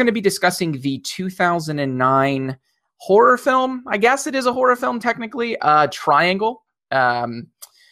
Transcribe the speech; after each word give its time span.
Going 0.00 0.06
to 0.06 0.12
be 0.12 0.22
discussing 0.22 0.80
the 0.80 0.96
2009 1.00 2.56
horror 2.96 3.36
film. 3.36 3.84
I 3.86 3.98
guess 3.98 4.26
it 4.26 4.34
is 4.34 4.46
a 4.46 4.52
horror 4.54 4.74
film 4.74 4.98
technically. 4.98 5.58
Uh, 5.58 5.88
Triangle. 5.92 6.64
Um, 6.90 7.48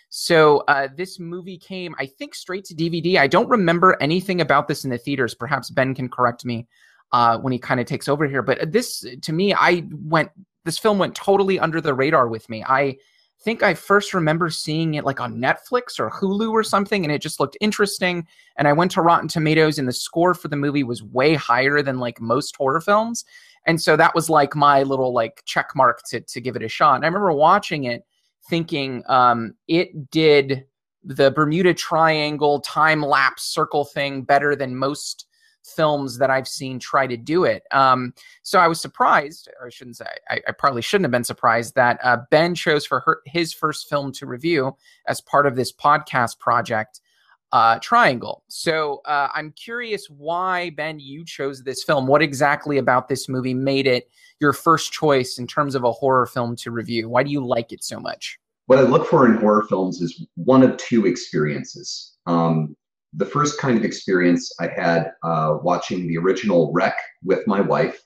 so 0.09 0.65
uh, 0.69 0.89
this 0.97 1.19
movie 1.21 1.59
came, 1.59 1.95
I 1.99 2.07
think, 2.07 2.35
straight 2.35 2.65
to 2.65 2.75
DVD. 2.75 3.19
I 3.19 3.27
don't 3.27 3.51
remember 3.51 3.95
anything 4.01 4.41
about 4.41 4.69
this 4.69 4.85
in 4.85 4.91
the 4.91 4.97
theaters. 4.97 5.35
Perhaps 5.35 5.69
Ben 5.69 5.95
can 5.95 6.09
correct 6.09 6.47
me 6.47 6.67
uh, 7.13 7.37
when 7.41 7.53
he 7.53 7.59
kind 7.59 7.79
of 7.79 7.85
takes 7.85 8.09
over 8.09 8.27
here. 8.27 8.41
But 8.41 8.73
this, 8.73 9.05
to 9.21 9.33
me, 9.35 9.53
I 9.53 9.85
went. 9.91 10.31
This 10.65 10.79
film 10.79 10.97
went 10.97 11.15
totally 11.15 11.61
under 11.61 11.79
the 11.79 11.93
radar 11.93 12.29
with 12.29 12.49
me. 12.49 12.65
I 12.67 12.97
think 13.41 13.63
I 13.63 13.75
first 13.75 14.15
remember 14.15 14.51
seeing 14.51 14.95
it 14.95 15.05
like 15.05 15.21
on 15.21 15.37
Netflix 15.37 15.99
or 15.99 16.11
Hulu 16.11 16.51
or 16.51 16.63
something, 16.63 17.05
and 17.05 17.13
it 17.13 17.23
just 17.23 17.41
looked 17.41 17.57
interesting. 17.61 18.27
And 18.57 18.67
I 18.67 18.73
went 18.73 18.91
to 18.93 19.03
Rotten 19.03 19.29
Tomatoes, 19.29 19.79
and 19.79 19.87
the 19.87 19.93
score 19.93 20.35
for 20.35 20.49
the 20.49 20.57
movie 20.57 20.83
was 20.83 21.03
way 21.03 21.35
higher 21.35 21.83
than 21.83 21.99
like 21.99 22.21
most 22.21 22.57
horror 22.57 22.81
films. 22.81 23.25
And 23.67 23.81
so 23.81 23.97
that 23.97 24.15
was 24.15 24.31
like 24.31 24.57
my 24.57 24.83
little 24.83 25.13
like 25.13 25.43
check 25.45 25.71
mark 25.77 26.03
to 26.09 26.21
to 26.21 26.41
give 26.41 26.57
it 26.57 26.63
a 26.63 26.69
shot. 26.69 26.97
And 26.97 27.05
I 27.05 27.09
remember 27.09 27.33
watching 27.33 27.85
it 27.85 28.05
thinking 28.49 29.05
um, 29.09 29.55
it 29.69 30.11
did 30.11 30.65
the 31.05 31.31
Bermuda 31.31 31.75
Triangle 31.75 32.61
time 32.61 33.03
lapse 33.03 33.45
circle 33.45 33.85
thing 33.85 34.23
better 34.23 34.57
than 34.57 34.77
most 34.77 35.28
films 35.65 36.19
that 36.19 36.31
I've 36.31 36.49
seen 36.49 36.79
try 36.79 37.07
to 37.07 37.17
do 37.17 37.45
it. 37.45 37.63
Um, 37.71 38.15
so 38.43 38.59
I 38.59 38.69
was 38.69 38.81
surprised, 38.81 39.49
or 39.61 39.67
I 39.67 39.71
shouldn't 39.71 39.97
say, 39.97 40.07
I, 40.31 40.41
I 40.49 40.53
probably 40.53 40.83
shouldn't 40.83 41.05
have 41.05 41.13
been 41.13 41.25
surprised 41.25 41.75
that 41.75 41.99
uh, 42.03 42.19
Ben 42.31 42.55
chose 42.55 42.87
for 42.87 43.01
her, 43.01 43.21
his 43.27 43.53
first 43.53 43.89
film 43.89 44.13
to 44.13 44.27
review 44.27 44.77
as 45.07 45.21
part 45.21 45.47
of 45.47 45.57
this 45.57 45.73
podcast 45.73 46.39
project, 46.39 47.01
uh, 47.53 47.79
Triangle. 47.81 48.45
So 48.49 49.01
uh, 49.05 49.29
I'm 49.35 49.53
curious 49.53 50.09
why, 50.09 50.71
Ben, 50.71 50.99
you 50.99 51.25
chose 51.25 51.63
this 51.63 51.83
film. 51.83 52.07
What 52.07 52.23
exactly 52.23 52.79
about 52.79 53.09
this 53.09 53.29
movie 53.29 53.55
made 53.55 53.87
it 53.87 54.11
your 54.41 54.53
first 54.53 54.93
choice 54.93 55.39
in 55.39 55.47
terms 55.47 55.75
of 55.75 55.85
a 55.85 55.93
horror 55.93 56.27
film 56.27 56.57
to 56.57 56.71
review? 56.71 57.09
Why 57.09 57.23
do 57.23 57.31
you 57.31 57.45
like 57.45 57.73
it 57.73 57.83
so 57.83 58.01
much? 58.01 58.39
What 58.67 58.79
I 58.79 58.83
look 58.83 59.07
for 59.07 59.27
in 59.27 59.39
horror 59.39 59.65
films 59.67 60.03
is 60.03 60.27
one 60.35 60.63
of 60.63 60.77
two 60.77 61.07
experiences. 61.07 62.17
Um, 62.27 62.77
the 63.15 63.27
first 63.27 63.59
kind 63.59 63.79
of 63.79 63.85
experience 63.85 64.53
I 64.61 64.69
had 64.69 65.13
uh, 65.23 65.59
watching 65.63 66.07
the 66.07 66.19
original 66.19 66.73
[REC] 66.73 66.97
with 67.25 67.47
my 67.47 67.61
wife, 67.61 68.01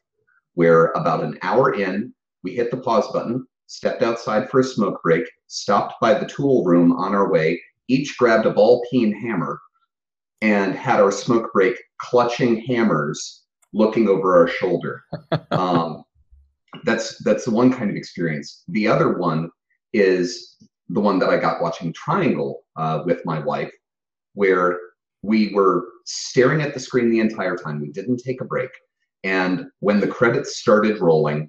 where 0.55 0.86
about 0.92 1.25
an 1.25 1.39
hour 1.42 1.75
in, 1.75 2.14
we 2.42 2.55
hit 2.55 2.70
the 2.70 2.77
pause 2.77 3.11
button, 3.12 3.47
stepped 3.67 4.03
outside 4.03 4.50
for 4.50 4.61
a 4.61 4.64
smoke 4.64 5.03
break, 5.03 5.25
stopped 5.47 5.95
by 6.00 6.14
the 6.14 6.27
tool 6.27 6.64
room 6.64 6.92
on 6.92 7.14
our 7.14 7.30
way, 7.30 7.61
each 7.89 8.17
grabbed 8.19 8.47
a 8.47 8.50
ball 8.50 8.84
peen 8.91 9.12
hammer, 9.12 9.58
and 10.41 10.75
had 10.75 11.00
our 11.00 11.12
smoke 11.12 11.53
break 11.53 11.77
clutching 11.98 12.61
hammers 12.67 13.45
looking 13.73 14.08
over 14.08 14.36
our 14.36 14.48
shoulder. 14.48 15.03
um, 15.50 16.05
that's 16.84 17.19
that's 17.25 17.45
the 17.45 17.50
one 17.50 17.73
kind 17.73 17.91
of 17.91 17.97
experience. 17.97 18.64
The 18.69 18.89
other 18.89 19.19
one 19.19 19.50
is 19.92 20.56
the 20.89 21.00
one 21.00 21.19
that 21.19 21.28
I 21.28 21.39
got 21.39 21.63
watching 21.63 21.92
Triangle 21.92 22.63
uh, 22.77 23.02
with 23.05 23.24
my 23.24 23.39
wife, 23.39 23.73
where 24.34 24.79
we 25.22 25.52
were 25.55 25.84
staring 26.05 26.60
at 26.60 26.74
the 26.74 26.80
screen 26.80 27.10
the 27.10 27.20
entire 27.20 27.56
time. 27.56 27.80
We 27.80 27.90
didn't 27.90 28.18
take 28.18 28.40
a 28.40 28.44
break. 28.44 28.70
And 29.24 29.66
when 29.80 30.00
the 30.00 30.08
credits 30.08 30.58
started 30.58 31.00
rolling, 31.00 31.48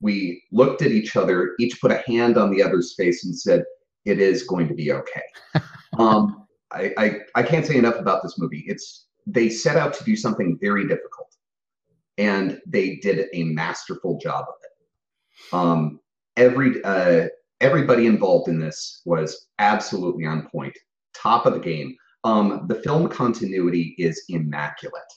we 0.00 0.42
looked 0.52 0.82
at 0.82 0.90
each 0.90 1.16
other, 1.16 1.54
each 1.58 1.80
put 1.80 1.92
a 1.92 2.02
hand 2.06 2.36
on 2.36 2.50
the 2.50 2.62
other's 2.62 2.94
face 2.94 3.24
and 3.24 3.36
said, 3.36 3.64
It 4.04 4.20
is 4.20 4.42
going 4.42 4.68
to 4.68 4.74
be 4.74 4.92
okay. 4.92 5.22
um, 5.98 6.46
I, 6.72 6.92
I, 6.98 7.18
I 7.36 7.42
can't 7.42 7.64
say 7.64 7.76
enough 7.76 7.98
about 7.98 8.22
this 8.22 8.38
movie. 8.38 8.64
It's 8.66 9.06
they 9.26 9.48
set 9.48 9.76
out 9.76 9.94
to 9.94 10.04
do 10.04 10.16
something 10.16 10.58
very 10.60 10.86
difficult, 10.86 11.34
and 12.18 12.60
they 12.66 12.96
did 12.96 13.28
a 13.32 13.44
masterful 13.44 14.18
job 14.18 14.44
of 14.48 14.54
it. 14.62 15.54
Um, 15.54 16.00
every 16.36 16.82
uh, 16.84 17.28
everybody 17.60 18.06
involved 18.06 18.48
in 18.48 18.58
this 18.58 19.02
was 19.04 19.46
absolutely 19.58 20.26
on 20.26 20.48
point, 20.48 20.76
top 21.14 21.46
of 21.46 21.54
the 21.54 21.60
game. 21.60 21.96
Um, 22.24 22.64
the 22.68 22.76
film 22.76 23.08
continuity 23.08 23.94
is 23.98 24.24
immaculate, 24.28 25.12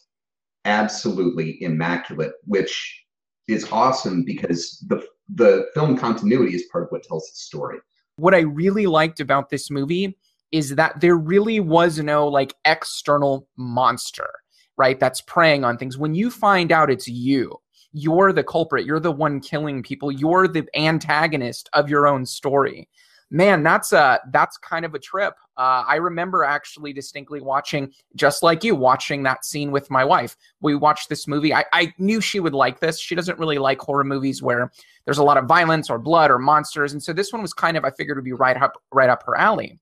absolutely 0.65 1.61
immaculate, 1.63 2.33
which 2.45 3.05
is 3.47 3.67
awesome 3.71 4.23
because 4.23 4.83
the 4.87 5.01
the 5.35 5.67
film 5.73 5.97
continuity 5.97 6.55
is 6.55 6.65
part 6.71 6.85
of 6.85 6.89
what 6.91 7.03
tells 7.03 7.29
the 7.29 7.35
story. 7.35 7.79
What 8.17 8.33
I 8.33 8.39
really 8.39 8.87
liked 8.87 9.19
about 9.19 9.49
this 9.49 9.69
movie 9.69 10.17
is 10.51 10.75
that 10.75 10.99
there 11.01 11.17
really 11.17 11.59
was 11.59 11.99
no 11.99 12.27
like 12.27 12.55
external 12.65 13.47
monster, 13.57 14.29
right? 14.77 14.99
That's 14.99 15.21
preying 15.21 15.63
on 15.63 15.77
things. 15.77 15.97
When 15.97 16.15
you 16.15 16.31
find 16.31 16.71
out 16.71 16.89
it's 16.89 17.07
you, 17.07 17.57
you're 17.91 18.31
the 18.31 18.43
culprit, 18.43 18.85
you're 18.85 18.99
the 18.99 19.11
one 19.11 19.39
killing 19.39 19.83
people, 19.83 20.11
you're 20.11 20.47
the 20.47 20.65
antagonist 20.75 21.69
of 21.73 21.89
your 21.89 22.07
own 22.07 22.25
story 22.25 22.87
man, 23.29 23.63
that's 23.63 23.93
a 23.93 24.19
that's 24.31 24.57
kind 24.57 24.85
of 24.85 24.93
a 24.93 24.99
trip. 24.99 25.33
Uh, 25.57 25.83
I 25.87 25.95
remember 25.95 26.43
actually 26.43 26.93
distinctly 26.93 27.41
watching, 27.41 27.91
just 28.15 28.43
like 28.43 28.63
you, 28.63 28.75
watching 28.75 29.23
that 29.23 29.43
scene 29.43 29.71
with 29.71 29.89
my 29.89 30.05
wife. 30.05 30.35
We 30.61 30.75
watched 30.75 31.09
this 31.09 31.27
movie. 31.27 31.53
I, 31.53 31.65
I 31.73 31.93
knew 31.97 32.21
she 32.21 32.39
would 32.39 32.53
like 32.53 32.79
this. 32.79 32.99
She 32.99 33.15
doesn't 33.15 33.39
really 33.39 33.57
like 33.57 33.79
horror 33.79 34.03
movies 34.03 34.41
where 34.41 34.71
there's 35.05 35.17
a 35.17 35.23
lot 35.23 35.37
of 35.37 35.45
violence 35.45 35.89
or 35.89 35.97
blood 35.97 36.31
or 36.31 36.39
monsters, 36.39 36.93
and 36.93 37.01
so 37.01 37.13
this 37.13 37.33
one 37.33 37.41
was 37.41 37.53
kind 37.53 37.75
of 37.77 37.85
I 37.85 37.91
figured 37.91 38.17
would 38.17 38.25
be 38.25 38.33
right 38.33 38.57
up 38.57 38.81
right 38.91 39.09
up 39.09 39.23
her 39.23 39.37
alley. 39.37 39.79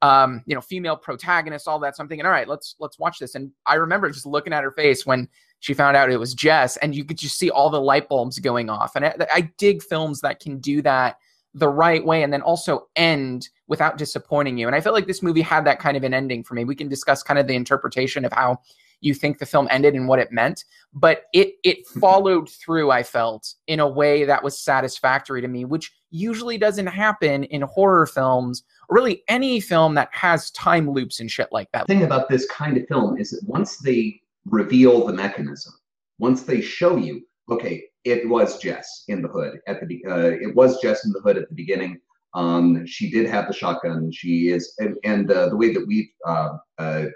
Um, 0.00 0.44
you 0.46 0.54
know, 0.54 0.60
female 0.60 0.96
protagonist, 0.96 1.66
all 1.66 1.80
that. 1.80 1.96
So 1.96 2.02
I'm 2.04 2.08
thinking, 2.08 2.24
all 2.24 2.30
right, 2.30 2.48
let's 2.48 2.76
let's 2.78 2.98
watch 2.98 3.18
this. 3.18 3.34
And 3.34 3.50
I 3.66 3.74
remember 3.74 4.08
just 4.10 4.26
looking 4.26 4.52
at 4.52 4.62
her 4.62 4.70
face 4.70 5.04
when 5.04 5.28
she 5.58 5.74
found 5.74 5.96
out 5.96 6.10
it 6.10 6.16
was 6.18 6.34
Jess, 6.34 6.76
and 6.78 6.94
you 6.94 7.04
could 7.04 7.18
just 7.18 7.36
see 7.36 7.50
all 7.50 7.68
the 7.68 7.80
light 7.80 8.08
bulbs 8.08 8.38
going 8.38 8.70
off. 8.70 8.94
And 8.94 9.04
I, 9.04 9.14
I 9.32 9.40
dig 9.58 9.82
films 9.82 10.20
that 10.20 10.38
can 10.38 10.60
do 10.60 10.80
that 10.82 11.16
the 11.58 11.68
right 11.68 12.04
way 12.04 12.22
and 12.22 12.32
then 12.32 12.42
also 12.42 12.88
end 12.96 13.48
without 13.66 13.98
disappointing 13.98 14.58
you. 14.58 14.66
And 14.66 14.76
I 14.76 14.80
felt 14.80 14.94
like 14.94 15.06
this 15.06 15.22
movie 15.22 15.42
had 15.42 15.64
that 15.66 15.78
kind 15.78 15.96
of 15.96 16.04
an 16.04 16.14
ending 16.14 16.42
for 16.42 16.54
me. 16.54 16.64
We 16.64 16.74
can 16.74 16.88
discuss 16.88 17.22
kind 17.22 17.38
of 17.38 17.46
the 17.46 17.54
interpretation 17.54 18.24
of 18.24 18.32
how 18.32 18.60
you 19.00 19.14
think 19.14 19.38
the 19.38 19.46
film 19.46 19.68
ended 19.70 19.94
and 19.94 20.08
what 20.08 20.18
it 20.18 20.32
meant, 20.32 20.64
but 20.92 21.24
it 21.32 21.54
it 21.62 21.86
followed 22.00 22.48
through 22.48 22.90
I 22.90 23.02
felt 23.02 23.54
in 23.66 23.80
a 23.80 23.88
way 23.88 24.24
that 24.24 24.42
was 24.42 24.58
satisfactory 24.58 25.40
to 25.40 25.48
me, 25.48 25.64
which 25.64 25.92
usually 26.10 26.58
doesn't 26.58 26.86
happen 26.86 27.44
in 27.44 27.62
horror 27.62 28.06
films 28.06 28.64
or 28.88 28.96
really 28.96 29.22
any 29.28 29.60
film 29.60 29.94
that 29.94 30.08
has 30.12 30.50
time 30.52 30.90
loops 30.90 31.20
and 31.20 31.30
shit 31.30 31.48
like 31.52 31.70
that. 31.72 31.86
The 31.86 31.94
thing 31.94 32.02
about 32.04 32.28
this 32.28 32.46
kind 32.46 32.76
of 32.76 32.86
film 32.88 33.18
is 33.18 33.30
that 33.30 33.42
once 33.46 33.78
they 33.78 34.20
reveal 34.46 35.06
the 35.06 35.12
mechanism, 35.12 35.74
once 36.18 36.42
they 36.42 36.60
show 36.60 36.96
you, 36.96 37.22
okay, 37.50 37.84
it 38.04 38.28
was 38.28 38.58
Jess 38.58 39.04
in 39.08 39.22
the 39.22 39.28
hood 39.28 39.60
at 39.66 39.86
the 39.86 40.04
uh, 40.08 40.30
it 40.30 40.54
was 40.54 40.80
Jess 40.80 41.04
in 41.04 41.12
the 41.12 41.20
hood 41.20 41.36
at 41.36 41.48
the 41.48 41.54
beginning. 41.54 42.00
Um, 42.34 42.86
she 42.86 43.10
did 43.10 43.28
have 43.28 43.46
the 43.46 43.54
shotgun. 43.54 44.12
She 44.12 44.48
is, 44.48 44.74
and, 44.78 44.96
and 45.04 45.30
uh, 45.30 45.48
the 45.48 45.56
way 45.56 45.72
that 45.72 45.86
we, 45.86 46.12
uh, 46.26 46.58
uh, 46.78 47.06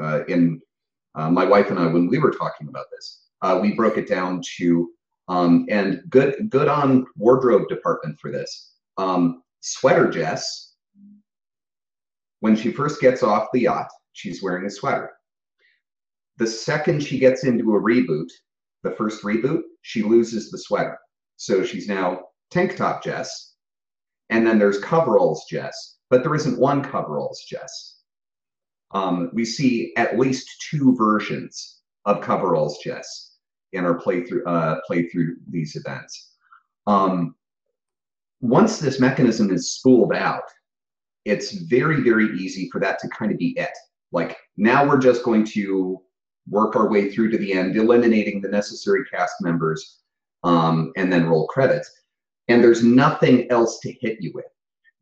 uh 0.00 0.24
in 0.28 0.60
uh, 1.14 1.30
my 1.30 1.44
wife 1.44 1.70
and 1.70 1.78
I, 1.78 1.86
when 1.86 2.08
we 2.08 2.18
were 2.18 2.30
talking 2.30 2.68
about 2.68 2.86
this, 2.92 3.22
we 3.62 3.74
broke 3.74 3.96
it 3.96 4.08
down 4.08 4.42
to, 4.58 4.90
um, 5.28 5.66
and 5.70 6.02
good, 6.10 6.50
good 6.50 6.68
on 6.68 7.06
wardrobe 7.16 7.68
department 7.68 8.18
for 8.20 8.30
this. 8.30 8.74
Um, 8.98 9.42
sweater 9.60 10.10
Jess, 10.10 10.74
when 12.40 12.54
she 12.54 12.70
first 12.70 13.00
gets 13.00 13.22
off 13.22 13.48
the 13.52 13.60
yacht, 13.60 13.88
she's 14.12 14.42
wearing 14.42 14.66
a 14.66 14.70
sweater. 14.70 15.12
The 16.36 16.46
second 16.46 17.02
she 17.02 17.18
gets 17.18 17.44
into 17.44 17.74
a 17.74 17.80
reboot, 17.80 18.28
the 18.82 18.90
first 18.90 19.22
reboot, 19.22 19.62
she 19.86 20.02
loses 20.02 20.50
the 20.50 20.58
sweater. 20.58 20.98
So 21.36 21.62
she's 21.62 21.86
now 21.86 22.22
tank 22.50 22.76
top 22.76 23.04
Jess. 23.04 23.54
And 24.30 24.44
then 24.44 24.58
there's 24.58 24.80
coveralls 24.80 25.44
Jess, 25.48 25.98
but 26.10 26.24
there 26.24 26.34
isn't 26.34 26.58
one 26.58 26.82
coveralls 26.82 27.44
Jess. 27.48 28.00
Um, 28.90 29.30
we 29.32 29.44
see 29.44 29.92
at 29.96 30.18
least 30.18 30.50
two 30.68 30.96
versions 30.96 31.82
of 32.04 32.20
coveralls 32.20 32.78
Jess 32.82 33.36
in 33.72 33.84
our 33.84 33.96
playthrough 33.96 34.42
uh, 34.44 34.80
playthrough 34.90 35.34
these 35.48 35.76
events. 35.76 36.32
Um, 36.88 37.36
once 38.40 38.80
this 38.80 38.98
mechanism 38.98 39.52
is 39.52 39.74
spooled 39.74 40.14
out, 40.14 40.42
it's 41.24 41.52
very 41.52 42.02
very 42.02 42.36
easy 42.36 42.68
for 42.72 42.80
that 42.80 42.98
to 43.00 43.08
kind 43.08 43.30
of 43.30 43.38
be 43.38 43.56
it. 43.56 43.76
Like 44.10 44.36
now 44.56 44.84
we're 44.84 44.98
just 44.98 45.22
going 45.22 45.44
to 45.44 46.00
work 46.48 46.76
our 46.76 46.88
way 46.88 47.10
through 47.10 47.30
to 47.30 47.38
the 47.38 47.52
end, 47.52 47.76
eliminating 47.76 48.40
the 48.40 48.48
necessary 48.48 49.04
cast 49.12 49.34
members, 49.40 50.00
um, 50.44 50.92
and 50.96 51.12
then 51.12 51.26
roll 51.26 51.46
credits. 51.48 51.90
And 52.48 52.62
there's 52.62 52.84
nothing 52.84 53.50
else 53.50 53.80
to 53.80 53.92
hit 54.00 54.18
you 54.20 54.32
with. 54.34 54.44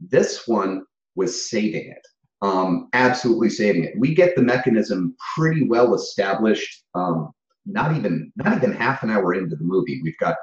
This 0.00 0.48
one 0.48 0.84
was 1.14 1.48
saving 1.48 1.90
it, 1.90 2.06
um, 2.42 2.88
absolutely 2.92 3.50
saving 3.50 3.84
it. 3.84 3.98
We 3.98 4.14
get 4.14 4.34
the 4.34 4.42
mechanism 4.42 5.14
pretty 5.34 5.66
well 5.66 5.94
established. 5.94 6.84
Um, 6.94 7.32
not 7.66 7.96
even 7.96 8.30
not 8.36 8.56
even 8.56 8.72
half 8.72 9.02
an 9.02 9.10
hour 9.10 9.34
into 9.34 9.56
the 9.56 9.64
movie, 9.64 10.00
we've 10.02 10.18
got 10.18 10.36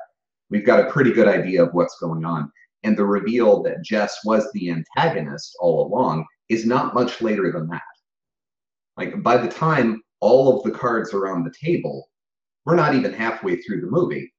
we've 0.49 0.65
got 0.65 0.79
a 0.79 0.91
pretty 0.91 1.11
good 1.11 1.27
idea 1.27 1.63
of 1.63 1.73
what's 1.73 1.99
going 1.99 2.25
on. 2.25 2.51
And 2.83 2.97
the 2.97 3.05
reveal 3.05 3.61
that 3.63 3.83
Jess 3.83 4.19
was 4.25 4.49
the 4.53 4.71
antagonist 4.71 5.55
all 5.59 5.85
along 5.85 6.25
is 6.49 6.65
not 6.65 6.95
much 6.95 7.21
later 7.21 7.51
than 7.51 7.67
that. 7.67 7.81
Like 8.97 9.21
by 9.21 9.37
the 9.37 9.47
time 9.47 10.01
all 10.21 10.55
of 10.55 10.63
the 10.63 10.71
cards 10.71 11.13
are 11.13 11.27
on 11.27 11.43
the 11.43 11.51
table, 11.51 12.09
we're 12.65 12.75
not 12.75 12.95
even 12.95 13.13
halfway 13.13 13.57
through 13.57 13.81
the 13.81 13.87
movie, 13.87 14.33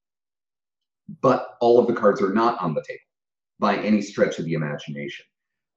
but 1.21 1.57
all 1.61 1.79
of 1.79 1.87
the 1.87 1.93
cards 1.93 2.23
are 2.23 2.33
not 2.33 2.61
on 2.61 2.75
the 2.75 2.83
table 2.83 3.01
by 3.59 3.77
any 3.77 4.01
stretch 4.01 4.39
of 4.39 4.45
the 4.45 4.55
imagination. 4.55 5.27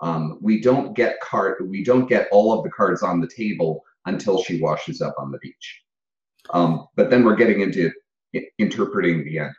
Um, 0.01 0.39
we 0.41 0.61
don't 0.61 0.93
get 0.95 1.19
card 1.21 1.69
we 1.69 1.83
don't 1.83 2.07
get 2.07 2.27
all 2.31 2.53
of 2.53 2.63
the 2.63 2.69
cards 2.69 3.01
on 3.01 3.21
the 3.21 3.29
table 3.29 3.83
until 4.05 4.41
she 4.43 4.61
washes 4.61 5.01
up 5.01 5.15
on 5.17 5.31
the 5.31 5.37
beach. 5.39 5.81
Um, 6.51 6.87
but 6.95 7.09
then 7.09 7.23
we're 7.23 7.35
getting 7.35 7.61
into 7.61 7.91
interpreting 8.59 9.23
the 9.23 9.39
end. 9.39 9.53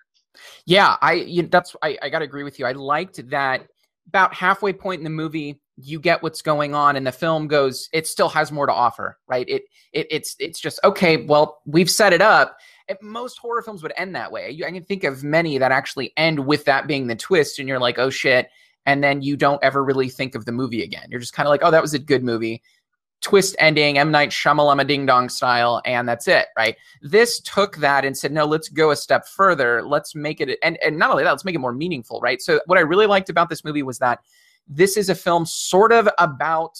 Yeah, 0.66 0.96
I 1.00 1.14
you 1.14 1.42
that's 1.44 1.74
I, 1.82 1.98
I 2.02 2.08
got 2.10 2.18
to 2.18 2.26
agree 2.26 2.42
with 2.42 2.58
you. 2.58 2.66
I 2.66 2.72
liked 2.72 3.28
that 3.30 3.68
about 4.08 4.34
halfway 4.34 4.72
point 4.72 5.00
in 5.00 5.04
the 5.04 5.10
movie, 5.10 5.60
you 5.76 6.00
get 6.00 6.22
what's 6.22 6.42
going 6.42 6.74
on, 6.74 6.96
and 6.96 7.06
the 7.06 7.12
film 7.12 7.48
goes. 7.48 7.88
It 7.92 8.06
still 8.06 8.28
has 8.30 8.50
more 8.50 8.66
to 8.66 8.72
offer, 8.72 9.18
right? 9.26 9.48
It 9.48 9.64
it 9.92 10.06
it's 10.10 10.36
it's 10.38 10.60
just 10.60 10.80
okay. 10.84 11.24
Well, 11.24 11.60
we've 11.66 11.90
set 11.90 12.12
it 12.12 12.22
up. 12.22 12.58
Most 13.02 13.38
horror 13.38 13.62
films 13.62 13.82
would 13.82 13.92
end 13.96 14.14
that 14.14 14.30
way. 14.30 14.58
I 14.64 14.70
can 14.70 14.84
think 14.84 15.04
of 15.04 15.24
many 15.24 15.58
that 15.58 15.72
actually 15.72 16.12
end 16.16 16.46
with 16.46 16.64
that 16.66 16.86
being 16.86 17.06
the 17.06 17.16
twist, 17.16 17.58
and 17.58 17.68
you're 17.68 17.80
like, 17.80 17.98
oh 17.98 18.10
shit, 18.10 18.48
and 18.86 19.02
then 19.02 19.20
you 19.20 19.36
don't 19.36 19.62
ever 19.62 19.84
really 19.84 20.08
think 20.08 20.34
of 20.34 20.44
the 20.44 20.52
movie 20.52 20.82
again. 20.82 21.08
You're 21.10 21.20
just 21.20 21.34
kind 21.34 21.46
of 21.46 21.50
like, 21.50 21.62
oh, 21.62 21.70
that 21.70 21.82
was 21.82 21.94
a 21.94 21.98
good 21.98 22.24
movie 22.24 22.62
twist 23.22 23.56
ending, 23.58 23.98
M. 23.98 24.10
Night 24.10 24.30
Shyamalama 24.30 24.86
Ding 24.86 25.06
Dong 25.06 25.28
style, 25.28 25.82
and 25.84 26.08
that's 26.08 26.28
it, 26.28 26.46
right? 26.56 26.76
This 27.02 27.40
took 27.40 27.76
that 27.76 28.04
and 28.04 28.16
said, 28.16 28.32
no, 28.32 28.44
let's 28.44 28.68
go 28.68 28.90
a 28.90 28.96
step 28.96 29.26
further. 29.26 29.82
Let's 29.82 30.14
make 30.14 30.40
it, 30.40 30.58
and, 30.62 30.78
and 30.82 30.98
not 30.98 31.10
only 31.10 31.24
that, 31.24 31.30
let's 31.30 31.44
make 31.44 31.54
it 31.54 31.60
more 31.60 31.72
meaningful, 31.72 32.20
right? 32.20 32.40
So, 32.40 32.60
what 32.66 32.78
I 32.78 32.82
really 32.82 33.06
liked 33.06 33.30
about 33.30 33.48
this 33.48 33.64
movie 33.64 33.82
was 33.82 33.98
that 33.98 34.20
this 34.68 34.96
is 34.96 35.08
a 35.08 35.14
film 35.14 35.46
sort 35.46 35.92
of 35.92 36.08
about 36.18 36.78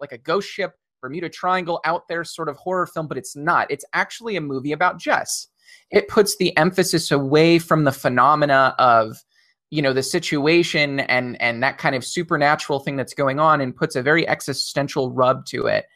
like 0.00 0.12
a 0.12 0.18
ghost 0.18 0.48
ship, 0.48 0.74
Bermuda 1.00 1.28
Triangle 1.28 1.80
out 1.84 2.08
there 2.08 2.24
sort 2.24 2.48
of 2.48 2.56
horror 2.56 2.86
film, 2.86 3.06
but 3.06 3.18
it's 3.18 3.36
not. 3.36 3.70
It's 3.70 3.84
actually 3.92 4.36
a 4.36 4.40
movie 4.40 4.72
about 4.72 4.98
Jess. 4.98 5.48
It 5.90 6.08
puts 6.08 6.36
the 6.36 6.56
emphasis 6.56 7.10
away 7.10 7.58
from 7.58 7.84
the 7.84 7.92
phenomena 7.92 8.74
of 8.78 9.16
you 9.70 9.80
know 9.80 9.92
the 9.92 10.02
situation 10.02 11.00
and 11.00 11.40
and 11.40 11.62
that 11.62 11.78
kind 11.78 11.94
of 11.94 12.04
supernatural 12.04 12.80
thing 12.80 12.96
that's 12.96 13.14
going 13.14 13.38
on 13.38 13.60
and 13.60 13.74
puts 13.74 13.96
a 13.96 14.02
very 14.02 14.28
existential 14.28 15.10
rub 15.12 15.46
to 15.46 15.66
it. 15.66 15.86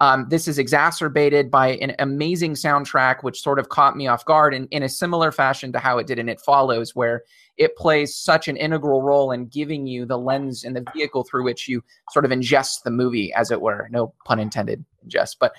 Um, 0.00 0.26
this 0.28 0.48
is 0.48 0.58
exacerbated 0.58 1.52
by 1.52 1.76
an 1.76 1.94
amazing 2.00 2.54
soundtrack 2.54 3.22
which 3.22 3.40
sort 3.40 3.60
of 3.60 3.68
caught 3.68 3.96
me 3.96 4.08
off 4.08 4.24
guard 4.24 4.52
in, 4.52 4.66
in 4.68 4.82
a 4.82 4.88
similar 4.88 5.30
fashion 5.30 5.72
to 5.72 5.78
how 5.78 5.98
it 5.98 6.08
did 6.08 6.18
in 6.18 6.28
it 6.28 6.40
follows 6.40 6.96
where 6.96 7.22
it 7.56 7.76
plays 7.76 8.14
such 8.14 8.48
an 8.48 8.56
integral 8.56 9.02
role 9.02 9.30
in 9.30 9.46
giving 9.46 9.86
you 9.86 10.04
the 10.04 10.18
lens 10.18 10.64
and 10.64 10.74
the 10.74 10.84
vehicle 10.92 11.22
through 11.22 11.44
which 11.44 11.68
you 11.68 11.82
sort 12.10 12.24
of 12.24 12.32
ingest 12.32 12.82
the 12.82 12.90
movie 12.90 13.32
as 13.34 13.52
it 13.52 13.60
were. 13.60 13.88
No 13.92 14.14
pun 14.24 14.40
intended 14.40 14.84
ingest 15.06 15.36
but 15.38 15.52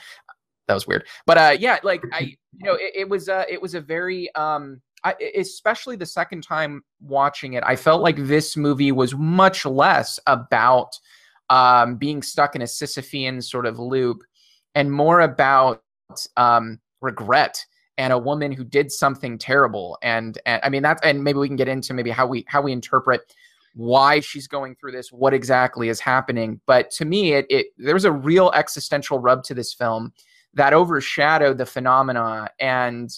that 0.68 0.74
was 0.74 0.86
weird. 0.86 1.06
But 1.26 1.38
uh 1.38 1.58
yeah 1.60 1.80
like 1.84 2.04
i 2.12 2.20
you 2.20 2.66
know 2.66 2.74
it, 2.74 2.92
it 2.96 3.10
was 3.10 3.30
uh 3.30 3.46
it 3.50 3.62
was 3.62 3.74
a 3.74 3.82
very 3.82 4.34
um 4.36 4.82
I, 5.06 5.14
especially 5.38 5.96
the 5.96 6.06
second 6.06 6.42
time 6.42 6.84
watching 7.00 7.54
it, 7.54 7.64
I 7.66 7.76
felt 7.76 8.02
like 8.02 8.18
this 8.18 8.58
movie 8.58 8.92
was 8.92 9.16
much 9.16 9.66
less 9.66 10.20
about 10.26 11.00
um, 11.50 11.96
being 11.96 12.24
stuck 12.24 12.56
in 12.56 12.64
a 12.64 12.66
Sisyphean 12.66 13.44
sort 13.44 13.68
of 13.68 13.78
loop 13.78 14.24
and 14.74 14.92
more 14.92 15.22
about 15.22 15.84
um, 16.38 16.80
regret 17.02 17.64
and 17.98 18.12
a 18.12 18.18
woman 18.18 18.52
who 18.52 18.64
did 18.64 18.92
something 18.92 19.38
terrible. 19.38 19.98
And, 20.02 20.40
and 20.48 20.60
I 20.64 20.70
mean 20.70 20.82
that, 20.82 21.00
and 21.04 21.24
maybe 21.24 21.38
we 21.38 21.48
can 21.48 21.56
get 21.56 21.68
into 21.68 21.94
maybe 21.94 22.10
how 22.10 22.26
we 22.26 22.44
how 22.48 22.62
we 22.62 22.72
interpret 22.72 23.22
why 23.76 24.22
she's 24.22 24.48
going 24.48 24.76
through 24.76 24.94
this, 24.94 25.12
what 25.12 25.34
exactly 25.34 25.90
is 25.90 26.00
happening. 26.00 26.60
But 26.66 26.90
to 26.92 27.06
me, 27.06 27.34
it, 27.34 27.46
it 27.50 27.68
there's 27.78 28.06
a 28.06 28.12
real 28.12 28.52
existential 28.56 29.20
rub 29.20 29.44
to 29.44 29.54
this 29.54 29.74
film 29.74 30.14
that 30.56 30.74
overshadowed 30.74 31.58
the 31.58 31.66
phenomena 31.66 32.50
and 32.60 33.10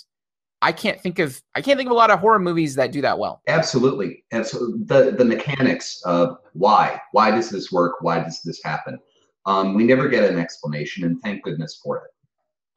I 0.62 0.72
can't 0.72 1.00
think 1.00 1.20
of 1.20 1.42
I 1.56 1.62
can't 1.62 1.78
think 1.78 1.88
of 1.88 1.92
a 1.92 1.98
lot 1.98 2.10
of 2.10 2.20
horror 2.20 2.40
movies 2.40 2.76
that 2.76 2.92
do 2.92 3.02
that 3.02 3.20
well. 3.20 3.42
Absolutely, 3.48 4.24
and 4.32 4.46
so 4.46 4.74
the 4.86 5.12
the 5.18 5.26
mechanics 5.26 6.02
of 6.06 6.38
why 6.54 7.00
why 7.12 7.32
does 7.32 7.50
this 7.50 7.72
work? 7.72 8.02
Why 8.02 8.20
does 8.20 8.42
this 8.44 8.62
happen? 8.64 8.98
Um, 9.46 9.76
we 9.76 9.84
never 9.84 10.10
get 10.10 10.30
an 10.30 10.40
explanation, 10.40 11.04
and 11.04 11.22
thank 11.22 11.44
goodness 11.44 11.80
for 11.84 11.98
it. 11.98 12.12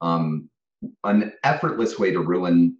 Um, 0.01 0.51
an 1.05 1.33
effortless 1.43 1.99
way 1.99 2.11
to 2.13 2.21
ruin 2.21 2.77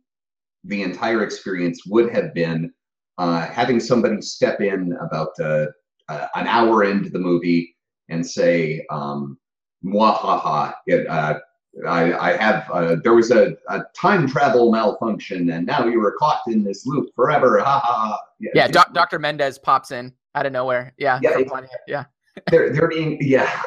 the 0.65 0.83
entire 0.83 1.23
experience 1.25 1.87
would 1.87 2.13
have 2.15 2.35
been 2.35 2.73
uh, 3.19 3.47
having 3.47 3.81
somebody 3.81 4.21
step 4.21 4.61
in 4.61 4.97
about 5.01 5.29
uh, 5.41 5.67
uh, 6.09 6.27
an 6.35 6.47
hour 6.47 6.85
into 6.85 7.11
the 7.11 7.19
movie 7.19 7.75
and 8.11 8.27
say, 8.27 8.85
um, 8.91 9.39
"Mwahaha, 9.85 10.75
it, 10.87 11.07
uh, 11.07 11.39
I, 11.87 12.33
I 12.33 12.37
have 12.37 12.69
uh, 12.71 12.97
there 13.03 13.15
was 13.15 13.31
a, 13.31 13.57
a, 13.69 13.83
time 13.95 14.29
travel 14.29 14.73
malfunction 14.73 15.51
and 15.51 15.67
now 15.67 15.87
you 15.87 16.01
were 16.01 16.17
caught 16.19 16.41
in 16.49 16.65
this 16.65 16.85
loop 16.85 17.15
forever. 17.15 17.61
Ha 17.61 17.81
ha. 17.81 18.19
Yeah, 18.41 18.51
yeah 18.55 18.69
doc, 18.69 18.93
Dr. 18.93 19.19
Mendez 19.19 19.59
pops 19.59 19.93
in 19.93 20.13
out 20.35 20.47
of 20.47 20.53
nowhere. 20.53 20.93
Yeah. 20.99 21.21
Yeah. 21.23 21.39
yeah. 21.87 22.05
they're 22.49 22.73
they're 22.73 22.89
being 22.89 23.19
yeah. 23.21 23.63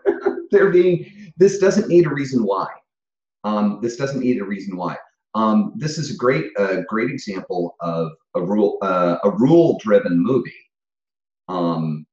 they're 0.50 0.70
being 0.70 1.10
this 1.36 1.58
doesn't 1.58 1.88
need 1.88 2.06
a 2.06 2.10
reason 2.10 2.44
why. 2.44 2.66
Um, 3.44 3.78
this 3.82 3.96
doesn't 3.96 4.20
need 4.20 4.40
a 4.40 4.44
reason 4.44 4.76
why. 4.76 4.96
Um, 5.34 5.72
this 5.76 5.98
is 5.98 6.12
a 6.12 6.16
great 6.16 6.46
a 6.58 6.82
great 6.88 7.10
example 7.10 7.76
of 7.80 8.12
a 8.34 8.42
rule 8.42 8.78
uh, 8.82 9.16
a 9.24 9.30
rule 9.30 9.78
driven 9.82 10.22
movie. 10.22 10.52
Um, 11.48 12.06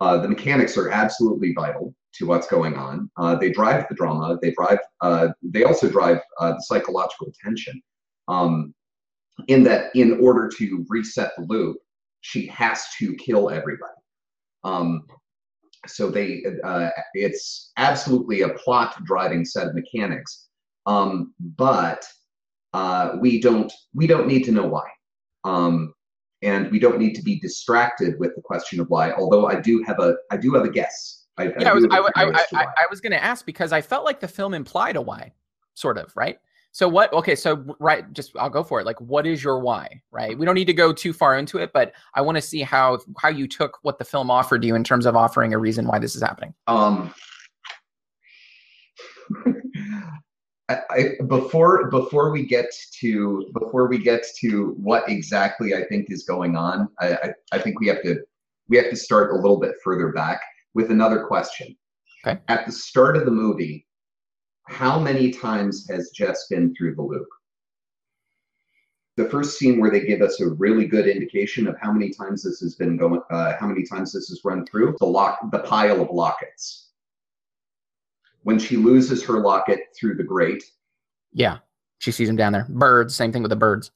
uh, 0.00 0.18
the 0.18 0.28
mechanics 0.28 0.78
are 0.78 0.90
absolutely 0.90 1.52
vital 1.52 1.94
to 2.18 2.26
what's 2.26 2.46
going 2.46 2.74
on. 2.74 3.10
Uh, 3.16 3.34
they 3.36 3.50
drive 3.50 3.86
the 3.88 3.94
drama. 3.94 4.38
They 4.42 4.52
drive. 4.52 4.78
Uh, 5.00 5.28
they 5.42 5.64
also 5.64 5.88
drive 5.88 6.20
uh, 6.40 6.52
the 6.52 6.62
psychological 6.62 7.32
tension. 7.42 7.80
Um, 8.26 8.74
in 9.46 9.62
that, 9.64 9.94
in 9.94 10.20
order 10.20 10.50
to 10.58 10.84
reset 10.88 11.32
the 11.36 11.44
loop, 11.44 11.76
she 12.20 12.46
has 12.48 12.82
to 12.98 13.14
kill 13.14 13.50
everybody. 13.50 13.92
Um, 14.64 15.04
so 15.86 16.10
they, 16.10 16.42
uh, 16.64 16.90
it's 17.14 17.70
absolutely 17.76 18.42
a 18.42 18.50
plot-driving 18.50 19.44
set 19.44 19.68
of 19.68 19.74
mechanics. 19.74 20.48
Um, 20.86 21.34
but 21.56 22.04
uh, 22.72 23.16
we 23.20 23.40
don't 23.40 23.72
we 23.94 24.06
don't 24.06 24.26
need 24.26 24.42
to 24.44 24.52
know 24.52 24.66
why. 24.66 24.88
Um, 25.44 25.94
and 26.42 26.70
we 26.70 26.78
don't 26.78 26.98
need 26.98 27.14
to 27.14 27.22
be 27.22 27.38
distracted 27.40 28.18
with 28.18 28.34
the 28.34 28.42
question 28.42 28.80
of 28.80 28.88
why. 28.88 29.12
Although 29.12 29.46
I 29.46 29.60
do 29.60 29.82
have 29.86 30.00
a 30.00 30.16
I 30.30 30.36
do 30.36 30.52
have 30.54 30.64
a 30.64 30.70
guess 30.70 31.17
I, 31.38 31.44
yeah, 31.58 31.68
I, 31.68 31.70
I 31.70 31.74
was, 31.74 31.86
I, 31.90 31.98
I, 31.98 32.44
I, 32.54 32.64
I 32.64 32.84
was 32.90 33.00
going 33.00 33.12
to 33.12 33.22
ask 33.22 33.46
because 33.46 33.72
I 33.72 33.80
felt 33.80 34.04
like 34.04 34.20
the 34.20 34.28
film 34.28 34.54
implied 34.54 34.96
a 34.96 35.00
why, 35.00 35.32
sort 35.74 35.98
of, 35.98 36.14
right? 36.16 36.38
So 36.72 36.88
what? 36.88 37.12
Okay, 37.12 37.34
so 37.34 37.64
right, 37.80 38.10
just 38.12 38.36
I'll 38.36 38.50
go 38.50 38.62
for 38.62 38.80
it. 38.80 38.86
Like, 38.86 39.00
what 39.00 39.26
is 39.26 39.42
your 39.42 39.58
why? 39.58 40.02
Right? 40.10 40.38
We 40.38 40.44
don't 40.44 40.54
need 40.54 40.66
to 40.66 40.74
go 40.74 40.92
too 40.92 41.12
far 41.12 41.38
into 41.38 41.58
it, 41.58 41.72
but 41.72 41.92
I 42.14 42.20
want 42.20 42.36
to 42.36 42.42
see 42.42 42.60
how 42.60 42.98
how 43.18 43.30
you 43.30 43.48
took 43.48 43.78
what 43.82 43.98
the 43.98 44.04
film 44.04 44.30
offered 44.30 44.64
you 44.64 44.74
in 44.74 44.84
terms 44.84 45.06
of 45.06 45.16
offering 45.16 45.54
a 45.54 45.58
reason 45.58 45.86
why 45.86 45.98
this 45.98 46.14
is 46.14 46.22
happening. 46.22 46.54
Um, 46.66 47.12
I, 50.68 51.12
before 51.26 51.90
before 51.90 52.30
we 52.30 52.44
get 52.44 52.66
to 53.00 53.50
before 53.58 53.88
we 53.88 53.98
get 53.98 54.24
to 54.40 54.74
what 54.78 55.08
exactly 55.08 55.74
I 55.74 55.84
think 55.84 56.10
is 56.10 56.24
going 56.24 56.56
on, 56.56 56.88
I, 57.00 57.14
I, 57.14 57.32
I 57.52 57.58
think 57.58 57.80
we 57.80 57.88
have 57.88 58.02
to 58.02 58.20
we 58.68 58.76
have 58.76 58.90
to 58.90 58.96
start 58.96 59.32
a 59.32 59.36
little 59.36 59.58
bit 59.58 59.76
further 59.82 60.12
back 60.12 60.42
with 60.74 60.90
another 60.90 61.24
question. 61.24 61.76
Okay. 62.26 62.40
At 62.48 62.66
the 62.66 62.72
start 62.72 63.16
of 63.16 63.24
the 63.24 63.30
movie, 63.30 63.86
how 64.66 64.98
many 64.98 65.30
times 65.30 65.88
has 65.88 66.10
Jess 66.10 66.46
been 66.48 66.74
through 66.74 66.94
the 66.94 67.02
loop? 67.02 67.28
The 69.16 69.28
first 69.28 69.58
scene 69.58 69.80
where 69.80 69.90
they 69.90 70.00
give 70.06 70.20
us 70.22 70.40
a 70.40 70.48
really 70.48 70.86
good 70.86 71.08
indication 71.08 71.66
of 71.66 71.76
how 71.80 71.90
many 71.92 72.10
times 72.10 72.42
this 72.44 72.60
has 72.60 72.74
been 72.76 72.96
going, 72.96 73.20
uh, 73.30 73.54
how 73.58 73.66
many 73.66 73.82
times 73.82 74.12
this 74.12 74.28
has 74.28 74.40
run 74.44 74.64
through 74.66 74.96
the 75.00 75.06
lock, 75.06 75.38
the 75.50 75.60
pile 75.60 76.00
of 76.00 76.10
lockets. 76.10 76.90
When 78.42 78.58
she 78.58 78.76
loses 78.76 79.24
her 79.24 79.40
locket 79.40 79.80
through 79.98 80.14
the 80.14 80.22
grate. 80.22 80.64
Yeah, 81.32 81.58
she 81.98 82.12
sees 82.12 82.28
him 82.28 82.36
down 82.36 82.52
there. 82.52 82.66
Birds, 82.68 83.14
same 83.14 83.32
thing 83.32 83.42
with 83.42 83.50
the 83.50 83.56
birds. 83.56 83.90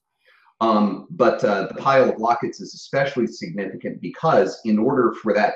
Um, 0.61 1.07
but 1.11 1.43
uh, 1.45 1.67
the 1.69 1.75
pile 1.75 2.09
of 2.09 2.19
lockets 2.19 2.61
is 2.61 2.75
especially 2.75 3.26
significant 3.26 4.00
because 4.00 4.61
in 4.64 4.79
order 4.79 5.12
for 5.23 5.33
that 5.35 5.55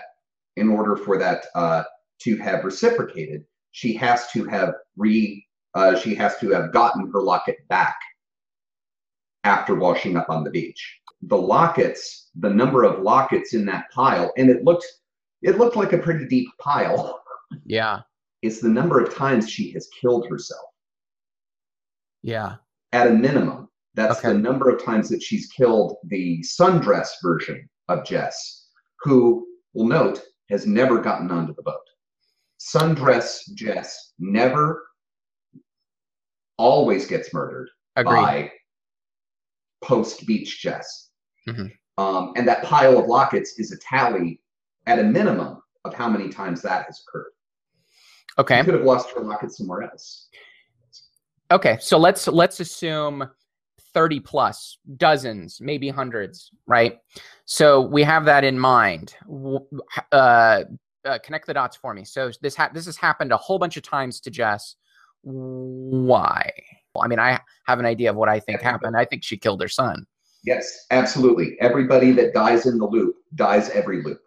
in 0.57 0.69
order 0.69 0.97
for 0.97 1.19
that 1.19 1.47
uh, 1.55 1.85
to 2.21 2.37
have 2.37 2.65
reciprocated, 2.65 3.45
she 3.73 3.93
has 3.95 4.31
to 4.33 4.45
have 4.45 4.75
re 4.97 5.45
uh, 5.75 5.99
she 5.99 6.15
has 6.15 6.39
to 6.39 6.51
have 6.51 6.73
gotten 6.73 7.11
her 7.13 7.21
locket 7.21 7.57
back 7.69 7.99
after 9.45 9.75
washing 9.75 10.17
up 10.17 10.31
on 10.31 10.43
the 10.43 10.51
beach. 10.51 11.01
The 11.23 11.37
lockets, 11.37 12.31
the 12.37 12.51
number 12.51 12.85
of 12.85 13.03
lockets 13.03 13.55
in 13.55 13.67
that 13.67 13.91
pile, 13.93 14.33
and 14.37 14.51
it 14.51 14.65
looked 14.65 14.87
it 15.43 15.59
looked 15.59 15.77
like 15.77 15.93
a 15.93 15.99
pretty 15.99 16.27
deep 16.27 16.49
pile. 16.59 17.23
Yeah. 17.65 18.01
It's 18.43 18.61
the 18.61 18.69
number 18.69 19.01
of 19.01 19.15
times 19.15 19.49
she 19.49 19.71
has 19.73 19.89
killed 20.01 20.27
herself. 20.29 20.67
Yeah. 22.23 22.57
At 22.93 23.09
a 23.09 23.13
minimum. 23.13 23.69
That's 23.95 24.19
okay. 24.19 24.29
the 24.29 24.39
number 24.39 24.69
of 24.69 24.85
times 24.85 25.09
that 25.09 25.23
she's 25.23 25.47
killed 25.49 25.97
the 26.05 26.41
sundress 26.41 27.09
version 27.23 27.69
of 27.89 28.05
Jess, 28.05 28.69
who 29.01 29.47
will 29.75 29.87
note 29.87 30.23
has 30.51 30.67
never 30.67 31.01
gotten 31.01 31.31
onto 31.31 31.55
the 31.55 31.63
boat. 31.63 31.81
Sundress 32.61 33.41
Jess 33.55 34.13
never 34.19 34.87
always 36.59 37.07
gets 37.07 37.35
murdered 37.35 37.69
Agreed. 37.97 38.15
by 38.15 38.53
post 39.85 40.27
beach 40.27 40.61
Jess. 40.61 41.11
Mhm. 41.47 41.71
Um, 41.99 42.33
and 42.37 42.47
that 42.49 42.65
pile 42.65 42.99
of 42.99 43.07
lockets 43.07 43.59
is 43.59 43.73
a 43.73 43.79
tally 43.79 44.41
at 44.87 44.99
a 44.99 45.05
minimum 45.05 45.63
of 45.85 45.95
how 45.95 46.09
many 46.09 46.29
times 46.29 46.63
that 46.63 46.87
has 46.87 47.03
occurred. 47.07 47.33
Okay. 48.39 48.59
She 48.59 48.65
could 48.65 48.75
have 48.75 48.85
lost 48.85 49.11
her 49.11 49.21
locket 49.21 49.53
somewhere 49.53 49.83
else. 49.83 50.29
Okay. 51.51 51.79
So 51.81 51.99
let's 51.99 52.27
let's 52.27 52.61
assume 52.61 53.31
30 53.97 54.21
plus, 54.21 54.77
dozens, 54.99 55.59
maybe 55.59 55.89
hundreds, 55.89 56.51
right? 56.67 56.99
So 57.47 57.81
we 57.81 58.03
have 58.03 58.27
that 58.27 58.45
in 58.45 58.59
mind. 58.59 59.15
Uh, 60.13 60.65
uh, 61.07 61.19
connect 61.23 61.47
the 61.47 61.55
dots 61.55 61.79
for 61.79 61.95
me. 61.95 62.05
So 62.05 62.31
this 62.43 62.55
ha- 62.55 62.69
this 62.75 62.85
has 62.85 62.99
happened 62.99 63.33
a 63.33 63.39
whole 63.39 63.59
bunch 63.59 63.79
of 63.79 63.83
times 63.83 64.21
to 64.21 64.31
Jess. 64.31 64.77
Why? 65.23 66.51
Well, 66.95 67.05
I 67.05 67.09
mean, 67.09 67.19
I 67.19 67.41
have 67.67 67.79
an 67.79 67.87
idea 67.87 68.11
of 68.11 68.17
what 68.17 68.29
I 68.29 68.39
think 68.39 68.61
happened. 68.61 68.99
I 68.99 69.07
think 69.07 69.25
she 69.25 69.39
killed 69.39 69.63
her 69.63 69.69
son. 69.69 70.05
Yes, 70.45 70.85
absolutely. 70.91 71.57
Everybody 71.59 72.13
that 72.13 72.35
dies 72.35 72.67
in 72.67 72.77
the 72.77 72.87
loop 72.87 73.17
dies 73.35 73.71
every 73.71 74.03
loop. 74.03 74.21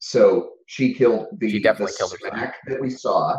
So 0.00 0.50
she 0.66 0.92
killed 0.92 1.28
the, 1.38 1.50
She 1.50 1.62
definitely 1.62 1.92
the 1.92 1.96
killed 1.96 2.14
smack 2.28 2.56
that 2.66 2.78
we 2.78 2.90
saw. 2.90 3.38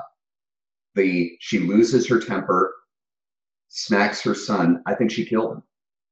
The 0.95 1.37
she 1.41 1.59
loses 1.59 2.09
her 2.09 2.19
temper, 2.19 2.73
smacks 3.69 4.21
her 4.21 4.33
son. 4.33 4.81
I 4.85 4.95
think 4.95 5.11
she 5.11 5.25
killed 5.25 5.53
him. 5.53 5.63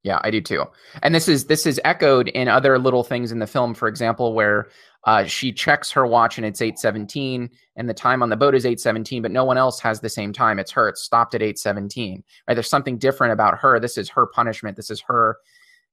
Yeah, 0.03 0.19
I 0.23 0.29
do 0.29 0.39
too. 0.39 0.65
And 1.01 1.15
this 1.15 1.27
is 1.27 1.45
this 1.45 1.65
is 1.65 1.81
echoed 1.83 2.27
in 2.29 2.47
other 2.47 2.77
little 2.77 3.03
things 3.03 3.31
in 3.31 3.39
the 3.39 3.47
film. 3.47 3.73
For 3.73 3.87
example, 3.87 4.33
where 4.33 4.67
uh, 5.05 5.23
she 5.25 5.51
checks 5.51 5.91
her 5.91 6.05
watch 6.05 6.37
and 6.37 6.45
it's 6.45 6.61
eight 6.61 6.77
seventeen, 6.77 7.49
and 7.75 7.89
the 7.89 7.93
time 7.93 8.21
on 8.21 8.29
the 8.29 8.37
boat 8.37 8.53
is 8.53 8.65
eight 8.65 8.79
seventeen, 8.79 9.21
but 9.21 9.31
no 9.31 9.43
one 9.43 9.57
else 9.57 9.79
has 9.79 9.99
the 9.99 10.09
same 10.09 10.31
time. 10.31 10.59
It's 10.59 10.71
her. 10.71 10.87
It's 10.87 11.01
stopped 11.01 11.33
at 11.33 11.41
eight 11.41 11.57
seventeen. 11.57 12.23
Right? 12.47 12.53
There's 12.53 12.69
something 12.69 12.99
different 12.99 13.33
about 13.33 13.57
her. 13.57 13.79
This 13.79 13.97
is 13.97 14.09
her 14.09 14.27
punishment. 14.27 14.77
This 14.77 14.91
is 14.91 15.01
her. 15.07 15.37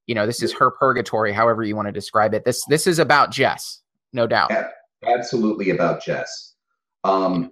You 0.07 0.15
know, 0.15 0.27
this 0.27 0.43
is 0.43 0.53
her 0.53 0.71
purgatory. 0.71 1.33
However 1.33 1.63
you 1.63 1.75
want 1.77 1.89
to 1.89 1.93
describe 1.93 2.35
it. 2.35 2.45
This 2.45 2.65
this 2.67 2.87
is 2.87 2.99
about 2.99 3.31
Jess, 3.31 3.81
no 4.13 4.27
doubt. 4.27 4.51
Yeah. 4.51 4.69
Absolutely 5.05 5.71
about 5.71 6.01
Jess. 6.01 6.55
Um, 7.03 7.51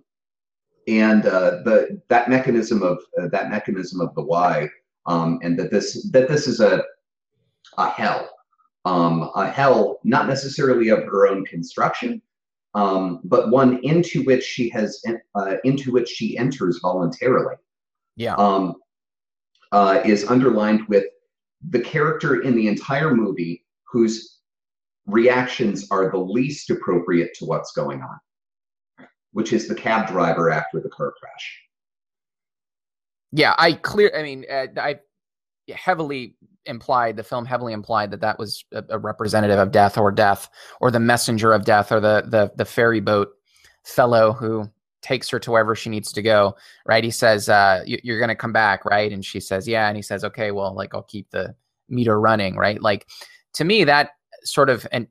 and 0.89 1.27
uh, 1.27 1.63
the 1.65 2.01
that 2.09 2.29
mechanism 2.29 2.83
of 2.83 2.99
uh, 3.21 3.29
that 3.29 3.51
mechanism 3.51 4.01
of 4.01 4.15
the 4.15 4.23
why, 4.23 4.69
um, 5.07 5.39
and 5.43 5.59
that 5.59 5.71
this 5.71 6.09
that 6.11 6.29
this 6.29 6.47
is 6.47 6.61
a 6.61 6.83
a 7.79 7.91
hell, 7.91 8.31
um, 8.85 9.31
a 9.35 9.49
hell 9.49 10.01
not 10.05 10.27
necessarily 10.27 10.89
of 10.89 11.05
her 11.05 11.27
own 11.29 11.45
construction, 11.45 12.21
um, 12.75 13.21
but 13.25 13.51
one 13.51 13.79
into 13.85 14.25
which 14.25 14.43
she 14.43 14.69
has 14.71 15.03
uh, 15.35 15.57
into 15.65 15.93
which 15.93 16.09
she 16.09 16.37
enters 16.37 16.79
voluntarily. 16.83 17.57
Yeah. 18.17 18.35
um, 18.35 18.75
uh, 19.73 20.01
is 20.05 20.29
underlined 20.29 20.87
with 20.89 21.05
the 21.69 21.81
character 21.81 22.43
in 22.43 22.57
the 22.57 22.69
entire 22.69 23.15
movie 23.15 23.65
whose 23.85 24.39
reactions 25.07 25.87
are 25.91 26.11
the 26.11 26.19
least 26.19 26.71
appropriate 26.71 27.35
to 27.35 27.45
what's 27.45 27.73
going 27.73 28.03
on, 28.03 28.19
which 29.33 29.53
is 29.53 29.69
the 29.69 29.75
cab 29.75 30.09
driver 30.09 30.51
after 30.51 30.81
the 30.81 30.89
car 30.89 31.13
crash. 31.21 31.63
Yeah, 33.33 33.55
I 33.59 33.75
clear. 33.75 34.13
I 34.17 34.23
mean, 34.23 34.45
uh, 34.51 34.67
I 34.77 35.01
heavily 35.73 36.35
implied 36.67 37.17
the 37.17 37.23
film 37.23 37.47
heavily 37.47 37.73
implied 37.73 38.11
that 38.11 38.21
that 38.21 38.39
was 38.39 38.65
a, 38.73 38.85
a 38.91 38.99
representative 38.99 39.59
of 39.59 39.73
death 39.73 39.97
or 39.97 40.13
death 40.13 40.49
or 40.81 40.91
the 40.91 41.01
messenger 41.01 41.53
of 41.53 41.65
death 41.65 41.91
or 41.91 42.01
the 42.01 42.25
the 42.27 42.53
the 42.57 42.65
ferry 42.65 43.01
boat 43.01 43.31
fellow 43.85 44.33
who 44.33 44.69
takes 45.03 45.31
her 45.31 45.39
to 45.39 45.51
wherever 45.51 45.75
she 45.75 45.89
needs 45.89 46.13
to 46.13 46.23
go. 46.23 46.55
Right? 46.85 47.03
He 47.03 47.11
says, 47.11 47.49
uh, 47.49 47.83
you, 47.87 47.99
"You're 48.03 48.27
to 48.27 48.35
come 48.35 48.53
back, 48.53 48.85
right?" 48.85 49.11
And 49.11 49.25
she 49.25 49.41
says, 49.41 49.67
"Yeah." 49.67 49.89
And 49.89 49.97
he 49.97 50.03
says, 50.03 50.25
"Okay, 50.25 50.51
well, 50.51 50.75
like 50.75 50.95
I'll 50.95 51.03
keep 51.03 51.31
the 51.31 51.55
meter 51.89 52.21
running." 52.21 52.57
Right? 52.57 52.81
Like 52.81 53.07
to 53.55 53.65
me, 53.65 53.85
that 53.85 54.11
sort 54.45 54.71
of 54.71 54.87
and 54.93 55.07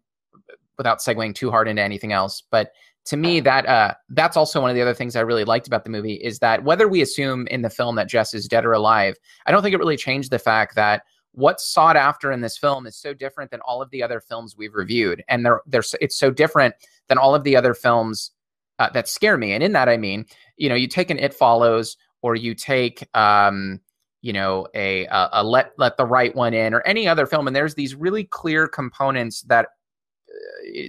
without 0.77 0.99
segueing 0.99 1.35
too 1.35 1.51
hard 1.51 1.67
into 1.67 1.81
anything 1.81 2.13
else, 2.13 2.43
but 2.51 2.71
to 3.05 3.17
me 3.17 3.39
that 3.39 3.65
uh 3.65 3.93
that's 4.09 4.37
also 4.37 4.61
one 4.61 4.69
of 4.69 4.75
the 4.75 4.81
other 4.81 4.93
things 4.93 5.15
I 5.15 5.21
really 5.21 5.45
liked 5.45 5.67
about 5.67 5.83
the 5.83 5.89
movie 5.89 6.15
is 6.15 6.39
that 6.39 6.63
whether 6.63 6.87
we 6.87 7.01
assume 7.01 7.47
in 7.47 7.61
the 7.61 7.69
film 7.69 7.95
that 7.95 8.09
Jess 8.09 8.33
is 8.33 8.47
dead 8.47 8.65
or 8.65 8.73
alive, 8.73 9.15
I 9.45 9.51
don't 9.51 9.63
think 9.63 9.73
it 9.73 9.79
really 9.79 9.97
changed 9.97 10.31
the 10.31 10.39
fact 10.39 10.75
that 10.75 11.03
what's 11.33 11.65
sought 11.65 11.95
after 11.95 12.31
in 12.31 12.41
this 12.41 12.57
film 12.57 12.85
is 12.85 12.95
so 12.95 13.13
different 13.13 13.51
than 13.51 13.61
all 13.61 13.81
of 13.81 13.89
the 13.91 14.03
other 14.03 14.19
films 14.19 14.55
we've 14.57 14.73
reviewed, 14.73 15.23
and 15.27 15.45
they're 15.45 15.61
they're 15.65 15.83
it's 16.01 16.17
so 16.17 16.31
different 16.31 16.75
than 17.07 17.17
all 17.17 17.35
of 17.35 17.43
the 17.43 17.55
other 17.55 17.73
films 17.73 18.31
uh, 18.79 18.89
that 18.91 19.07
scare 19.07 19.37
me. 19.37 19.53
And 19.53 19.63
in 19.63 19.73
that, 19.73 19.89
I 19.89 19.97
mean, 19.97 20.25
you 20.57 20.69
know, 20.69 20.75
you 20.75 20.87
take 20.87 21.09
an 21.09 21.19
It 21.19 21.33
Follows, 21.33 21.97
or 22.21 22.35
you 22.35 22.55
take 22.55 23.07
um, 23.15 23.79
you 24.21 24.33
know, 24.33 24.67
a, 24.73 25.05
a 25.05 25.29
a 25.33 25.43
Let 25.43 25.71
Let 25.77 25.97
the 25.97 26.05
Right 26.05 26.35
One 26.35 26.53
In, 26.53 26.73
or 26.73 26.81
any 26.81 27.07
other 27.07 27.25
film, 27.25 27.47
and 27.47 27.55
there's 27.55 27.75
these 27.75 27.95
really 27.95 28.25
clear 28.25 28.67
components 28.67 29.41
that 29.43 29.67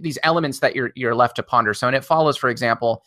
these 0.02 0.18
elements 0.22 0.60
that 0.60 0.74
you're 0.74 0.92
you're 0.94 1.14
left 1.14 1.36
to 1.36 1.42
ponder. 1.42 1.74
So, 1.74 1.86
and 1.86 1.96
it 1.96 2.04
follows, 2.04 2.36
for 2.36 2.48
example, 2.50 3.02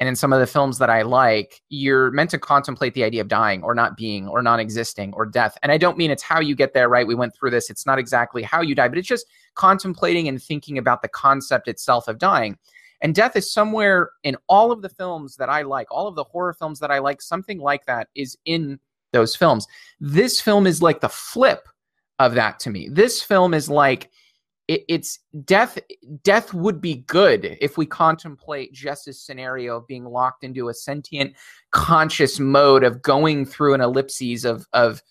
and 0.00 0.08
in 0.08 0.16
some 0.16 0.32
of 0.32 0.40
the 0.40 0.46
films 0.46 0.78
that 0.78 0.88
I 0.88 1.02
like, 1.02 1.60
you're 1.68 2.10
meant 2.10 2.30
to 2.30 2.38
contemplate 2.38 2.94
the 2.94 3.04
idea 3.04 3.20
of 3.20 3.28
dying 3.28 3.62
or 3.62 3.74
not 3.74 3.98
being 3.98 4.26
or 4.28 4.42
non-existing 4.42 5.12
or 5.12 5.26
death. 5.26 5.58
And 5.62 5.70
I 5.70 5.76
don't 5.76 5.98
mean 5.98 6.10
it's 6.10 6.22
how 6.22 6.40
you 6.40 6.54
get 6.54 6.72
there, 6.72 6.88
right? 6.88 7.06
We 7.06 7.14
went 7.14 7.34
through 7.34 7.50
this. 7.50 7.68
It's 7.68 7.84
not 7.84 7.98
exactly 7.98 8.42
how 8.42 8.62
you 8.62 8.74
die, 8.74 8.88
but 8.88 8.96
it's 8.96 9.06
just 9.06 9.26
contemplating 9.54 10.26
and 10.26 10.42
thinking 10.42 10.78
about 10.78 11.02
the 11.02 11.08
concept 11.08 11.68
itself 11.68 12.08
of 12.08 12.18
dying. 12.18 12.56
And 13.02 13.14
death 13.14 13.36
is 13.36 13.52
somewhere 13.52 14.10
in 14.22 14.36
all 14.48 14.72
of 14.72 14.80
the 14.80 14.88
films 14.88 15.36
that 15.36 15.50
I 15.50 15.62
like, 15.62 15.86
all 15.90 16.06
of 16.06 16.14
the 16.14 16.24
horror 16.24 16.54
films 16.54 16.80
that 16.80 16.90
I 16.90 16.98
like, 16.98 17.20
something 17.20 17.58
like 17.58 17.84
that 17.84 18.08
is 18.14 18.38
in 18.46 18.78
those 19.12 19.36
films. 19.36 19.66
This 20.00 20.40
film 20.40 20.66
is 20.66 20.80
like 20.80 21.00
the 21.00 21.08
flip 21.10 21.68
of 22.18 22.34
that 22.34 22.58
to 22.60 22.70
me. 22.70 22.88
This 22.90 23.22
film 23.22 23.52
is 23.52 23.68
like 23.68 24.10
it, 24.70 24.84
it's 24.86 25.18
death. 25.44 25.78
Death 26.22 26.54
would 26.54 26.80
be 26.80 26.96
good 27.08 27.58
if 27.60 27.76
we 27.76 27.86
contemplate 27.86 28.72
Jess's 28.72 29.20
scenario 29.20 29.78
of 29.78 29.86
being 29.88 30.04
locked 30.04 30.44
into 30.44 30.68
a 30.68 30.74
sentient, 30.74 31.34
conscious 31.72 32.38
mode 32.38 32.84
of 32.84 33.02
going 33.02 33.44
through 33.44 33.74
an 33.74 33.80
ellipses 33.80 34.44
of 34.44 34.68
of 34.72 35.02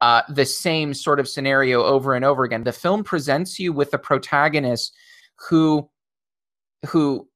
uh, 0.00 0.22
the 0.28 0.46
same 0.46 0.94
sort 0.94 1.18
of 1.18 1.28
scenario 1.28 1.82
over 1.82 2.14
and 2.14 2.24
over 2.24 2.44
again. 2.44 2.62
The 2.62 2.72
film 2.72 3.02
presents 3.02 3.58
you 3.58 3.72
with 3.72 3.92
a 3.92 3.98
protagonist 3.98 4.94
who 5.48 5.90
who 6.86 7.28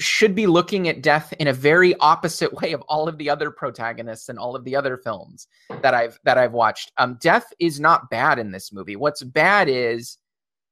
should 0.00 0.34
be 0.34 0.46
looking 0.46 0.88
at 0.88 1.02
death 1.02 1.32
in 1.38 1.46
a 1.46 1.52
very 1.52 1.94
opposite 1.96 2.52
way 2.54 2.72
of 2.72 2.80
all 2.88 3.06
of 3.06 3.18
the 3.18 3.30
other 3.30 3.52
protagonists 3.52 4.30
and 4.30 4.38
all 4.38 4.56
of 4.56 4.64
the 4.64 4.74
other 4.74 4.96
films 4.96 5.46
that 5.80 5.94
I've 5.94 6.18
that 6.24 6.38
I've 6.38 6.54
watched. 6.54 6.90
Um, 6.96 7.18
death 7.20 7.46
is 7.60 7.78
not 7.78 8.10
bad 8.10 8.40
in 8.40 8.50
this 8.50 8.72
movie. 8.72 8.96
What's 8.96 9.22
bad 9.22 9.68
is 9.68 10.18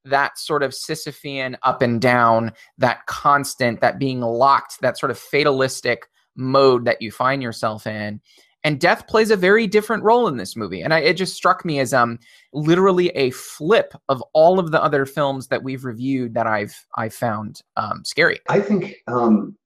that 0.05 0.37
sort 0.37 0.63
of 0.63 0.71
Sisyphean 0.71 1.55
up 1.63 1.81
and 1.81 2.01
down, 2.01 2.51
that 2.77 3.05
constant, 3.05 3.81
that 3.81 3.99
being 3.99 4.21
locked, 4.21 4.81
that 4.81 4.97
sort 4.97 5.11
of 5.11 5.17
fatalistic 5.17 6.07
mode 6.35 6.85
that 6.85 7.01
you 7.01 7.11
find 7.11 7.41
yourself 7.41 7.87
in. 7.87 8.19
And 8.65 8.79
death 8.79 9.07
plays 9.07 9.29
a 9.29 9.35
very 9.35 9.67
different 9.67 10.03
role 10.03 10.27
in 10.29 10.37
this 10.37 10.55
movie, 10.55 10.81
and 10.81 10.93
I, 10.93 10.99
it 10.99 11.17
just 11.17 11.35
struck 11.35 11.65
me 11.65 11.79
as 11.79 11.93
um 11.93 12.17
literally 12.53 13.09
a 13.09 13.31
flip 13.31 13.93
of 14.07 14.23
all 14.33 14.57
of 14.57 14.71
the 14.71 14.81
other 14.81 15.05
films 15.05 15.47
that 15.47 15.63
we've 15.63 15.83
reviewed 15.83 16.33
that 16.35 16.47
I've 16.47 16.85
I 16.95 17.09
found 17.09 17.61
um, 17.75 18.05
scary. 18.05 18.39
I 18.47 18.61
think 18.61 18.95
um, 19.07 19.57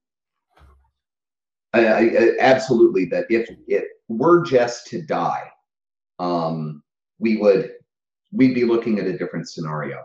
I, 1.74 1.88
I, 1.88 2.32
absolutely 2.40 3.06
that 3.06 3.26
if 3.30 3.48
it 3.68 3.86
were 4.08 4.44
just 4.44 4.88
to 4.88 5.02
die, 5.04 5.52
um, 6.18 6.82
we 7.20 7.38
would 7.38 7.70
we'd 8.32 8.56
be 8.56 8.66
looking 8.66 8.98
at 9.00 9.06
a 9.06 9.18
different 9.18 9.48
scenario. 9.48 10.04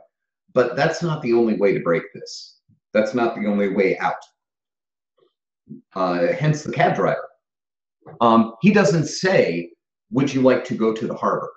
But 0.54 0.76
that's 0.76 1.02
not 1.02 1.22
the 1.22 1.32
only 1.32 1.54
way 1.54 1.72
to 1.72 1.80
break 1.80 2.12
this. 2.12 2.58
That's 2.92 3.14
not 3.14 3.34
the 3.34 3.46
only 3.46 3.68
way 3.68 3.98
out. 3.98 4.22
Uh, 5.94 6.28
hence 6.38 6.62
the 6.62 6.72
cab 6.72 6.94
driver. 6.96 7.28
Um, 8.20 8.54
he 8.60 8.72
doesn't 8.72 9.06
say, 9.06 9.70
"Would 10.10 10.32
you 10.32 10.42
like 10.42 10.64
to 10.64 10.74
go 10.74 10.92
to 10.92 11.06
the 11.06 11.14
harbor?" 11.14 11.50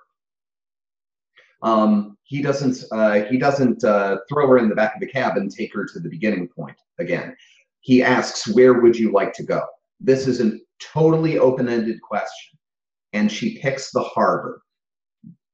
Um, 1.62 2.16
he 2.22 2.40
doesn't. 2.40 2.84
Uh, 2.90 3.24
he 3.24 3.38
doesn't 3.38 3.84
uh, 3.84 4.18
throw 4.28 4.48
her 4.48 4.58
in 4.58 4.68
the 4.68 4.74
back 4.74 4.94
of 4.94 5.00
the 5.00 5.08
cab 5.08 5.36
and 5.36 5.50
take 5.50 5.74
her 5.74 5.84
to 5.84 6.00
the 6.00 6.08
beginning 6.08 6.48
point 6.48 6.76
again. 6.98 7.36
He 7.80 8.02
asks, 8.02 8.48
"Where 8.48 8.74
would 8.80 8.96
you 8.96 9.12
like 9.12 9.32
to 9.34 9.42
go?" 9.42 9.62
This 10.00 10.26
is 10.26 10.40
a 10.40 10.58
totally 10.80 11.38
open-ended 11.38 12.00
question, 12.02 12.58
and 13.12 13.30
she 13.30 13.58
picks 13.58 13.90
the 13.90 14.02
harbor, 14.02 14.62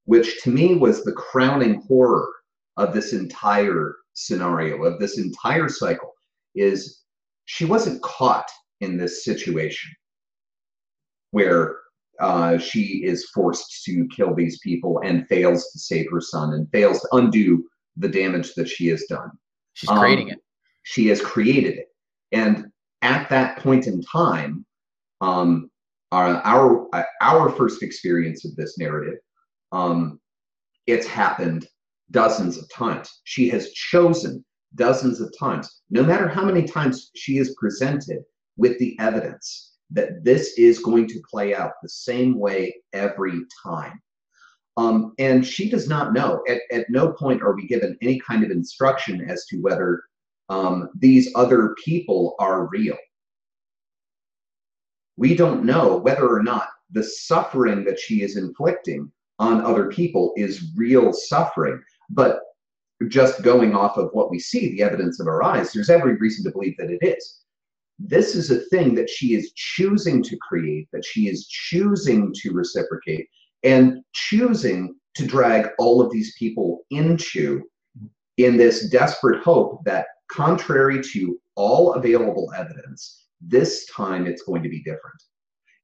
which 0.05 0.43
to 0.43 0.51
me 0.51 0.75
was 0.75 1.05
the 1.05 1.13
crowning 1.13 1.83
horror 1.83 2.29
of 2.77 2.93
this 2.95 3.13
entire 3.13 3.97
scenario 4.15 4.83
of 4.85 4.99
this 4.99 5.19
entire 5.19 5.69
cycle. 5.69 6.13
Is 6.55 7.03
she 7.47 7.65
wasn't 7.65 8.03
caught 8.03 8.49
in 8.81 8.97
this 8.97 9.25
situation 9.25 9.91
where 11.31 11.77
uh, 12.21 12.59
she 12.59 13.05
is 13.05 13.31
forced 13.31 13.85
to 13.85 14.07
kill 14.15 14.35
these 14.35 14.59
people 14.61 15.01
and 15.05 15.27
fails 15.29 15.71
to 15.73 15.79
save 15.79 16.11
her 16.11 16.21
son 16.21 16.53
and 16.53 16.71
fails 16.71 17.01
to 17.01 17.09
undo 17.13 17.65
the 17.97 18.09
damage 18.09 18.55
that 18.55 18.69
she 18.69 18.87
has 18.89 19.05
done. 19.09 19.31
She's 19.73 19.91
creating 19.91 20.27
Um, 20.27 20.33
it. 20.33 20.39
She 20.83 21.09
has 21.09 21.21
created 21.21 21.79
it. 21.79 21.89
And 22.33 22.71
at 23.01 23.29
that 23.31 23.59
point 23.59 23.87
in 23.87 24.03
time, 24.03 24.65
um, 25.21 25.71
our 26.13 26.35
our, 26.45 27.07
our 27.23 27.51
first 27.51 27.83
experience 27.83 28.45
of 28.45 28.55
this 28.57 28.79
narrative. 28.79 29.19
Um, 29.73 30.21
it's 30.87 31.07
happened 31.07 31.67
dozens 32.13 32.57
of 32.57 32.69
times. 32.71 33.21
She 33.25 33.49
has 33.49 33.73
chosen 33.73 34.45
dozens 34.75 35.21
of 35.21 35.33
times, 35.39 35.83
no 35.91 36.03
matter 36.03 36.29
how 36.29 36.45
many 36.45 36.63
times 36.63 37.11
she 37.15 37.39
is 37.39 37.55
presented 37.59 38.23
with 38.57 38.79
the 38.79 38.97
evidence 39.01 39.73
that 39.91 40.25
this 40.25 40.57
is 40.57 40.79
going 40.79 41.07
to 41.09 41.23
play 41.31 41.55
out 41.55 41.73
the 41.83 41.89
same 41.89 42.39
way 42.39 42.75
every 42.93 43.43
time. 43.63 44.01
Um, 44.79 45.13
and 45.19 45.47
she 45.47 45.69
does 45.69 45.87
not 45.87 46.15
know. 46.15 46.43
At, 46.49 46.63
at 46.71 46.87
no 46.89 47.13
point 47.13 47.43
are 47.43 47.55
we 47.55 47.67
given 47.67 47.99
any 48.01 48.19
kind 48.21 48.43
of 48.43 48.51
instruction 48.51 49.29
as 49.29 49.45
to 49.47 49.59
whether 49.59 50.03
um, 50.49 50.89
these 50.99 51.31
other 51.35 51.75
people 51.85 52.35
are 52.39 52.69
real. 52.69 52.97
We 55.17 55.35
don't 55.35 55.65
know 55.65 55.97
whether 55.99 56.29
or 56.29 56.43
not 56.43 56.69
the 56.91 57.05
suffering 57.05 57.85
that 57.85 57.99
she 57.99 58.23
is 58.23 58.37
inflicting 58.37 59.13
on 59.39 59.61
other 59.63 59.89
people 59.89 60.33
is 60.37 60.73
real 60.77 61.13
suffering. 61.13 61.83
But 62.13 62.41
just 63.09 63.43
going 63.43 63.75
off 63.75 63.97
of 63.97 64.11
what 64.13 64.31
we 64.31 64.39
see, 64.39 64.71
the 64.71 64.83
evidence 64.83 65.19
of 65.19 65.27
our 65.27 65.43
eyes, 65.43 65.73
there's 65.73 65.91
every 65.91 66.15
reason 66.17 66.45
to 66.45 66.53
believe 66.53 66.77
that 66.79 66.91
it 66.91 67.03
is. 67.03 67.41
This 67.99 68.35
is 68.35 68.51
a 68.51 68.61
thing 68.71 68.95
that 68.97 69.11
she 69.11 69.35
is 69.35 69.53
choosing 69.55 70.23
to 70.25 70.37
create, 70.37 70.89
that 70.93 71.05
she 71.05 71.29
is 71.29 71.47
choosing 71.49 72.33
to 72.35 72.53
reciprocate, 72.53 73.27
and 73.63 74.03
choosing 74.13 74.95
to 75.15 75.27
drag 75.27 75.69
all 75.79 76.01
of 76.01 76.11
these 76.11 76.35
people 76.39 76.81
into 76.91 77.63
in 78.39 78.57
this 78.57 78.89
desperate 78.89 79.43
hope 79.43 79.85
that, 79.85 80.07
contrary 80.31 81.03
to 81.03 81.39
all 81.55 81.95
available 81.95 82.53
evidence, 82.57 83.27
this 83.41 83.87
time 83.87 84.27
it's 84.27 84.43
going 84.43 84.63
to 84.63 84.69
be 84.69 84.83
different. 84.83 85.23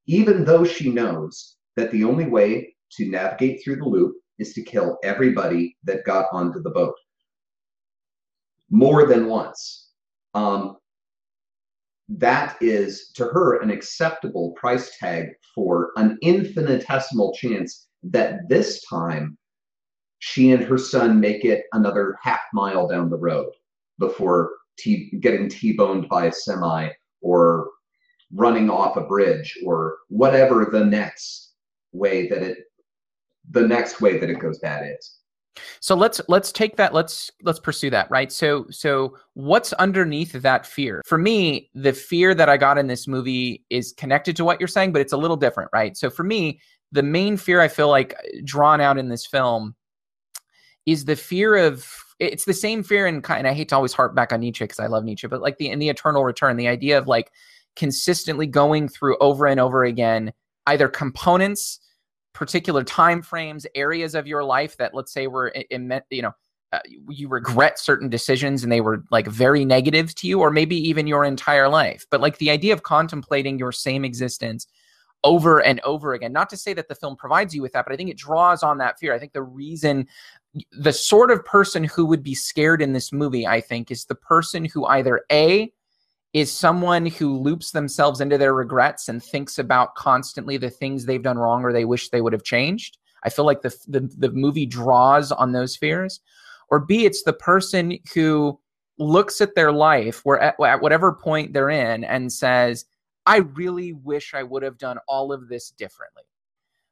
Even 0.07 0.45
though 0.45 0.65
she 0.65 0.91
knows 0.91 1.57
that 1.77 1.91
the 1.91 2.05
only 2.05 2.27
way 2.27 2.75
to 2.93 3.11
navigate 3.11 3.63
through 3.63 3.77
the 3.77 3.85
loop 3.85 4.15
is 4.38 4.52
to 4.54 4.62
kill 4.62 4.99
everybody 5.02 5.76
that 5.85 6.04
got 6.04 6.26
onto 6.33 6.62
the 6.62 6.71
boat 6.71 6.95
more 8.71 9.07
than 9.07 9.26
once. 9.26 9.90
Um, 10.35 10.76
that 12.09 12.57
is 12.61 13.11
to 13.16 13.25
her 13.25 13.61
an 13.61 13.71
acceptable 13.71 14.52
price 14.52 14.97
tag 14.99 15.28
for 15.54 15.90
an 15.97 16.18
infinitesimal 16.23 17.35
chance 17.35 17.88
that 18.02 18.49
this 18.49 18.83
time 18.85 19.37
she 20.21 20.52
and 20.52 20.62
her 20.62 20.78
son 20.78 21.21
make 21.21 21.45
it 21.45 21.64
another 21.73 22.16
half 22.23 22.40
mile 22.52 22.88
down 22.88 23.11
the 23.11 23.16
road 23.16 23.50
before 23.99 24.50
t- 24.78 25.11
getting 25.21 25.49
T-boned 25.49 26.09
by 26.09 26.26
a 26.26 26.33
semi 26.33 26.88
or 27.21 27.68
running 28.33 28.71
off 28.71 28.97
a 28.97 29.02
bridge 29.02 29.59
or 29.64 29.99
whatever 30.09 30.68
the 30.71 30.85
next 30.85 31.54
way 31.92 32.28
that 32.28 32.42
it 32.42 32.59
the 33.50 33.67
next 33.67 34.00
way 34.00 34.19
that 34.19 34.31
it 34.31 34.38
goes 34.38 34.59
bad 34.59 34.88
is. 34.99 35.19
So 35.81 35.95
let's 35.95 36.21
let's 36.28 36.52
take 36.52 36.76
that 36.76 36.95
let's 36.95 37.31
let's 37.43 37.59
pursue 37.59 37.90
that, 37.90 38.11
right? 38.11 38.31
So 38.31 38.66
so 38.70 39.16
what's 39.35 39.73
underneath 39.75 40.33
that 40.33 40.66
fear? 40.66 41.03
For 41.05 41.18
me, 41.18 41.70
the 41.75 41.92
fear 41.92 42.35
that 42.35 42.49
I 42.49 42.57
got 42.57 42.79
in 42.79 42.87
this 42.87 43.09
movie 43.09 43.64
is 43.70 43.92
connected 43.92 44.37
to 44.37 44.44
what 44.44 44.61
you're 44.61 44.68
saying, 44.68 44.92
but 44.92 45.01
it's 45.01 45.12
a 45.12 45.16
little 45.16 45.37
different, 45.37 45.70
right? 45.73 45.96
So 45.96 46.11
for 46.11 46.23
me, 46.23 46.61
the 46.92 47.03
main 47.03 47.37
fear 47.37 47.61
I 47.61 47.68
feel 47.68 47.88
like 47.88 48.14
drawn 48.44 48.81
out 48.81 48.99
in 48.99 49.09
this 49.09 49.27
film 49.27 49.75
is 50.87 51.05
the 51.05 51.16
fear 51.16 51.57
of 51.57 51.87
it's 52.18 52.44
the 52.44 52.55
same 52.55 52.83
fear 52.83 53.07
and 53.07 53.23
kind 53.23 53.46
I 53.46 53.53
hate 53.53 53.68
to 53.70 53.77
always 53.77 53.92
harp 53.92 54.14
back 54.14 54.33
on 54.33 54.40
Nietzsche 54.40 54.64
because 54.64 54.81
I 54.81 54.87
love 54.87 55.05
Nietzsche, 55.05 55.27
but 55.27 55.40
like 55.40 55.59
the 55.59 55.70
in 55.70 55.79
the 55.79 55.88
eternal 55.88 56.25
return, 56.25 56.57
the 56.57 56.68
idea 56.68 56.99
of 56.99 57.07
like 57.07 57.31
consistently 57.77 58.46
going 58.46 58.88
through 58.88 59.16
over 59.18 59.46
and 59.46 59.61
over 59.61 59.85
again 59.85 60.33
either 60.66 60.88
components 60.88 61.81
particular 62.38 62.85
time 62.85 63.20
frames, 63.20 63.66
areas 63.74 64.14
of 64.14 64.24
your 64.24 64.44
life 64.44 64.77
that 64.77 64.94
let's 64.94 65.12
say 65.12 65.27
were 65.27 65.48
in, 65.48 66.01
you 66.09 66.22
know 66.22 66.33
uh, 66.72 66.79
you 67.09 67.27
regret 67.27 67.81
certain 67.81 68.09
decisions 68.09 68.62
and 68.62 68.70
they 68.70 68.81
were 68.81 69.03
like 69.11 69.27
very 69.27 69.64
negative 69.64 70.14
to 70.14 70.29
you 70.29 70.38
or 70.38 70.51
maybe 70.51 70.77
even 70.77 71.09
your 71.09 71.24
entire 71.24 71.68
life. 71.68 72.07
But 72.12 72.20
like 72.20 72.38
the 72.38 72.51
idea 72.51 72.74
of 72.74 72.85
contemplating 72.85 73.59
your 73.59 73.72
same 73.72 74.05
existence 74.05 74.68
over 75.24 75.59
and 75.64 75.81
over 75.81 76.14
again. 76.14 76.33
Not 76.33 76.48
to 76.51 76.57
say 76.57 76.74
that 76.74 76.87
the 76.87 76.94
film 76.94 77.16
provides 77.16 77.53
you 77.53 77.61
with 77.61 77.72
that, 77.72 77.85
but 77.85 77.92
I 77.92 77.96
think 77.96 78.11
it 78.11 78.16
draws 78.16 78.62
on 78.62 78.79
that 78.79 79.01
fear. 79.01 79.12
I 79.12 79.18
think 79.18 79.33
the 79.33 79.42
reason 79.42 80.07
the 80.70 80.92
sort 80.92 81.33
of 81.33 81.44
person 81.44 81.83
who 81.83 82.07
would 82.07 82.22
be 82.22 82.37
scared 82.37 82.81
in 82.81 82.92
this 82.92 83.12
movie, 83.12 83.46
I 83.46 83.61
think, 83.61 83.90
is 83.90 84.05
the 84.05 84.14
person 84.14 84.64
who 84.64 84.85
either 84.85 85.22
A 85.33 85.72
is 86.33 86.53
someone 86.53 87.07
who 87.07 87.38
loops 87.38 87.71
themselves 87.71 88.21
into 88.21 88.37
their 88.37 88.55
regrets 88.55 89.09
and 89.09 89.23
thinks 89.23 89.59
about 89.59 89.95
constantly 89.95 90.57
the 90.57 90.71
things 90.71 91.05
they've 91.05 91.23
done 91.23 91.38
wrong 91.38 91.64
or 91.64 91.73
they 91.73 91.85
wish 91.85 92.11
they 92.11 92.21
would 92.21 92.33
have 92.33 92.45
changed. 92.45 92.99
I 93.25 93.31
feel 93.31 93.47
like 93.47 93.62
the, 93.62 93.75
the, 93.88 94.01
the 94.17 94.31
movie 94.31 94.67
draws 94.67 95.33
on 95.33 95.53
those 95.53 95.77
fears. 95.77 96.21
Or 96.71 96.81
B, 96.81 97.07
it's 97.07 97.23
the 97.23 97.33
person 97.33 97.99
who 98.14 98.61
looks 98.99 99.41
at 99.41 99.55
their 99.55 99.73
life 99.73 100.21
where 100.25 100.38
at, 100.38 100.57
at 100.61 100.83
whatever 100.83 101.12
point 101.12 101.53
they're 101.53 101.71
in 101.71 102.05
and 102.05 102.33
says, 102.33 102.85
I 103.27 103.38
really 103.38 103.93
wish 103.93 104.35
I 104.35 104.43
would 104.43 104.62
have 104.62 104.79
done 104.79 104.99
all 105.09 105.33
of 105.33 105.49
this 105.49 105.71
differently. 105.71 106.25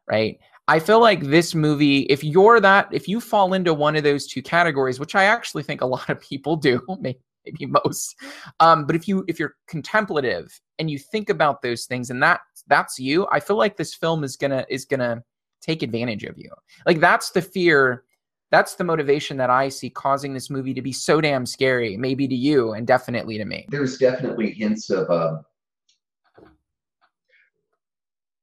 Right. 0.09 0.39
I 0.69 0.79
feel 0.79 1.01
like 1.01 1.21
this 1.23 1.55
movie, 1.55 2.01
if 2.03 2.25
you're 2.25 2.61
that, 2.61 2.89
if 2.93 3.09
you 3.09 3.21
fall 3.21 3.55
into 3.55 3.75
one 3.75 3.97
of 3.97 4.05
those 4.05 4.27
two 4.27 4.43
categories, 4.43 4.99
which 4.99 5.15
I 5.15 5.25
actually 5.25 5.63
think 5.63 5.81
a 5.81 5.87
lot 5.87 6.09
of 6.09 6.21
people 6.21 6.57
do, 6.57 6.81
maybe 7.01 7.19
maybe 7.47 7.67
most. 7.85 8.17
Um, 8.61 8.87
but 8.87 8.97
if 8.97 9.09
you 9.09 9.25
if 9.29 9.39
you're 9.39 9.55
contemplative 9.69 10.61
and 10.79 10.91
you 10.91 10.99
think 10.99 11.31
about 11.31 11.63
those 11.63 11.87
things 11.87 12.11
and 12.11 12.23
that 12.23 12.41
that's 12.67 12.99
you, 12.99 13.27
I 13.33 13.41
feel 13.41 13.57
like 13.57 13.77
this 13.77 13.95
film 13.95 14.25
is 14.25 14.37
gonna 14.37 14.67
is 14.69 14.85
gonna 14.85 15.23
take 15.61 15.83
advantage 15.83 16.25
of 16.25 16.39
you. 16.39 16.51
Like 16.87 17.01
that's 17.01 17.31
the 17.31 17.43
fear. 17.43 18.05
That's 18.53 18.77
the 18.77 18.85
motivation 18.85 19.37
that 19.39 19.51
I 19.51 19.69
see 19.69 19.91
causing 19.91 20.33
this 20.33 20.51
movie 20.51 20.73
to 20.75 20.83
be 20.83 20.93
so 20.93 21.21
damn 21.21 21.45
scary, 21.45 21.97
maybe 21.97 22.29
to 22.29 22.35
you 22.35 22.75
and 22.75 22.87
definitely 22.87 23.39
to 23.39 23.45
me. 23.45 23.67
There's 23.69 23.99
definitely 23.99 24.53
hints 24.53 24.89
of, 24.89 25.11
uh, 25.11 25.39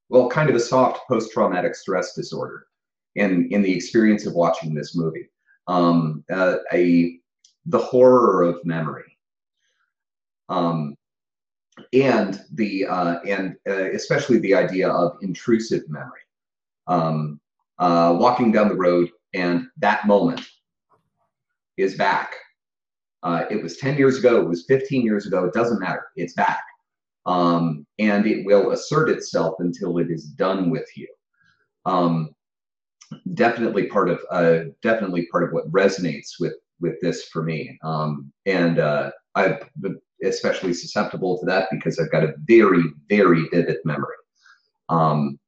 well, 0.10 0.28
kind 0.28 0.50
of 0.50 0.58
a 0.58 0.60
soft 0.60 1.08
post 1.08 1.32
traumatic 1.32 1.74
stress 1.74 2.14
disorder 2.16 2.68
in, 3.16 3.48
in 3.52 3.62
the 3.62 3.74
experience 3.74 4.26
of 4.26 4.34
watching 4.34 4.74
this 4.74 4.94
movie. 4.94 5.30
Um, 5.68 6.26
uh, 6.30 6.58
a 6.74 7.20
the 7.66 7.80
horror 7.80 8.44
of 8.44 8.64
memory. 8.66 9.18
Um, 10.50 10.96
and 11.92 12.40
the 12.54 12.86
uh, 12.86 13.20
and 13.22 13.56
uh, 13.68 13.92
especially 13.92 14.40
the 14.40 14.54
idea 14.54 14.90
of 14.90 15.18
intrusive 15.22 15.90
memory. 15.90 16.22
Um, 16.88 17.40
uh, 17.80 18.16
walking 18.20 18.52
down 18.52 18.70
the 18.70 18.76
road 18.76 19.10
and 19.34 19.68
that 19.78 20.06
moment 20.06 20.48
is 21.78 21.96
back. 21.96 22.34
Uh, 23.24 23.46
it 23.50 23.62
was 23.62 23.78
10 23.78 23.98
years 23.98 24.18
ago, 24.18 24.42
it 24.42 24.48
was 24.48 24.66
15 24.66 25.04
years 25.04 25.26
ago, 25.26 25.46
it 25.46 25.54
doesn't 25.54 25.80
matter, 25.80 26.08
it's 26.16 26.34
back. 26.34 26.64
Um, 27.26 27.86
and 28.00 28.28
it 28.28 28.46
will 28.46 28.72
assert 28.72 29.10
itself 29.10 29.56
until 29.60 29.98
it 29.98 30.12
is 30.12 30.26
done 30.26 30.70
with 30.70 30.88
you. 30.96 31.08
Um, 31.86 32.36
definitely 33.34 33.88
part 33.88 34.10
of 34.10 34.20
uh, 34.30 34.70
definitely 34.82 35.28
part 35.28 35.44
of 35.44 35.52
what 35.52 35.72
resonates 35.72 36.40
with 36.40 36.54
with 36.84 37.00
this 37.02 37.26
for 37.30 37.42
me. 37.42 37.80
Um, 37.84 38.32
and 38.46 38.78
uh, 38.78 39.10
I'm 39.34 39.58
especially 40.24 40.74
susceptible 40.74 41.40
to 41.40 41.46
that 41.48 41.70
because 41.72 42.00
I've 42.00 42.12
got 42.12 42.24
a 42.24 42.34
very, 42.48 42.84
very 43.10 43.48
vivid 43.52 43.78
memory. 43.86 44.16
Um, 44.90 45.40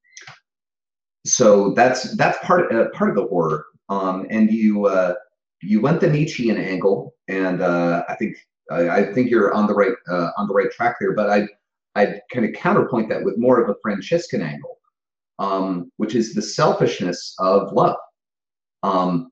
so 1.24 1.72
that's 1.74 2.16
that's 2.16 2.38
part 2.44 2.72
uh, 2.72 2.88
part 2.90 3.10
of 3.10 3.16
the 3.16 3.26
horror. 3.26 3.66
Um, 3.88 4.26
and 4.30 4.50
you 4.50 4.86
uh, 4.86 5.14
you 5.62 5.80
went 5.80 6.00
the 6.00 6.10
Nietzschean 6.10 6.56
angle, 6.56 7.14
and 7.28 7.62
uh, 7.62 8.04
I 8.08 8.14
think 8.16 8.36
I, 8.70 8.88
I, 8.90 9.12
think 9.12 9.30
you're 9.30 9.52
on 9.52 9.66
the 9.66 9.74
right 9.74 9.94
uh, 10.10 10.30
on 10.36 10.48
the 10.48 10.54
right 10.54 10.70
track 10.70 10.96
there. 11.00 11.14
But 11.14 11.30
I 11.30 11.48
I 11.94 12.20
kind 12.32 12.46
of 12.46 12.52
counterpoint 12.54 13.08
that 13.10 13.22
with 13.22 13.38
more 13.38 13.60
of 13.60 13.68
a 13.68 13.76
Franciscan 13.82 14.42
angle, 14.42 14.78
um, 15.38 15.90
which 15.96 16.14
is 16.14 16.34
the 16.34 16.42
selfishness 16.42 17.34
of 17.38 17.72
love. 17.72 17.96
Um, 18.82 19.30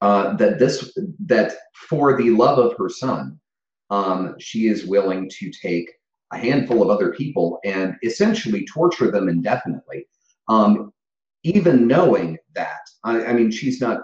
uh, 0.00 0.34
that 0.36 0.58
this 0.58 0.96
that 1.26 1.54
for 1.88 2.16
the 2.16 2.30
love 2.30 2.58
of 2.58 2.76
her 2.78 2.88
son, 2.88 3.38
um, 3.90 4.34
she 4.38 4.66
is 4.66 4.86
willing 4.86 5.28
to 5.30 5.50
take 5.50 5.90
a 6.32 6.38
handful 6.38 6.82
of 6.82 6.90
other 6.90 7.12
people 7.12 7.58
and 7.64 7.94
essentially 8.02 8.66
torture 8.66 9.10
them 9.10 9.28
indefinitely, 9.28 10.06
um, 10.48 10.92
even 11.44 11.86
knowing 11.86 12.36
that. 12.54 12.80
I, 13.04 13.26
I, 13.26 13.32
mean, 13.32 13.50
she's 13.50 13.80
not 13.80 14.00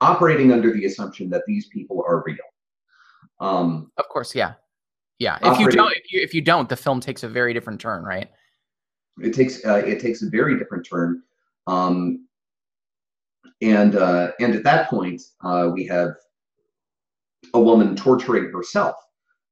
operating 0.00 0.52
under 0.52 0.72
the 0.72 0.84
assumption 0.86 1.30
that 1.30 1.42
these 1.46 1.68
people 1.68 2.04
are 2.06 2.22
real. 2.26 2.36
Um, 3.38 3.92
of 3.96 4.08
course, 4.08 4.34
yeah, 4.34 4.54
yeah. 5.18 5.38
If 5.42 5.60
you 5.60 5.68
don't, 5.68 5.92
if 5.92 6.12
you, 6.12 6.20
if 6.20 6.34
you 6.34 6.42
don't, 6.42 6.68
the 6.68 6.76
film 6.76 7.00
takes 7.00 7.22
a 7.22 7.28
very 7.28 7.54
different 7.54 7.80
turn, 7.80 8.02
right? 8.02 8.28
It 9.22 9.32
takes 9.32 9.64
uh, 9.64 9.76
it 9.76 10.00
takes 10.00 10.22
a 10.22 10.28
very 10.28 10.58
different 10.58 10.84
turn. 10.84 11.22
Um, 11.66 12.26
and 13.62 13.96
uh, 13.96 14.32
and 14.40 14.54
at 14.54 14.64
that 14.64 14.88
point, 14.88 15.22
uh, 15.42 15.70
we 15.72 15.86
have 15.86 16.10
a 17.54 17.60
woman 17.60 17.96
torturing 17.96 18.52
herself 18.52 18.96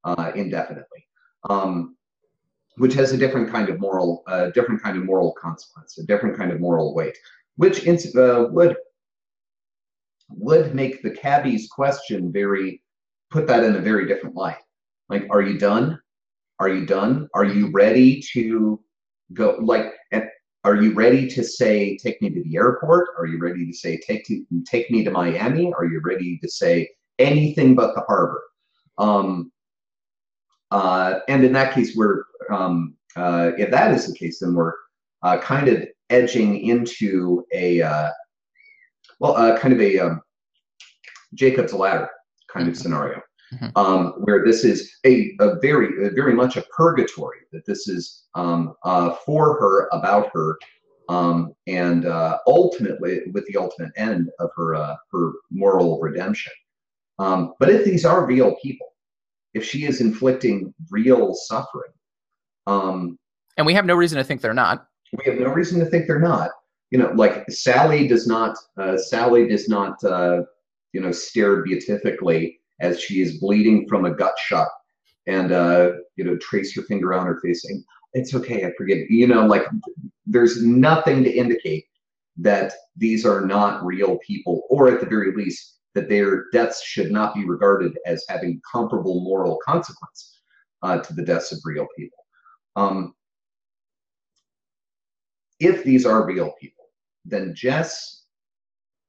uh, 0.05 0.33
indefinitely. 0.35 1.07
Um, 1.49 1.97
which 2.79 2.95
has 2.95 3.13
a 3.13 3.17
different 3.19 3.51
kind 3.51 3.69
of 3.69 3.81
moral, 3.81 4.23
a 4.29 4.51
different 4.53 4.83
kind 4.83 4.97
of 4.97 5.05
moral 5.05 5.33
consequence, 5.33 5.99
a 5.99 6.07
different 6.07 6.37
kind 6.37 6.53
of 6.53 6.61
moral 6.61 6.95
weight, 6.95 7.17
which 7.57 7.87
uh, 7.87 8.47
would 8.51 8.77
would 10.31 10.75
make 10.75 11.03
the 11.03 11.11
cabbie's 11.11 11.69
question 11.69 12.33
very 12.33 12.83
put 13.31 13.47
that 13.47 13.65
in 13.65 13.77
a 13.77 13.81
very 13.81 14.07
different 14.07 14.37
light. 14.37 14.59
Like, 15.09 15.27
are 15.31 15.43
you 15.43 15.59
done? 15.59 15.99
Are 16.61 16.69
you 16.69 16.87
done? 16.87 17.29
Are 17.35 17.45
you 17.45 17.71
ready 17.73 18.23
to 18.33 18.81
go? 19.33 19.57
Like, 19.61 19.95
are 20.65 20.77
you 20.77 20.93
ready 20.93 21.29
to 21.29 21.45
say, 21.45 21.97
take 21.97 22.21
me 22.21 22.31
to 22.31 22.43
the 22.43 22.57
airport? 22.57 23.09
Are 23.19 23.27
you 23.27 23.39
ready 23.39 23.67
to 23.67 23.73
say, 23.73 23.97
take 23.99 24.27
to, 24.27 24.45
take 24.67 24.91
me 24.91 25.05
to 25.05 25.11
Miami? 25.11 25.73
Are 25.73 25.85
you 25.85 26.01
ready 26.05 26.39
to 26.39 26.49
say 26.49 26.89
anything 27.19 27.75
but 27.75 27.95
the 27.95 28.03
harbor? 28.03 28.43
Um, 28.99 29.53
uh, 30.71 31.21
and 31.29 31.45
in 31.45 31.53
that 31.53 31.75
case, 31.75 31.97
we're 31.97 32.25
um, 32.51 32.95
uh, 33.17 33.53
if 33.57 33.71
that 33.71 33.95
is 33.95 34.07
the 34.07 34.15
case, 34.15 34.41
then 34.41 34.55
we're 34.55 34.75
uh, 35.23 35.39
kind 35.39 35.69
of 35.69 35.87
edging 36.11 36.61
into 36.61 37.45
a 37.53 37.83
uh, 37.83 38.11
well, 39.21 39.37
uh, 39.37 39.59
kind 39.59 39.75
of 39.75 39.81
a 39.81 39.99
um, 39.99 40.23
Jacob's 41.35 41.73
ladder 41.73 42.09
kind 42.53 42.69
of 42.69 42.75
mm-hmm. 42.75 42.83
scenario, 42.83 43.21
mm-hmm. 43.53 43.69
um, 43.77 44.13
where 44.19 44.45
this 44.45 44.65
is 44.65 44.99
a, 45.05 45.33
a 45.41 45.59
very 45.61 46.07
a 46.07 46.11
very 46.11 46.35
much 46.35 46.57
a 46.57 46.63
purgatory. 46.77 47.39
That 47.53 47.67
this 47.67 47.89
is 47.89 48.25
um, 48.35 48.75
uh, 48.85 49.15
for 49.27 49.59
her, 49.61 49.89
about 49.93 50.31
her, 50.33 50.59
um, 51.09 51.55
and 51.67 52.07
ultimately 52.47 53.23
with 53.33 53.47
the 53.47 53.57
ultimate 53.57 53.93
end 53.97 54.31
of 54.39 54.51
her 54.57 54.97
her 55.13 55.33
moral 55.51 56.01
redemption. 56.01 56.53
Um, 57.19 57.55
but 57.59 57.69
if 57.69 57.85
these 57.85 58.05
are 58.05 58.25
real 58.27 58.55
people, 58.63 58.95
if 59.55 59.65
she 59.65 59.85
is 59.87 60.01
inflicting 60.01 60.73
real 60.91 61.35
suffering. 61.35 61.91
Um, 62.67 63.19
and 63.57 63.67
we 63.67 63.75
have 63.75 63.87
no 63.87 63.95
reason 63.95 64.19
to 64.19 64.25
think 64.25 64.41
they're 64.41 64.55
not. 64.55 64.87
We 65.13 65.25
have 65.31 65.41
no 65.41 65.49
reason 65.49 65.81
to 65.81 65.87
think 65.87 66.07
they're 66.07 66.21
not. 66.21 66.51
You 66.91 66.99
know, 66.99 67.13
like 67.15 67.51
Sally 67.51 68.07
does 68.07 68.27
not. 68.27 68.57
Uh, 68.77 68.97
Sally 68.97 69.49
does 69.49 69.69
not. 69.69 70.03
Uh, 70.05 70.43
you 70.93 71.01
know, 71.01 71.13
stare 71.13 71.63
beatifically 71.63 72.58
as 72.81 73.01
she 73.01 73.21
is 73.21 73.39
bleeding 73.39 73.87
from 73.89 74.05
a 74.05 74.15
gut 74.15 74.39
shot, 74.39 74.69
and 75.27 75.53
uh, 75.53 75.93
you 76.17 76.25
know, 76.25 76.37
trace 76.37 76.75
your 76.75 76.85
finger 76.87 77.15
on 77.15 77.27
her 77.27 77.41
face, 77.41 77.65
saying, 77.65 77.85
"It's 78.13 78.35
okay, 78.35 78.65
I 78.65 78.73
forgive." 78.77 79.11
You 79.11 79.27
know, 79.27 79.47
like 79.47 79.67
there's 80.27 80.63
nothing 80.63 81.25
to 81.25 81.31
indicate 81.31 81.87
that 82.37 82.73
these 82.97 83.27
are 83.27 83.45
not 83.45 83.85
real 83.85 84.19
people, 84.27 84.63
or 84.71 84.89
at 84.89 85.01
the 85.01 85.07
very 85.07 85.35
least, 85.35 85.79
that 85.95 86.09
their 86.09 86.45
deaths 86.53 86.83
should 86.83 87.11
not 87.11 87.35
be 87.35 87.45
regarded 87.45 87.99
as 88.07 88.25
having 88.29 88.61
comparable 88.71 89.21
moral 89.21 89.59
consequence 89.65 90.41
uh, 90.83 90.99
to 90.99 91.13
the 91.15 91.23
deaths 91.25 91.53
of 91.53 91.59
real 91.65 91.87
people. 91.97 92.19
Um, 92.77 93.15
if 95.59 95.83
these 95.83 96.07
are 96.07 96.25
real 96.25 96.53
people, 96.61 96.85
then 97.25 97.55
Jess 97.55 98.25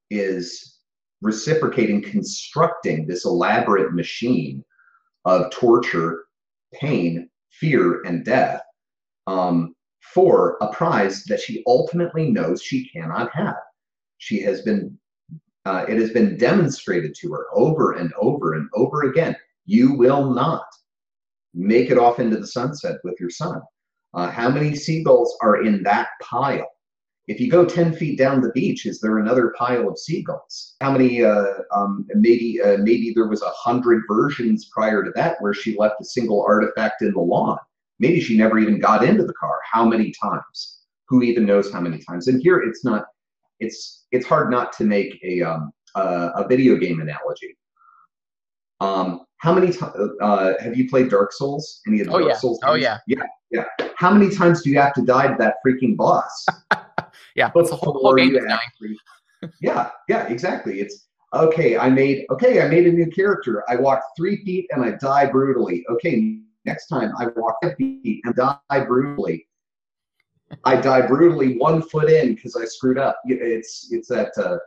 is 0.09 0.78
reciprocating, 1.21 2.01
constructing 2.01 3.05
this 3.05 3.25
elaborate 3.25 3.93
machine 3.93 4.63
of 5.25 5.51
torture, 5.51 6.25
pain, 6.73 7.29
fear, 7.51 8.01
and 8.03 8.23
death 8.23 8.61
um, 9.27 9.75
for 10.13 10.57
a 10.61 10.67
prize 10.71 11.23
that 11.25 11.39
she 11.39 11.63
ultimately 11.67 12.31
knows 12.31 12.61
she 12.61 12.89
cannot 12.89 13.29
have. 13.33 13.57
She 14.17 14.41
has 14.41 14.61
been 14.61 14.97
uh, 15.65 15.85
it 15.87 15.97
has 15.97 16.11
been 16.11 16.37
demonstrated 16.37 17.13
to 17.13 17.31
her 17.31 17.45
over 17.53 17.93
and 17.93 18.11
over 18.19 18.53
and 18.53 18.69
over 18.73 19.03
again. 19.03 19.35
You 19.65 19.93
will 19.93 20.33
not 20.33 20.63
make 21.53 21.91
it 21.91 21.97
off 21.97 22.19
into 22.19 22.37
the 22.37 22.47
sunset 22.47 22.97
with 23.03 23.19
your 23.19 23.29
son. 23.29 23.61
Uh, 24.13 24.31
how 24.31 24.49
many 24.49 24.73
seagulls 24.73 25.37
are 25.43 25.63
in 25.63 25.83
that 25.83 26.07
pile? 26.21 26.67
If 27.29 27.39
you 27.39 27.47
go 27.47 27.63
10 27.63 27.93
feet 27.93 28.17
down 28.17 28.41
the 28.41 28.51
beach, 28.53 28.87
is 28.87 28.99
there 28.99 29.19
another 29.19 29.53
pile 29.55 29.87
of 29.87 29.99
seagulls? 29.99 30.75
How 30.81 30.91
many, 30.91 31.23
uh, 31.23 31.45
um, 31.71 32.07
maybe, 32.15 32.59
uh, 32.59 32.77
maybe 32.77 33.13
there 33.13 33.27
was 33.27 33.43
a 33.43 33.51
hundred 33.51 34.01
versions 34.07 34.65
prior 34.73 35.03
to 35.03 35.11
that 35.13 35.37
where 35.39 35.53
she 35.53 35.77
left 35.77 36.01
a 36.01 36.05
single 36.05 36.43
artifact 36.43 37.03
in 37.03 37.11
the 37.11 37.19
lawn. 37.19 37.59
Maybe 37.99 38.19
she 38.19 38.35
never 38.35 38.57
even 38.57 38.79
got 38.79 39.03
into 39.03 39.25
the 39.25 39.33
car. 39.33 39.59
How 39.71 39.85
many 39.85 40.11
times? 40.19 40.79
Who 41.07 41.21
even 41.21 41.45
knows 41.45 41.71
how 41.71 41.81
many 41.81 41.99
times? 41.99 42.27
And 42.27 42.41
here 42.41 42.61
it's 42.61 42.83
not, 42.83 43.05
it's 43.59 44.05
it's 44.11 44.25
hard 44.25 44.49
not 44.49 44.73
to 44.73 44.83
make 44.83 45.19
a 45.23 45.41
um, 45.43 45.71
uh, 45.93 46.31
a 46.35 46.47
video 46.47 46.77
game 46.77 46.99
analogy. 46.99 47.57
Um, 48.79 49.25
how 49.37 49.53
many 49.53 49.71
times 49.71 49.93
uh, 50.21 50.53
have 50.59 50.75
you 50.77 50.89
played 50.89 51.09
Dark 51.09 51.33
Souls? 51.33 51.81
Any 51.87 51.99
of 51.99 52.07
the 52.07 52.13
oh, 52.13 52.19
Dark 52.19 52.31
yeah. 52.31 52.37
Souls? 52.37 52.59
Oh, 52.63 52.73
games? 52.73 52.85
Oh 52.85 52.89
yeah, 52.89 52.97
yeah, 53.07 53.27
yeah. 53.51 53.65
How 53.95 54.11
many 54.11 54.33
times 54.33 54.61
do 54.63 54.69
you 54.69 54.79
have 54.79 54.93
to 54.93 55.01
die 55.01 55.27
to 55.27 55.35
that 55.39 55.55
freaking 55.65 55.97
boss? 55.97 56.45
yeah, 57.35 57.49
the 57.53 57.63
whole, 57.63 57.93
whole 57.93 58.15
game 58.15 58.37
actually, 58.49 58.97
yeah, 59.61 59.89
yeah, 60.07 60.27
exactly. 60.27 60.79
It's 60.79 61.07
okay. 61.33 61.77
I 61.77 61.89
made 61.89 62.25
okay. 62.29 62.61
I 62.61 62.67
made 62.67 62.87
a 62.87 62.91
new 62.91 63.07
character. 63.07 63.63
I 63.69 63.75
walked 63.75 64.03
three 64.17 64.43
feet 64.43 64.67
and 64.71 64.83
I 64.83 64.91
die 64.91 65.25
brutally. 65.25 65.83
Okay, 65.89 66.39
next 66.65 66.87
time 66.87 67.13
I 67.17 67.27
walk 67.35 67.55
a 67.63 67.75
feet 67.75 68.21
and 68.23 68.35
die 68.35 68.85
brutally. 68.85 69.45
I 70.65 70.75
die 70.75 71.05
brutally 71.05 71.57
one 71.57 71.81
foot 71.81 72.09
in 72.09 72.35
because 72.35 72.55
I 72.55 72.65
screwed 72.65 72.97
up. 72.97 73.19
It's 73.25 73.89
it's 73.91 74.07
that 74.09 74.31
uh, 74.37 74.57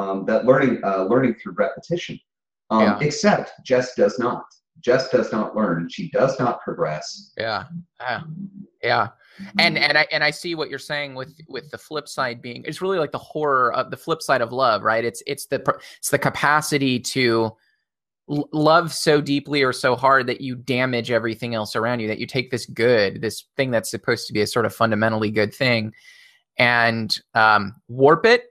um, 0.00 0.24
that 0.26 0.44
learning 0.44 0.80
uh, 0.84 1.04
learning 1.04 1.34
through 1.34 1.52
repetition. 1.52 2.18
Um, 2.70 2.82
yeah. 2.82 2.98
Except 3.00 3.52
Jess 3.64 3.94
does 3.94 4.18
not. 4.18 4.44
Jess 4.80 5.08
does 5.10 5.32
not 5.32 5.54
learn. 5.54 5.88
She 5.88 6.10
does 6.10 6.38
not 6.38 6.60
progress. 6.60 7.32
Yeah, 7.36 7.64
yeah, 8.00 8.22
yeah. 8.82 9.08
And 9.58 9.78
and 9.78 9.96
I 9.96 10.06
and 10.10 10.22
I 10.22 10.30
see 10.30 10.54
what 10.54 10.68
you're 10.68 10.78
saying 10.78 11.14
with 11.14 11.34
with 11.48 11.70
the 11.70 11.78
flip 11.78 12.08
side 12.08 12.42
being 12.42 12.64
it's 12.66 12.82
really 12.82 12.98
like 12.98 13.12
the 13.12 13.18
horror 13.18 13.72
of 13.72 13.90
the 13.90 13.96
flip 13.96 14.22
side 14.22 14.40
of 14.40 14.52
love, 14.52 14.82
right? 14.82 15.04
It's 15.04 15.22
it's 15.26 15.46
the 15.46 15.62
it's 15.98 16.10
the 16.10 16.18
capacity 16.18 17.00
to 17.00 17.56
love 18.28 18.92
so 18.92 19.20
deeply 19.20 19.62
or 19.62 19.72
so 19.72 19.96
hard 19.96 20.26
that 20.26 20.40
you 20.40 20.54
damage 20.54 21.10
everything 21.10 21.54
else 21.54 21.74
around 21.74 22.00
you 22.00 22.08
that 22.08 22.18
you 22.18 22.26
take 22.26 22.50
this 22.50 22.66
good 22.66 23.20
this 23.20 23.44
thing 23.56 23.70
that's 23.70 23.90
supposed 23.90 24.26
to 24.26 24.32
be 24.32 24.40
a 24.40 24.46
sort 24.46 24.64
of 24.64 24.74
fundamentally 24.74 25.30
good 25.30 25.52
thing 25.52 25.92
and 26.56 27.18
um, 27.34 27.74
warp 27.88 28.24
it 28.24 28.44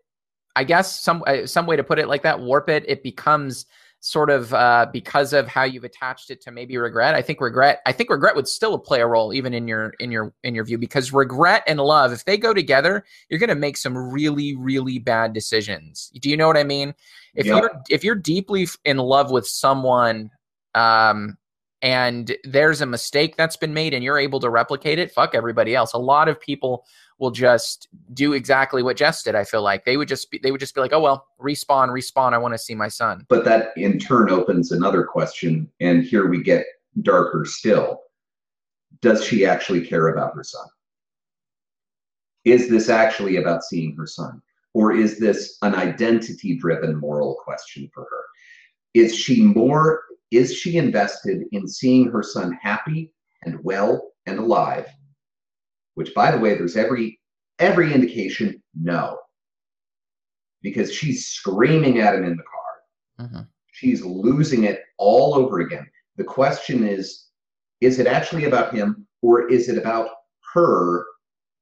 i 0.55 0.63
guess 0.63 0.99
some 0.99 1.23
uh, 1.25 1.45
some 1.45 1.65
way 1.65 1.75
to 1.75 1.83
put 1.83 1.99
it 1.99 2.07
like 2.07 2.21
that 2.21 2.39
warp 2.39 2.69
it 2.69 2.83
it 2.87 3.01
becomes 3.01 3.65
sort 4.01 4.31
of 4.31 4.53
uh, 4.53 4.87
because 4.91 5.31
of 5.31 5.47
how 5.47 5.63
you've 5.63 5.83
attached 5.83 6.31
it 6.31 6.41
to 6.41 6.51
maybe 6.51 6.75
regret. 6.77 7.15
I 7.15 7.21
think 7.21 7.39
regret. 7.39 7.81
I 7.85 7.91
think 7.91 8.09
regret 8.09 8.35
would 8.35 8.47
still 8.47 8.77
play 8.77 8.99
a 8.99 9.07
role 9.07 9.33
even 9.33 9.53
in 9.53 9.67
your 9.67 9.93
in 9.99 10.11
your 10.11 10.33
in 10.43 10.53
your 10.55 10.65
view 10.65 10.77
because 10.77 11.13
regret 11.13 11.63
and 11.67 11.79
love, 11.79 12.11
if 12.11 12.25
they 12.25 12.37
go 12.37 12.53
together, 12.53 13.05
you're 13.29 13.39
going 13.39 13.49
to 13.49 13.55
make 13.55 13.77
some 13.77 13.95
really 13.95 14.55
really 14.55 14.99
bad 14.99 15.33
decisions. 15.33 16.11
Do 16.19 16.29
you 16.29 16.35
know 16.35 16.47
what 16.47 16.57
I 16.57 16.63
mean? 16.63 16.93
If 17.35 17.45
yep. 17.45 17.61
you're 17.61 17.71
if 17.89 18.03
you're 18.03 18.15
deeply 18.15 18.67
in 18.83 18.97
love 18.97 19.31
with 19.31 19.47
someone, 19.47 20.31
um, 20.73 21.37
and 21.81 22.35
there's 22.43 22.81
a 22.81 22.85
mistake 22.85 23.35
that's 23.37 23.57
been 23.57 23.73
made 23.73 23.93
and 23.93 24.03
you're 24.03 24.19
able 24.19 24.39
to 24.39 24.49
replicate 24.49 24.99
it, 24.99 25.11
fuck 25.11 25.33
everybody 25.33 25.75
else. 25.75 25.93
A 25.93 25.97
lot 25.97 26.27
of 26.27 26.39
people 26.39 26.85
will 27.17 27.31
just 27.31 27.87
do 28.13 28.33
exactly 28.33 28.83
what 28.83 28.97
Jess 28.97 29.23
did. 29.23 29.35
I 29.35 29.43
feel 29.43 29.61
like 29.61 29.85
they 29.85 29.97
would 29.97 30.07
just 30.07 30.31
be, 30.31 30.39
they 30.41 30.51
would 30.51 30.59
just 30.59 30.75
be 30.75 30.81
like, 30.81 30.93
oh 30.93 31.01
well, 31.01 31.27
respawn, 31.39 31.89
respawn. 31.89 32.33
I 32.33 32.37
want 32.37 32.53
to 32.53 32.57
see 32.57 32.75
my 32.75 32.87
son. 32.87 33.25
But 33.29 33.45
that 33.45 33.69
in 33.77 33.99
turn 33.99 34.29
opens 34.29 34.71
another 34.71 35.03
question, 35.03 35.69
and 35.79 36.03
here 36.03 36.27
we 36.27 36.43
get 36.43 36.65
darker 37.01 37.45
still. 37.45 38.01
Does 39.01 39.23
she 39.23 39.45
actually 39.45 39.85
care 39.85 40.09
about 40.09 40.35
her 40.35 40.43
son? 40.43 40.67
Is 42.43 42.69
this 42.69 42.89
actually 42.89 43.37
about 43.37 43.63
seeing 43.63 43.95
her 43.95 44.07
son? 44.07 44.41
Or 44.73 44.91
is 44.93 45.19
this 45.19 45.57
an 45.61 45.75
identity 45.75 46.55
driven 46.57 46.95
moral 46.95 47.35
question 47.43 47.89
for 47.93 48.03
her? 48.03 48.23
Is 48.93 49.15
she 49.15 49.43
more, 49.43 50.03
is 50.31 50.53
she 50.53 50.77
invested 50.77 51.43
in 51.51 51.67
seeing 51.67 52.09
her 52.09 52.23
son 52.23 52.57
happy 52.61 53.13
and 53.43 53.63
well 53.63 54.11
and 54.25 54.39
alive? 54.39 54.87
which 55.95 56.13
by 56.13 56.31
the 56.31 56.39
way, 56.39 56.55
there's 56.55 56.77
every 56.77 57.19
every 57.59 57.93
indication 57.93 58.61
no. 58.79 59.17
Because 60.61 60.93
she's 60.93 61.27
screaming 61.27 61.99
at 61.99 62.15
him 62.15 62.23
in 62.23 62.37
the 62.37 62.43
car. 62.43 63.25
Mm-hmm. 63.27 63.41
She's 63.71 64.03
losing 64.03 64.63
it 64.65 64.81
all 64.97 65.35
over 65.35 65.59
again. 65.59 65.87
The 66.17 66.23
question 66.23 66.87
is 66.87 67.27
is 67.81 67.99
it 67.99 68.07
actually 68.07 68.45
about 68.45 68.73
him 68.73 69.07
or 69.21 69.49
is 69.49 69.67
it 69.67 69.77
about 69.77 70.09
her 70.53 71.05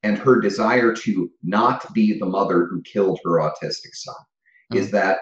and 0.04 0.18
her 0.18 0.40
desire 0.40 0.94
to 0.94 1.30
not 1.44 1.94
be 1.94 2.18
the 2.18 2.26
mother 2.26 2.66
who 2.66 2.82
killed 2.82 3.20
her 3.24 3.40
autistic 3.40 3.94
son? 3.94 4.16
Mm-hmm. 4.72 4.78
Is 4.78 4.92
that 4.92 5.20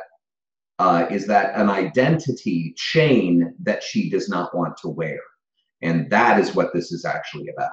uh, 0.79 1.07
is 1.09 1.25
that 1.27 1.55
an 1.55 1.69
identity 1.69 2.73
chain 2.77 3.53
that 3.63 3.81
she 3.83 4.09
does 4.09 4.29
not 4.29 4.55
want 4.55 4.77
to 4.77 4.89
wear? 4.89 5.19
And 5.81 6.09
that 6.09 6.39
is 6.39 6.55
what 6.55 6.73
this 6.73 6.91
is 6.91 7.05
actually 7.05 7.49
about. 7.49 7.71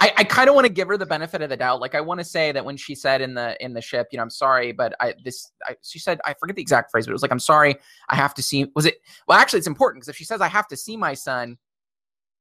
I, 0.00 0.12
I 0.18 0.24
kind 0.24 0.48
of 0.48 0.54
want 0.54 0.66
to 0.66 0.72
give 0.72 0.88
her 0.88 0.96
the 0.96 1.06
benefit 1.06 1.42
of 1.42 1.50
the 1.50 1.56
doubt. 1.56 1.80
Like 1.80 1.94
I 1.94 2.00
want 2.00 2.20
to 2.20 2.24
say 2.24 2.52
that 2.52 2.64
when 2.64 2.76
she 2.76 2.94
said 2.94 3.20
in 3.20 3.34
the 3.34 3.62
in 3.62 3.74
the 3.74 3.80
ship, 3.80 4.08
you 4.12 4.16
know, 4.18 4.22
I'm 4.22 4.30
sorry, 4.30 4.72
but 4.72 4.94
I 5.00 5.14
this 5.24 5.50
I, 5.66 5.74
she 5.82 5.98
said 5.98 6.20
I 6.24 6.34
forget 6.34 6.56
the 6.56 6.62
exact 6.62 6.90
phrase, 6.90 7.06
but 7.06 7.10
it 7.10 7.14
was 7.14 7.22
like 7.22 7.32
I'm 7.32 7.40
sorry, 7.40 7.76
I 8.08 8.14
have 8.14 8.34
to 8.34 8.42
see. 8.42 8.66
Was 8.76 8.86
it? 8.86 8.98
Well, 9.26 9.38
actually, 9.38 9.58
it's 9.58 9.66
important 9.66 10.02
because 10.02 10.10
if 10.10 10.16
she 10.16 10.24
says 10.24 10.40
I 10.40 10.48
have 10.48 10.68
to 10.68 10.76
see 10.76 10.96
my 10.96 11.14
son, 11.14 11.58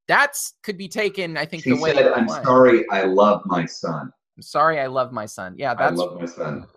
that's 0.08 0.54
could 0.64 0.78
be 0.78 0.88
taken. 0.88 1.38
I 1.38 1.46
think 1.46 1.64
She 1.64 1.72
the 1.72 1.82
way 1.82 1.94
said, 1.94 2.14
"I'm 2.14 2.30
sorry, 2.30 2.88
I 2.90 3.04
love 3.04 3.42
my 3.46 3.66
son. 3.66 4.12
I'm 4.38 4.44
sorry. 4.44 4.80
I 4.80 4.88
love 4.88 5.12
my 5.12 5.26
son. 5.26 5.56
Yeah, 5.58 5.72
I 5.72 5.76
that's 5.76 5.98
love 5.98 6.20
my 6.20 6.26
son. 6.26 6.68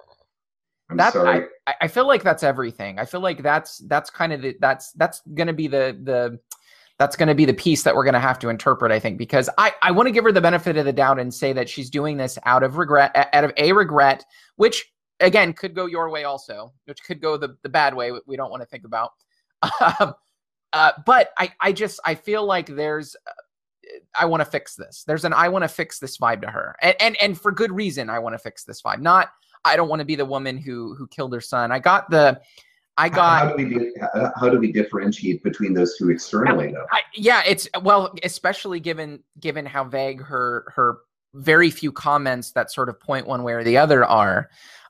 I'm 0.90 0.96
That- 0.96 1.12
sorry." 1.12 1.46
I, 1.66 1.74
I 1.82 1.88
feel 1.88 2.06
like 2.06 2.22
that's 2.22 2.42
everything. 2.42 2.98
I 2.98 3.04
feel 3.04 3.20
like 3.20 3.42
that's 3.42 3.78
that's 3.86 4.10
kind 4.10 4.32
of 4.32 4.42
the 4.42 4.56
that's 4.60 4.92
that's 4.92 5.20
going 5.34 5.48
to 5.48 5.52
be 5.52 5.66
the 5.68 5.98
the 6.02 6.38
that's 6.98 7.14
going 7.16 7.28
to 7.28 7.34
be 7.34 7.44
the 7.44 7.52
piece 7.54 7.82
that 7.82 7.94
we're 7.94 8.04
going 8.04 8.14
to 8.14 8.20
have 8.20 8.38
to 8.38 8.48
interpret. 8.48 8.90
I 8.92 8.98
think 8.98 9.18
because 9.18 9.50
I 9.58 9.72
I 9.82 9.90
want 9.90 10.06
to 10.06 10.12
give 10.12 10.24
her 10.24 10.32
the 10.32 10.40
benefit 10.40 10.76
of 10.76 10.84
the 10.84 10.92
doubt 10.92 11.18
and 11.18 11.32
say 11.32 11.52
that 11.52 11.68
she's 11.68 11.90
doing 11.90 12.16
this 12.16 12.38
out 12.44 12.62
of 12.62 12.76
regret, 12.78 13.14
out 13.32 13.44
of 13.44 13.52
a 13.56 13.72
regret, 13.72 14.24
which 14.56 14.90
again 15.20 15.52
could 15.52 15.74
go 15.74 15.86
your 15.86 16.08
way 16.10 16.24
also, 16.24 16.72
which 16.84 17.02
could 17.02 17.20
go 17.20 17.36
the 17.36 17.56
the 17.62 17.68
bad 17.68 17.94
way. 17.94 18.12
We 18.26 18.36
don't 18.36 18.50
want 18.50 18.62
to 18.62 18.66
think 18.66 18.84
about. 18.84 19.12
Um, 20.00 20.14
uh, 20.72 20.92
but 21.04 21.30
I 21.38 21.52
I 21.60 21.72
just 21.72 22.00
I 22.04 22.14
feel 22.14 22.44
like 22.44 22.66
there's. 22.66 23.16
uh, 23.26 23.30
I 24.18 24.24
want 24.26 24.40
to 24.40 24.44
fix 24.50 24.74
this. 24.74 25.04
There's 25.06 25.24
an 25.24 25.32
I 25.32 25.48
want 25.48 25.62
to 25.62 25.68
fix 25.68 25.98
this 25.98 26.18
vibe 26.18 26.42
to 26.42 26.48
her, 26.48 26.74
and 26.82 26.96
and 27.00 27.16
and 27.22 27.40
for 27.40 27.52
good 27.52 27.70
reason. 27.72 28.10
I 28.10 28.18
want 28.18 28.34
to 28.34 28.38
fix 28.38 28.64
this 28.64 28.82
vibe. 28.82 29.00
Not 29.00 29.30
I 29.66 29.76
don't 29.76 29.88
want 29.88 30.00
to 30.00 30.06
be 30.06 30.16
the 30.16 30.24
woman 30.24 30.56
who 30.56 30.94
who 30.94 31.06
killed 31.08 31.32
her 31.34 31.40
son. 31.40 31.72
I 31.72 31.78
got 31.78 32.10
the, 32.10 32.40
I 32.96 33.08
got 33.08 33.50
how 33.50 33.56
do 33.56 33.66
we 33.66 33.92
how- 34.00 34.32
how 34.36 34.48
do 34.48 34.58
we 34.58 34.72
differentiate 34.72 35.42
between 35.42 35.74
those 35.74 35.96
two 35.98 36.10
externally 36.10 36.72
though? 36.72 36.86
I, 36.90 37.00
yeah. 37.14 37.42
It's 37.46 37.68
well, 37.82 38.14
especially 38.22 38.80
given 38.80 39.22
given 39.40 39.66
how 39.66 39.84
vague 39.84 40.22
her 40.22 40.72
her 40.74 40.98
very 41.34 41.70
few 41.70 41.92
comments 41.92 42.52
that 42.52 42.70
sort 42.72 42.88
of 42.88 42.98
point 42.98 43.26
one 43.26 43.42
way 43.42 43.52
or 43.52 43.64
the 43.64 43.76
other 43.76 44.04
are. 44.04 44.48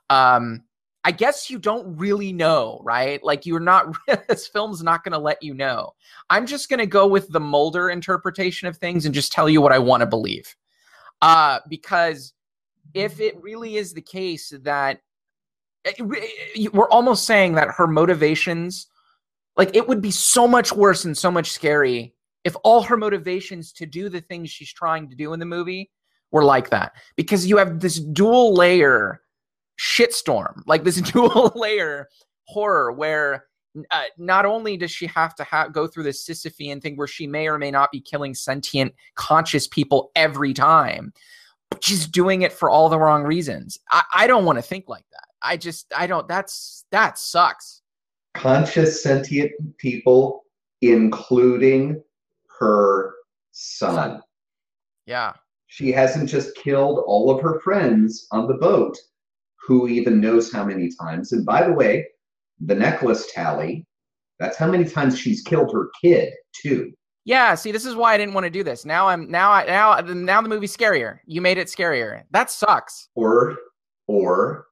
Um, 0.09 0.63
I 1.03 1.11
guess 1.11 1.49
you 1.49 1.57
don't 1.57 1.97
really 1.97 2.33
know, 2.33 2.81
right? 2.83 3.23
Like 3.23 3.45
you're 3.45 3.59
not. 3.59 3.95
this 4.27 4.47
film's 4.47 4.83
not 4.83 5.03
going 5.03 5.13
to 5.13 5.17
let 5.17 5.41
you 5.41 5.53
know. 5.53 5.93
I'm 6.29 6.45
just 6.45 6.69
going 6.69 6.79
to 6.79 6.85
go 6.85 7.07
with 7.07 7.29
the 7.29 7.39
Mulder 7.39 7.89
interpretation 7.89 8.67
of 8.67 8.77
things 8.77 9.05
and 9.05 9.15
just 9.15 9.31
tell 9.31 9.49
you 9.49 9.61
what 9.61 9.71
I 9.71 9.79
want 9.79 10.01
to 10.01 10.07
believe. 10.07 10.53
Uh, 11.21 11.59
because 11.69 12.33
if 12.97 13.19
it 13.19 13.39
really 13.41 13.77
is 13.77 13.93
the 13.93 14.01
case 14.01 14.51
that 14.63 14.99
eh, 15.85 15.91
eh, 15.99 16.27
eh, 16.55 16.67
we're 16.73 16.89
almost 16.89 17.25
saying 17.25 17.53
that 17.53 17.69
her 17.69 17.85
motivations, 17.85 18.87
like 19.55 19.75
it 19.75 19.87
would 19.87 20.01
be 20.01 20.11
so 20.11 20.47
much 20.47 20.73
worse 20.73 21.05
and 21.05 21.15
so 21.15 21.29
much 21.29 21.51
scary 21.51 22.15
if 22.43 22.55
all 22.63 22.81
her 22.81 22.97
motivations 22.97 23.71
to 23.73 23.85
do 23.85 24.09
the 24.09 24.21
things 24.21 24.49
she's 24.49 24.73
trying 24.73 25.07
to 25.09 25.15
do 25.15 25.33
in 25.33 25.39
the 25.39 25.45
movie 25.45 25.91
were 26.31 26.43
like 26.43 26.71
that. 26.71 26.93
Because 27.15 27.45
you 27.45 27.57
have 27.57 27.79
this 27.79 27.99
dual 27.99 28.55
layer 28.55 29.21
shitstorm, 29.79 30.61
like 30.65 30.83
this 30.83 30.99
dual 31.11 31.51
layer 31.55 32.07
horror 32.47 32.91
where 32.93 33.45
uh, 33.91 34.03
not 34.17 34.43
only 34.45 34.75
does 34.75 34.89
she 34.89 35.05
have 35.05 35.35
to 35.35 35.43
ha- 35.43 35.67
go 35.67 35.85
through 35.85 36.03
this 36.03 36.25
Sisyphean 36.25 36.81
thing 36.81 36.97
where 36.97 37.07
she 37.07 37.27
may 37.27 37.47
or 37.47 37.59
may 37.59 37.69
not 37.69 37.91
be 37.91 38.01
killing 38.01 38.33
sentient, 38.33 38.91
conscious 39.13 39.67
people 39.67 40.11
every 40.15 40.53
time, 40.53 41.13
but 41.69 41.83
she's 41.83 42.07
doing 42.07 42.41
it 42.41 42.53
for 42.53 42.69
all 42.69 42.89
the 42.89 42.99
wrong 42.99 43.23
reasons. 43.23 43.77
I, 43.91 44.03
I 44.13 44.27
don't 44.27 44.45
want 44.45 44.57
to 44.57 44.61
think 44.61 44.85
like 44.87 45.05
that. 45.11 45.25
I 45.41 45.57
just, 45.57 45.91
I 45.95 46.07
don't. 46.07 46.27
That's 46.27 46.85
that 46.91 47.17
sucks. 47.17 47.81
Conscious 48.33 49.03
sentient 49.03 49.51
people, 49.77 50.43
including 50.81 52.01
her 52.59 53.13
son. 53.51 54.21
Yeah, 55.05 55.33
She 55.67 55.91
hasn't 55.91 56.29
just 56.29 56.55
killed 56.55 57.03
all 57.05 57.29
of 57.29 57.41
her 57.41 57.59
friends 57.59 58.27
on 58.31 58.47
the 58.47 58.55
boat, 58.55 58.97
who 59.67 59.87
even 59.87 60.19
knows 60.21 60.51
how 60.51 60.65
many 60.65 60.89
times. 60.99 61.33
And 61.33 61.45
by 61.45 61.65
the 61.65 61.73
way, 61.73 62.07
the 62.59 62.75
necklace 62.75 63.31
tally, 63.33 63.85
that's 64.39 64.57
how 64.57 64.69
many 64.69 64.85
times 64.85 65.19
she's 65.19 65.41
killed 65.43 65.71
her 65.73 65.89
kid, 66.01 66.33
too. 66.61 66.91
Yeah. 67.27 67.53
See, 67.55 67.71
this 67.73 67.85
is 67.85 67.93
why 67.95 68.13
I 68.13 68.17
didn't 68.17 68.33
want 68.33 68.45
to 68.45 68.49
do 68.49 68.63
this. 68.63 68.85
Now 68.85 69.07
I'm 69.07 69.29
now 69.29 69.51
I 69.51 69.65
now 69.65 69.99
now 70.01 70.41
the 70.41 70.49
movie's 70.49 70.75
scarier. 70.75 71.19
You 71.25 71.41
made 71.41 71.57
it 71.57 71.67
scarier. 71.67 72.23
That 72.31 72.49
sucks. 72.49 73.09
Or, 73.15 73.55
or 74.07 74.67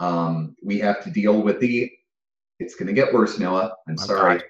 um, 0.00 0.56
we 0.62 0.78
have 0.80 1.04
to 1.04 1.10
deal 1.10 1.42
with 1.42 1.60
the. 1.60 1.90
It's 2.58 2.74
going 2.74 2.88
to 2.88 2.92
get 2.92 3.12
worse, 3.12 3.38
Noah. 3.38 3.72
I'm 3.88 3.96
Oh, 3.98 4.04
sorry. 4.04 4.40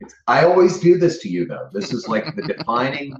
It's, 0.00 0.14
I 0.26 0.44
always 0.44 0.78
do 0.80 0.96
this 0.98 1.18
to 1.22 1.28
you, 1.28 1.46
though. 1.46 1.68
This 1.72 1.92
is 1.92 2.08
like 2.08 2.34
the 2.36 2.42
defining, 2.42 3.14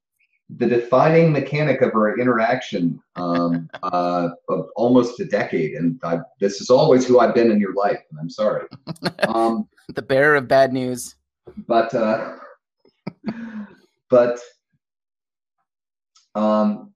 the 0.58 0.66
defining 0.66 1.32
mechanic 1.32 1.80
of 1.82 1.94
our 1.94 2.18
interaction 2.18 3.00
um, 3.16 3.68
uh, 3.82 4.28
of 4.48 4.66
almost 4.76 5.20
a 5.20 5.24
decade, 5.26 5.74
and 5.74 5.98
I, 6.02 6.18
this 6.40 6.60
is 6.60 6.68
always 6.70 7.06
who 7.06 7.18
I've 7.20 7.34
been 7.34 7.50
in 7.50 7.60
your 7.60 7.72
life. 7.74 8.00
And 8.10 8.18
I'm 8.20 8.28
sorry, 8.30 8.66
um, 9.28 9.68
The 9.94 10.02
bearer 10.02 10.36
of 10.36 10.48
bad 10.48 10.72
news. 10.72 11.14
but 11.68 11.94
uh, 11.94 12.36
but 14.10 14.38
um, 16.34 16.92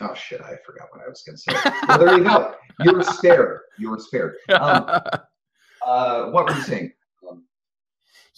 oh 0.00 0.14
shit, 0.14 0.40
I 0.40 0.54
forgot 0.64 0.88
what 0.92 1.02
I 1.04 1.08
was 1.08 1.22
going 1.22 1.36
to 1.36 1.42
say. 1.42 1.70
Well, 1.88 1.98
there 1.98 2.18
you 2.18 2.24
go. 2.24 2.54
You 2.80 2.92
were 2.92 3.02
spared. 3.02 3.60
You 3.78 3.90
were 3.90 3.98
spared. 3.98 4.36
Um, 4.50 4.84
uh, 5.86 6.30
what 6.30 6.46
were 6.46 6.54
you 6.54 6.62
saying? 6.62 6.92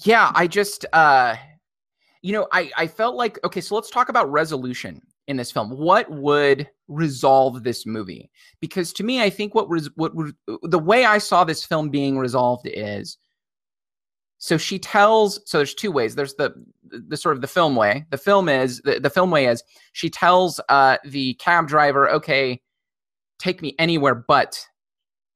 yeah 0.04 0.31
i 0.35 0.46
just 0.46 0.87
uh 0.92 1.35
you 2.22 2.33
know 2.33 2.46
i 2.52 2.70
i 2.76 2.87
felt 2.87 3.16
like 3.16 3.38
okay 3.44 3.61
so 3.61 3.74
let's 3.74 3.90
talk 3.90 4.09
about 4.09 4.31
resolution 4.31 5.00
in 5.26 5.37
this 5.37 5.50
film 5.50 5.70
what 5.70 6.09
would 6.11 6.68
resolve 6.88 7.62
this 7.62 7.85
movie 7.85 8.31
because 8.61 8.92
to 8.92 9.04
me 9.04 9.20
i 9.20 9.28
think 9.28 9.54
what 9.54 9.68
was 9.68 9.90
what 9.96 10.14
was 10.14 10.33
the 10.64 10.78
way 10.78 11.04
i 11.04 11.18
saw 11.18 11.44
this 11.44 11.64
film 11.64 11.90
being 11.90 12.18
resolved 12.18 12.66
is 12.66 13.18
so 14.38 14.57
she 14.57 14.79
tells 14.79 15.40
so 15.44 15.59
there's 15.59 15.74
two 15.74 15.90
ways 15.90 16.14
there's 16.14 16.35
the 16.35 16.55
the 16.90 17.16
sort 17.16 17.37
of 17.37 17.42
the 17.42 17.48
film 17.48 17.77
way 17.77 18.07
the 18.11 18.18
film 18.18 18.48
is 18.48 18.81
the, 18.83 19.01
the 19.01 19.11
film 19.11 19.31
way 19.31 19.46
is 19.46 19.62
she 19.92 20.09
tells 20.09 20.61
uh 20.68 20.96
the 21.05 21.35
cab 21.35 21.66
driver 21.68 22.09
okay 22.09 22.61
take 23.38 23.61
me 23.61 23.74
anywhere 23.79 24.14
but 24.14 24.64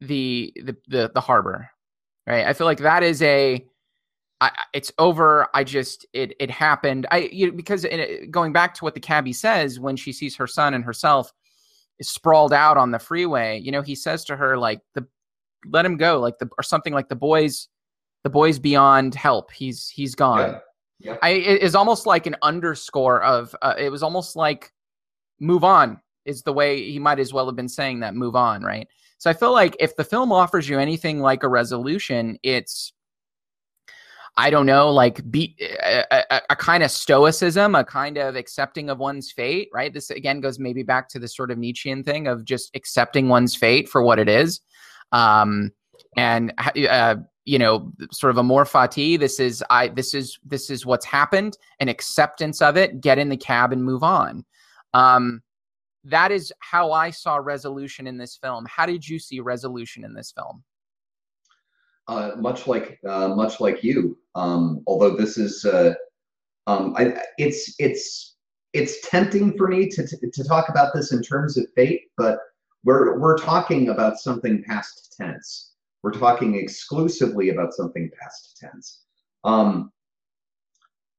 the 0.01 0.53
the 0.65 0.77
the, 0.89 1.11
the 1.15 1.21
harbor 1.21 1.69
right 2.27 2.47
i 2.47 2.53
feel 2.53 2.67
like 2.67 2.79
that 2.79 3.03
is 3.03 3.21
a 3.23 3.65
I, 4.43 4.51
it's 4.73 4.91
over. 4.99 5.47
I 5.55 5.63
just 5.63 6.05
it 6.13 6.35
it 6.41 6.51
happened. 6.51 7.07
I 7.13 7.31
you 7.33 7.53
because 7.53 7.85
it, 7.85 8.29
going 8.33 8.53
back 8.53 8.75
to 8.75 8.85
what 8.85 8.95
the 8.95 9.01
cabbie 9.01 9.33
says 9.33 9.79
when 9.79 9.95
she 9.95 10.13
sees 10.13 10.35
her 10.35 10.49
son 10.49 10.75
and 10.75 10.85
herself 10.85 11.33
sprawled 12.01 12.53
out 12.53 12.77
on 12.77 12.91
the 12.91 12.99
freeway. 12.99 13.61
You 13.61 13.71
know, 13.71 13.83
he 13.83 13.95
says 13.95 14.25
to 14.25 14.37
her 14.37 14.59
like 14.59 14.81
the 14.95 15.07
let 15.71 15.87
him 15.87 15.97
go 15.97 16.19
like 16.19 16.39
the 16.39 16.51
or 16.59 16.65
something 16.65 16.93
like 16.93 17.09
the 17.09 17.15
boys 17.15 17.69
the 18.25 18.31
boys 18.31 18.59
beyond 18.59 19.15
help. 19.15 19.53
He's 19.53 19.89
he's 19.89 20.15
gone. 20.15 20.61
Yeah. 20.99 21.17
I 21.23 21.31
it 21.31 21.63
is 21.63 21.75
almost 21.75 22.07
like 22.07 22.27
an 22.27 22.37
underscore 22.43 23.23
of 23.23 23.55
uh, 23.63 23.75
it 23.79 23.91
was 23.91 24.03
almost 24.03 24.37
like 24.37 24.73
move 25.41 25.65
on 25.65 26.01
is 26.25 26.43
the 26.43 26.53
way 26.53 26.89
he 26.91 26.99
might 26.99 27.19
as 27.19 27.33
well 27.33 27.47
have 27.47 27.57
been 27.57 27.69
saying 27.69 28.01
that 28.01 28.15
move 28.15 28.37
on 28.37 28.63
right 28.63 28.87
so 29.19 29.29
i 29.29 29.33
feel 29.33 29.53
like 29.53 29.77
if 29.81 29.97
the 29.97 30.05
film 30.05 30.31
offers 30.31 30.69
you 30.69 30.79
anything 30.79 31.19
like 31.19 31.43
a 31.43 31.49
resolution 31.49 32.39
it's 32.45 32.93
I 34.35 34.49
don't 34.49 34.65
know, 34.65 34.91
like 34.91 35.31
be 35.31 35.55
a, 35.61 36.05
a, 36.11 36.43
a 36.51 36.57
kind 36.57 36.83
of 36.83 36.91
stoicism, 36.91 37.75
a 37.75 37.85
kind 37.85 38.17
of 38.17 38.35
accepting 38.35 38.89
of 38.89 38.99
one's 38.99 39.31
fate, 39.31 39.69
right? 39.75 39.93
This 39.93 40.09
again 40.09 40.41
goes 40.41 40.59
maybe 40.59 40.83
back 40.83 41.11
to 41.11 41.19
the 41.19 41.29
sort 41.29 41.51
of 41.51 41.59
Nietzschean 41.59 42.03
thing 42.03 42.27
of 42.27 42.45
just 42.45 42.75
accepting 42.75 43.29
one's 43.29 43.55
fate 43.55 43.91
for 43.91 44.03
what 44.03 44.19
it 44.19 44.31
is, 44.31 44.61
um, 45.13 45.71
and 46.17 46.51
uh, 46.89 47.17
you 47.45 47.59
know, 47.59 47.93
sort 48.11 48.31
of 48.31 48.39
amor 48.39 48.65
fati. 48.65 49.19
This 49.19 49.41
is 49.41 49.65
I. 49.71 49.89
This 49.89 50.15
is 50.15 50.39
this 50.45 50.71
is 50.71 50.87
what's 50.87 51.07
happened, 51.07 51.59
an 51.81 51.89
acceptance 51.89 52.63
of 52.63 52.77
it. 52.77 53.01
Get 53.01 53.19
in 53.19 53.29
the 53.29 53.37
cab 53.37 53.73
and 53.73 53.85
move 53.85 54.03
on. 54.03 54.45
Um, 54.95 55.43
that 56.05 56.33
is 56.33 56.53
how 56.61 56.93
I 56.93 57.11
saw 57.11 57.37
resolution 57.37 58.07
in 58.07 58.19
this 58.19 58.37
film. 58.37 58.67
How 58.69 58.87
did 58.87 59.09
you 59.09 59.19
see 59.19 59.41
resolution 59.41 60.05
in 60.05 60.15
this 60.15 60.33
film? 60.33 60.65
uh, 62.09 62.33
much 62.37 62.67
like 62.67 62.99
uh, 63.09 63.29
much 63.29 63.61
like 63.61 63.83
you. 63.83 64.19
Um, 64.35 64.83
although 64.87 65.17
this 65.17 65.39
is, 65.39 65.65
uh, 65.65 65.95
um, 66.67 66.95
I, 66.97 67.15
it's 67.39 67.75
it's 67.79 68.37
it's 68.73 69.09
tempting 69.09 69.57
for 69.57 69.69
me 69.69 69.89
to, 69.89 70.07
to 70.07 70.31
to 70.31 70.45
talk 70.45 70.69
about 70.69 70.93
this 70.95 71.13
in 71.13 71.23
terms 71.23 71.57
of 71.57 71.67
fate, 71.75 72.03
but 72.17 72.39
we're 72.85 73.19
we're 73.19 73.39
talking 73.39 73.91
about 73.91 74.19
something 74.19 74.63
past 74.65 75.15
tense. 75.19 75.72
We're 76.03 76.13
talking 76.13 76.57
exclusively 76.57 77.51
about 77.51 77.75
something 77.75 78.11
past 78.21 78.59
tense. 78.61 79.03
Um, 79.45 79.93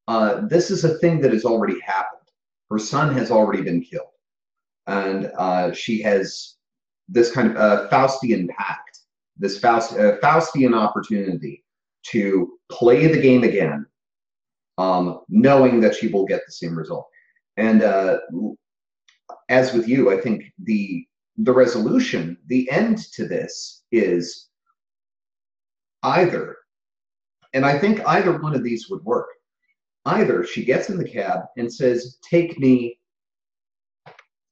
uh, 0.08 0.41
this 0.48 0.72
is 0.72 0.84
a 0.84 0.98
thing 1.00 1.22
that 1.22 1.32
has 1.32 1.46
already 1.46 1.80
happened. 1.80 2.22
Her 2.69 2.80
son 2.80 3.13
has 3.13 3.32
already 3.32 3.62
been 3.62 3.82
killed, 3.82 4.08
and 4.88 5.32
uh, 5.38 5.72
she 5.72 6.02
has 6.02 6.56
this 7.08 7.32
kind 7.32 7.52
of 7.52 7.58
uh, 7.58 7.89
Faustian 7.89 8.48
pact 8.50 8.93
this 9.38 9.60
Faust, 9.60 9.93
uh, 9.93 10.17
Faustian 10.22 10.76
opportunity 10.76 11.63
to 12.04 12.60
play 12.72 13.08
the 13.08 13.22
game 13.22 13.43
again, 13.43 13.86
um, 14.78 15.22
knowing 15.30 15.80
that 15.82 15.96
she 15.96 16.08
will 16.08 16.26
get 16.26 16.41
the 16.46 16.52
same 16.52 16.78
result. 16.78 17.08
And 17.58 17.84
uh, 17.84 18.19
as 19.50 19.74
with 19.74 19.88
you, 19.88 20.12
I 20.12 20.19
think 20.19 20.46
the 20.60 21.06
the 21.38 21.54
resolution, 21.54 22.38
the 22.46 22.69
end 22.69 23.00
to 23.13 23.28
this 23.28 23.84
is 23.91 24.50
either, 26.04 26.58
and 27.54 27.66
I 27.66 27.78
think 27.78 28.06
either 28.08 28.38
one 28.38 28.56
of 28.56 28.63
these 28.63 28.89
would 28.89 29.04
work. 29.04 29.28
Either 30.06 30.46
she 30.46 30.66
gets 30.66 30.89
in 30.89 30.98
the 30.98 31.08
cab 31.08 31.42
and 31.58 31.72
says, 31.72 32.18
Take 32.30 32.60
me 32.60 33.00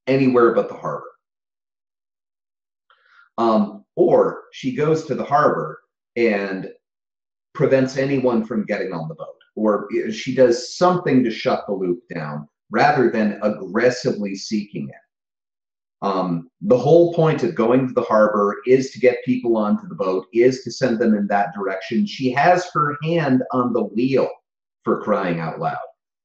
anywhere 0.08 0.54
but 0.54 0.70
the 0.70 0.76
harbor. 0.76 1.12
Um, 3.38 3.86
or 3.96 4.44
she 4.54 4.76
goes 4.76 5.06
to 5.06 5.16
the 5.16 5.24
harbor 5.24 5.80
and 6.16 6.70
prevents 7.54 7.98
anyone 7.98 8.46
from 8.46 8.66
getting 8.66 8.94
on 8.94 9.08
the 9.08 9.16
boat, 9.16 9.36
or 9.56 9.88
she 10.12 10.34
does 10.34 10.78
something 10.78 11.24
to 11.24 11.32
shut 11.32 11.66
the 11.68 11.74
loop 11.74 12.02
down 12.14 12.48
rather 12.70 13.10
than 13.10 13.40
aggressively 13.44 14.36
seeking 14.36 14.88
it. 14.88 14.96
Um, 16.02 16.50
the 16.62 16.78
whole 16.78 17.14
point 17.14 17.44
of 17.44 17.54
going 17.54 17.88
to 17.88 17.94
the 17.94 18.02
harbor 18.02 18.58
is 18.66 18.92
to 18.92 19.00
get 19.00 19.24
people 19.24 19.56
onto 19.56 19.88
the 19.88 19.96
boat, 19.96 20.26
is 20.34 20.64
to 20.64 20.72
send 20.72 21.00
them 21.00 21.14
in 21.14 21.28
that 21.28 21.54
direction. 21.54 22.08
She 22.08 22.32
has 22.32 22.68
her 22.74 22.98
hand 23.04 23.44
on 23.52 23.72
the 23.72 23.84
wheel 23.84 24.30
for 24.84 25.02
crying 25.02 25.40
out 25.40 25.60
loud. 25.60 25.78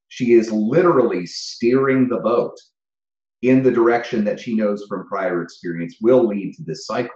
She 0.09 0.33
is 0.33 0.51
literally 0.51 1.27
steering 1.27 2.09
the 2.09 2.19
boat 2.19 2.59
in 3.43 3.63
the 3.63 3.71
direction 3.71 4.25
that 4.25 4.41
she 4.41 4.55
knows 4.55 4.87
from 4.89 5.07
prior 5.07 5.43
experience 5.43 5.97
will 6.01 6.27
lead 6.27 6.55
to 6.55 6.63
this 6.65 6.87
cycle. 6.87 7.15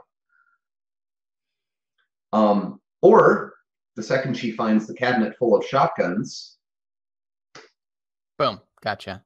Um, 2.33 2.81
or 3.01 3.55
the 3.97 4.03
second 4.03 4.37
she 4.37 4.51
finds 4.53 4.87
the 4.87 4.95
cabinet 4.95 5.37
full 5.39 5.57
of 5.57 5.65
shotguns. 5.65 6.59
Boom, 8.39 8.61
gotcha. 8.83 9.25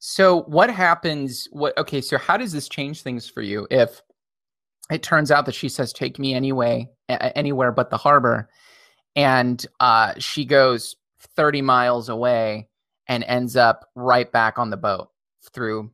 So 0.00 0.42
what 0.42 0.70
happens? 0.70 1.46
What 1.52 1.76
okay? 1.78 2.00
So 2.00 2.16
how 2.16 2.38
does 2.38 2.52
this 2.52 2.68
change 2.68 3.02
things 3.02 3.28
for 3.28 3.42
you 3.42 3.66
if 3.70 4.02
it 4.90 5.02
turns 5.02 5.30
out 5.30 5.44
that 5.44 5.54
she 5.54 5.68
says, 5.68 5.92
"Take 5.92 6.18
me 6.18 6.34
anyway, 6.34 6.88
anywhere 7.08 7.70
but 7.70 7.90
the 7.90 7.98
harbor," 7.98 8.48
and 9.14 9.64
uh, 9.78 10.14
she 10.18 10.46
goes 10.46 10.96
thirty 11.36 11.60
miles 11.60 12.08
away 12.08 12.66
and 13.08 13.24
ends 13.24 13.56
up 13.56 13.90
right 13.94 14.32
back 14.32 14.58
on 14.58 14.70
the 14.70 14.76
boat 14.78 15.10
through 15.52 15.90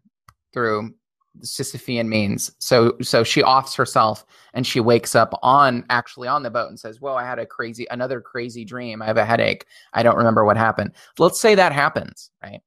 through 0.52 0.94
Sisyphean 1.40 2.06
means. 2.06 2.52
So 2.60 2.96
so 3.02 3.24
she 3.24 3.42
offs 3.42 3.74
herself 3.74 4.24
and 4.54 4.64
she 4.64 4.78
wakes 4.78 5.16
up 5.16 5.36
on 5.42 5.84
actually 5.90 6.28
on 6.28 6.44
the 6.44 6.50
boat 6.50 6.68
and 6.68 6.78
says, 6.78 7.00
"Whoa, 7.00 7.16
I 7.16 7.24
had 7.24 7.40
a 7.40 7.46
crazy 7.46 7.88
another 7.90 8.20
crazy 8.20 8.64
dream. 8.64 9.02
I 9.02 9.06
have 9.06 9.16
a 9.16 9.24
headache. 9.24 9.66
I 9.94 10.04
don't 10.04 10.16
remember 10.16 10.44
what 10.44 10.56
happened." 10.56 10.92
Let's 11.18 11.40
say 11.40 11.56
that 11.56 11.72
happens, 11.72 12.30
right? 12.40 12.60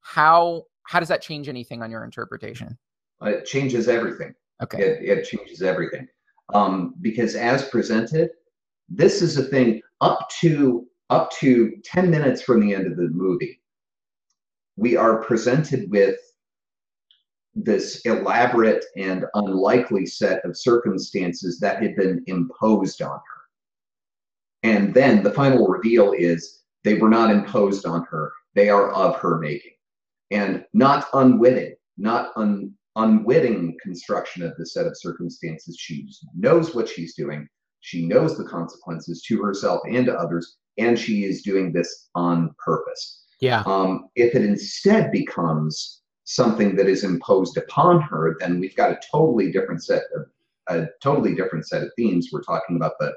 How 0.00 0.64
how 0.88 0.98
does 0.98 1.08
that 1.08 1.20
change 1.20 1.50
anything 1.50 1.82
on 1.82 1.90
your 1.90 2.02
interpretation? 2.02 2.78
It 3.20 3.44
changes 3.44 3.88
everything. 3.88 4.32
Okay. 4.62 4.78
It, 4.80 5.18
it 5.18 5.24
changes 5.24 5.60
everything. 5.60 6.08
Um, 6.54 6.94
because 7.02 7.34
as 7.34 7.68
presented, 7.68 8.30
this 8.88 9.20
is 9.20 9.36
a 9.36 9.44
thing 9.44 9.82
up 10.00 10.30
to 10.40 10.86
up 11.10 11.30
to 11.32 11.76
10 11.84 12.10
minutes 12.10 12.40
from 12.40 12.60
the 12.60 12.74
end 12.74 12.86
of 12.86 12.96
the 12.96 13.08
movie. 13.10 13.60
We 14.76 14.96
are 14.96 15.22
presented 15.22 15.90
with 15.90 16.16
this 17.54 18.00
elaborate 18.06 18.86
and 18.96 19.26
unlikely 19.34 20.06
set 20.06 20.42
of 20.46 20.56
circumstances 20.56 21.60
that 21.60 21.82
had 21.82 21.96
been 21.96 22.24
imposed 22.28 23.02
on 23.02 23.10
her. 23.10 23.42
And 24.62 24.94
then 24.94 25.22
the 25.22 25.32
final 25.32 25.66
reveal 25.66 26.12
is 26.12 26.62
they 26.82 26.94
were 26.94 27.10
not 27.10 27.30
imposed 27.30 27.84
on 27.84 28.06
her, 28.10 28.32
they 28.54 28.70
are 28.70 28.90
of 28.92 29.16
her 29.16 29.38
making 29.38 29.72
and 30.30 30.64
not 30.72 31.08
unwitting, 31.14 31.74
not 31.96 32.30
un, 32.36 32.72
unwitting 32.96 33.76
construction 33.82 34.42
of 34.42 34.56
the 34.56 34.66
set 34.66 34.86
of 34.86 34.96
circumstances. 34.96 35.76
She 35.78 36.08
knows 36.36 36.74
what 36.74 36.88
she's 36.88 37.14
doing. 37.14 37.48
She 37.80 38.06
knows 38.06 38.36
the 38.36 38.44
consequences 38.44 39.22
to 39.28 39.40
herself 39.42 39.80
and 39.88 40.06
to 40.06 40.14
others, 40.14 40.56
and 40.78 40.98
she 40.98 41.24
is 41.24 41.42
doing 41.42 41.72
this 41.72 42.08
on 42.14 42.54
purpose. 42.64 43.24
Yeah. 43.40 43.62
Um, 43.66 44.08
if 44.16 44.34
it 44.34 44.44
instead 44.44 45.12
becomes 45.12 46.02
something 46.24 46.76
that 46.76 46.88
is 46.88 47.04
imposed 47.04 47.56
upon 47.56 48.02
her, 48.02 48.36
then 48.40 48.60
we've 48.60 48.76
got 48.76 48.90
a 48.90 49.00
totally 49.10 49.50
different 49.52 49.82
set 49.84 50.02
of 50.14 50.26
a 50.68 50.86
totally 51.02 51.34
different 51.34 51.66
set 51.66 51.82
of 51.82 51.90
themes. 51.96 52.28
We're 52.32 52.42
talking 52.42 52.76
about 52.76 52.92
the 53.00 53.14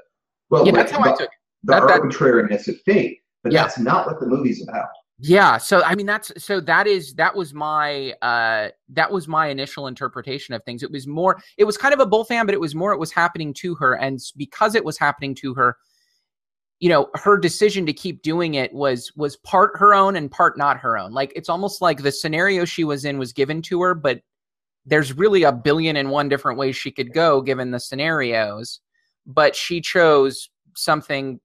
well, 0.48 0.64
yeah, 0.64 0.72
that's 0.72 0.92
how 0.92 1.02
I 1.02 1.10
took 1.10 1.22
it. 1.22 1.28
the 1.64 1.72
that, 1.72 1.82
arbitrariness 1.82 2.68
of 2.68 2.80
fate, 2.82 3.18
but 3.42 3.52
yeah. 3.52 3.62
that's 3.62 3.78
not 3.78 4.06
what 4.06 4.20
the 4.20 4.26
movie's 4.26 4.66
about. 4.66 4.88
Yeah, 5.24 5.56
so 5.56 5.82
I 5.84 5.94
mean 5.94 6.06
that's 6.06 6.32
so 6.42 6.58
that 6.62 6.88
is 6.88 7.14
that 7.14 7.36
was 7.36 7.54
my 7.54 8.12
uh 8.22 8.70
that 8.88 9.12
was 9.12 9.28
my 9.28 9.46
initial 9.46 9.86
interpretation 9.86 10.52
of 10.52 10.64
things. 10.64 10.82
It 10.82 10.90
was 10.90 11.06
more 11.06 11.40
it 11.56 11.62
was 11.64 11.78
kind 11.78 11.94
of 11.94 12.00
a 12.00 12.06
bull 12.06 12.24
fan, 12.24 12.44
but 12.44 12.54
it 12.56 12.60
was 12.60 12.74
more 12.74 12.92
it 12.92 12.98
was 12.98 13.12
happening 13.12 13.54
to 13.54 13.76
her 13.76 13.94
and 13.94 14.18
because 14.36 14.74
it 14.74 14.84
was 14.84 14.98
happening 14.98 15.36
to 15.36 15.54
her 15.54 15.76
you 16.80 16.88
know 16.88 17.08
her 17.14 17.38
decision 17.38 17.86
to 17.86 17.92
keep 17.92 18.22
doing 18.22 18.54
it 18.54 18.72
was 18.72 19.12
was 19.16 19.36
part 19.38 19.70
her 19.76 19.94
own 19.94 20.16
and 20.16 20.30
part 20.30 20.58
not 20.58 20.78
her 20.78 20.98
own. 20.98 21.12
Like 21.12 21.32
it's 21.36 21.48
almost 21.48 21.80
like 21.80 22.02
the 22.02 22.10
scenario 22.12 22.64
she 22.64 22.82
was 22.84 23.04
in 23.04 23.18
was 23.18 23.32
given 23.32 23.62
to 23.62 23.80
her 23.82 23.94
but 23.94 24.20
there's 24.86 25.12
really 25.16 25.44
a 25.44 25.52
billion 25.52 25.96
and 25.96 26.10
one 26.10 26.28
different 26.28 26.58
ways 26.58 26.76
she 26.76 26.90
could 26.90 27.12
go 27.14 27.42
given 27.42 27.70
the 27.70 27.80
scenarios 27.80 28.80
but 29.26 29.56
she 29.56 29.80
chose 29.80 30.50
something 30.76 31.40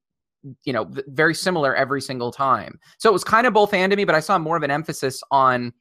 you 0.64 0.74
know 0.74 0.90
very 1.08 1.34
similar 1.34 1.76
every 1.76 2.02
single 2.02 2.32
time. 2.32 2.80
So 2.98 3.10
it 3.10 3.14
was 3.14 3.24
kind 3.24 3.48
of 3.48 3.54
both 3.54 3.74
and 3.74 3.92
to 3.92 3.96
me 3.96 4.06
but 4.06 4.16
i 4.16 4.20
saw 4.20 4.38
more 4.38 4.58
of 4.58 4.64
an 4.64 4.72
emphasis 4.72 5.22
on 5.32 5.74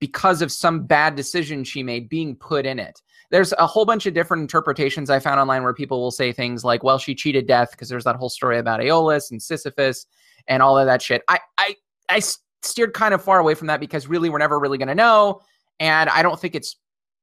because 0.00 0.42
of 0.42 0.52
some 0.52 0.84
bad 0.86 1.14
decision 1.14 1.64
she 1.64 1.82
made 1.82 2.08
being 2.08 2.36
put 2.36 2.66
in 2.66 2.78
it. 2.78 3.00
There's 3.30 3.52
a 3.58 3.66
whole 3.66 3.84
bunch 3.84 4.06
of 4.06 4.14
different 4.14 4.42
interpretations 4.42 5.10
i 5.10 5.18
found 5.18 5.40
online 5.40 5.62
where 5.62 5.74
people 5.74 6.00
will 6.00 6.10
say 6.10 6.32
things 6.32 6.64
like 6.64 6.82
well 6.82 6.98
she 6.98 7.14
cheated 7.14 7.46
death 7.46 7.70
because 7.72 7.88
there's 7.88 8.04
that 8.04 8.16
whole 8.16 8.28
story 8.28 8.58
about 8.58 8.80
aeolus 8.80 9.30
and 9.30 9.42
sisyphus 9.42 10.06
and 10.46 10.62
all 10.62 10.78
of 10.78 10.86
that 10.86 11.02
shit. 11.02 11.22
I 11.28 11.38
i 11.58 11.74
i 12.08 12.22
steered 12.62 12.94
kind 12.94 13.14
of 13.14 13.22
far 13.22 13.38
away 13.40 13.54
from 13.54 13.66
that 13.68 13.80
because 13.80 14.06
really 14.06 14.30
we're 14.30 14.38
never 14.38 14.58
really 14.58 14.78
going 14.78 14.88
to 14.88 14.94
know 14.94 15.40
and 15.80 16.08
i 16.10 16.22
don't 16.22 16.40
think 16.40 16.54
it's 16.54 16.76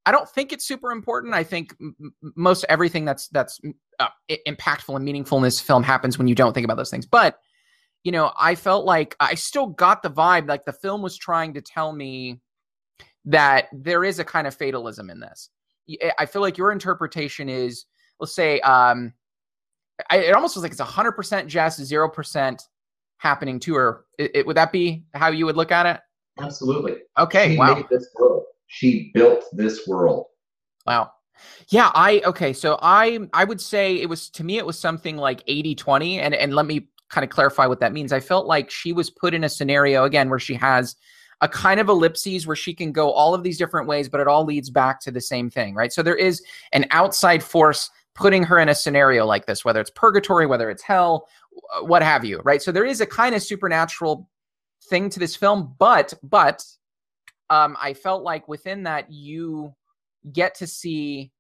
I 0.06 0.12
don't 0.12 0.28
think 0.28 0.52
it's 0.52 0.66
super 0.66 0.92
important. 0.92 1.34
I 1.34 1.44
think 1.44 1.76
m- 1.80 2.14
most 2.36 2.66
everything 2.70 3.06
that's 3.06 3.28
that's 3.30 3.60
uh, 4.00 4.08
impactful 4.48 4.96
and 4.96 5.06
meaningful 5.06 5.38
in 5.38 5.44
this 5.44 5.60
film 5.60 5.84
happens 5.84 6.18
when 6.18 6.28
you 6.28 6.36
don't 6.36 6.54
think 6.54 6.66
about 6.66 6.78
those 6.78 6.90
things. 6.90 7.06
But 7.06 7.38
you 8.04 8.12
know, 8.12 8.32
I 8.40 8.56
felt 8.56 8.86
like 8.86 9.16
I 9.20 9.36
still 9.36 9.68
got 9.68 10.02
the 10.02 10.10
vibe 10.10 10.48
like 10.48 10.66
the 10.66 10.74
film 10.74 11.02
was 11.02 11.18
trying 11.18 11.54
to 11.54 11.62
tell 11.62 11.94
me 11.94 12.40
that 13.26 13.68
there 13.72 14.04
is 14.04 14.18
a 14.18 14.24
kind 14.24 14.48
of 14.48 14.56
fatalism 14.56 15.10
in 15.10 15.20
this. 15.20 15.50
I 16.18 16.26
feel 16.26 16.42
like 16.42 16.58
your 16.58 16.72
interpretation 16.72 17.50
is, 17.50 17.86
let's 18.20 18.34
say, 18.34 18.60
um, 18.62 19.14
I, 20.10 20.18
it 20.18 20.34
almost 20.34 20.56
was 20.56 20.64
like 20.64 20.72
it's 20.72 20.82
hundred 20.82 21.12
percent 21.12 21.48
Jess, 21.48 21.78
zero 21.78 22.10
percent 22.10 22.64
happening 23.18 23.60
to 23.62 23.76
her. 23.76 24.06
It, 24.18 24.32
it, 24.34 24.48
would 24.48 24.58
that 24.58 24.72
be 24.72 25.04
how 25.14 25.30
you 25.30 25.46
would 25.46 25.58
look 25.58 25.72
at 25.72 25.86
it? 25.86 26.02
Absolutely. 26.40 26.98
Okay. 27.20 27.52
She 27.52 27.58
wow. 27.58 27.84
She 28.72 29.12
built 29.14 29.44
this 29.52 29.86
world. 29.86 30.28
Wow. 30.88 31.12
Yeah, 31.70 31.92
I 31.94 32.22
okay, 32.26 32.54
so 32.54 32.80
I 32.82 33.20
I 33.34 33.44
would 33.44 33.60
say 33.60 33.96
it 33.96 34.08
was 34.08 34.30
to 34.32 34.44
me 34.44 34.58
it 34.58 34.66
was 34.66 34.80
something 34.80 35.18
like 35.18 35.46
80-20 35.46 36.20
and 36.20 36.34
and 36.34 36.56
let 36.56 36.66
me 36.66 36.88
kind 37.10 37.26
of 37.26 37.30
clarify 37.30 37.66
what 37.66 37.82
that 37.82 37.92
means. 37.92 38.14
I 38.14 38.22
felt 38.22 38.46
like 38.46 38.72
she 38.72 38.94
was 38.94 39.10
put 39.10 39.34
in 39.34 39.44
a 39.44 39.50
scenario 39.50 40.06
again 40.06 40.30
where 40.30 40.40
she 40.40 40.54
has 40.56 40.96
a 41.42 41.50
kind 41.50 41.80
of 41.82 41.90
ellipses 41.90 42.48
where 42.48 42.56
she 42.56 42.74
can 42.74 42.92
go 42.94 43.12
all 43.12 43.34
of 43.34 43.44
these 43.44 43.58
different 43.58 43.88
ways 43.88 44.08
but 44.08 44.22
it 44.22 44.28
all 44.28 44.46
leads 44.46 44.70
back 44.70 45.02
to 45.02 45.12
the 45.12 45.20
same 45.20 45.50
thing, 45.50 45.76
right? 45.76 45.92
So 45.92 46.02
there 46.02 46.16
is 46.16 46.42
an 46.72 46.86
outside 46.92 47.44
force 47.44 47.90
putting 48.16 48.44
her 48.44 48.60
in 48.60 48.70
a 48.70 48.76
scenario 48.76 49.26
like 49.26 49.48
this, 49.48 49.66
whether 49.66 49.82
it's 49.82 49.92
purgatory, 49.94 50.46
whether 50.46 50.70
it's 50.70 50.84
hell, 50.84 51.28
what 51.82 52.04
have 52.04 52.24
you, 52.24 52.40
right? 52.46 52.62
So 52.62 52.72
there 52.72 52.86
is 52.86 53.02
a 53.02 53.06
kind 53.06 53.36
of 53.36 53.44
supernatural 53.44 54.30
thing 54.86 55.10
to 55.10 55.20
this 55.20 55.36
film, 55.36 55.76
but 55.78 56.14
but 56.24 56.64
um, 57.52 57.76
I 57.80 57.94
felt 57.94 58.24
like 58.24 58.48
within 58.48 58.84
that 58.84 59.12
you 59.12 59.76
get 60.32 60.56
to 60.56 60.66
see 60.68 61.32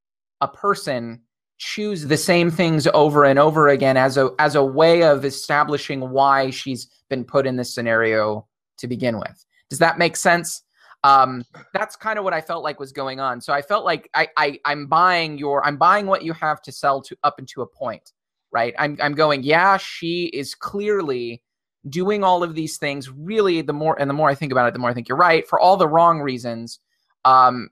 a 0.41 0.47
person 0.47 1.21
choose 1.57 2.05
the 2.05 2.17
same 2.17 2.51
things 2.51 2.85
over 2.87 3.23
and 3.23 3.39
over 3.39 3.69
again 3.69 3.95
as 3.95 4.17
a 4.17 4.31
as 4.37 4.55
a 4.55 4.63
way 4.63 5.03
of 5.03 5.23
establishing 5.23 6.09
why 6.09 6.49
she's 6.49 6.87
been 7.09 7.23
put 7.23 7.47
in 7.47 7.55
this 7.55 7.73
scenario 7.73 8.45
to 8.77 8.87
begin 8.87 9.17
with. 9.19 9.45
Does 9.69 9.79
that 9.79 9.97
make 9.97 10.17
sense? 10.17 10.63
Um, 11.05 11.45
that's 11.73 11.95
kind 11.95 12.19
of 12.19 12.25
what 12.25 12.33
I 12.33 12.41
felt 12.41 12.63
like 12.63 12.79
was 12.79 12.91
going 12.91 13.21
on. 13.21 13.39
So 13.39 13.53
I 13.53 13.61
felt 13.61 13.85
like 13.85 14.09
I, 14.13 14.27
I 14.35 14.59
I'm 14.65 14.87
buying 14.87 15.37
your 15.37 15.65
I'm 15.65 15.77
buying 15.77 16.07
what 16.07 16.23
you 16.23 16.33
have 16.33 16.61
to 16.63 16.73
sell 16.73 17.01
to 17.03 17.15
up 17.23 17.39
into 17.39 17.61
a 17.61 17.67
point, 17.67 18.11
right? 18.51 18.73
I'm 18.77 18.97
I'm 19.01 19.13
going, 19.13 19.43
yeah, 19.43 19.77
she 19.77 20.25
is 20.25 20.55
clearly 20.55 21.41
doing 21.89 22.23
all 22.23 22.43
of 22.43 22.53
these 22.53 22.77
things 22.77 23.09
really 23.09 23.61
the 23.61 23.73
more 23.73 23.99
and 23.99 24.09
the 24.09 24.13
more 24.13 24.29
i 24.29 24.35
think 24.35 24.51
about 24.51 24.67
it 24.67 24.73
the 24.73 24.79
more 24.79 24.89
i 24.89 24.93
think 24.93 25.09
you're 25.09 25.17
right 25.17 25.47
for 25.47 25.59
all 25.59 25.77
the 25.77 25.87
wrong 25.87 26.19
reasons 26.19 26.79
um 27.25 27.69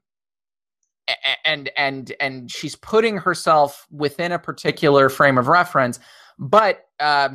and 1.45 1.70
and 1.78 2.14
and 2.20 2.51
she's 2.51 2.76
putting 2.76 3.18
herself 3.18 3.88
within 3.91 4.32
a 4.32 4.39
particular 4.39 5.10
frame 5.10 5.38
of 5.38 5.47
reference 5.47 5.99
but 6.38 6.86
uh, 6.99 7.30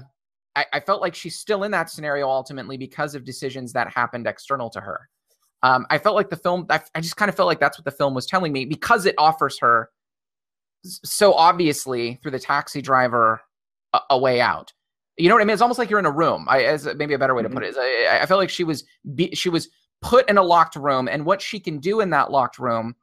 I, 0.56 0.64
I, 0.72 0.80
felt 0.80 1.02
like 1.02 1.14
she's 1.14 1.38
still 1.38 1.64
in 1.64 1.70
that 1.72 1.90
scenario 1.90 2.26
ultimately 2.26 2.78
because 2.78 3.14
of 3.14 3.24
decisions 3.24 3.72
that 3.74 3.92
happened 3.92 4.26
external 4.26 4.70
to 4.70 4.80
her. 4.80 5.08
Um, 5.62 5.86
i 5.90 5.98
felt 5.98 6.14
like 6.14 6.30
the 6.30 6.36
film 6.36 6.66
I, 6.70 6.80
I 6.94 7.00
just 7.00 7.16
kind 7.16 7.28
of 7.28 7.34
felt 7.34 7.46
like 7.46 7.60
that's 7.60 7.78
what 7.78 7.84
the 7.84 7.90
film 7.90 8.14
was 8.14 8.26
telling 8.26 8.52
me 8.52 8.64
because 8.64 9.06
it 9.06 9.14
offers 9.18 9.58
her 9.60 9.90
so 10.84 11.32
obviously 11.32 12.18
through 12.22 12.32
the 12.32 12.38
taxi 12.38 12.82
driver 12.82 13.40
a, 13.92 14.00
a 14.10 14.18
way 14.18 14.40
out 14.40 14.72
You 15.16 15.28
know 15.28 15.34
what 15.36 15.42
I 15.42 15.44
mean? 15.44 15.54
It's 15.54 15.62
almost 15.62 15.78
like 15.78 15.90
you're 15.90 16.00
in 16.00 16.06
a 16.06 16.10
room. 16.10 16.46
I, 16.48 16.64
as 16.64 16.88
maybe 16.96 17.14
a 17.14 17.18
better 17.18 17.34
way 17.34 17.42
to 17.42 17.48
put 17.48 17.62
it 17.62 17.68
is, 17.68 17.76
I, 17.78 18.18
I 18.22 18.26
felt 18.26 18.40
like 18.40 18.50
she 18.50 18.64
was 18.64 18.84
be, 19.14 19.30
she 19.34 19.48
was 19.48 19.68
put 20.02 20.28
in 20.28 20.38
a 20.38 20.42
locked 20.42 20.76
room, 20.76 21.08
and 21.08 21.24
what 21.24 21.40
she 21.40 21.60
can 21.60 21.78
do 21.78 22.00
in 22.00 22.10
that 22.10 22.30
locked 22.30 22.58
room, 22.58 22.96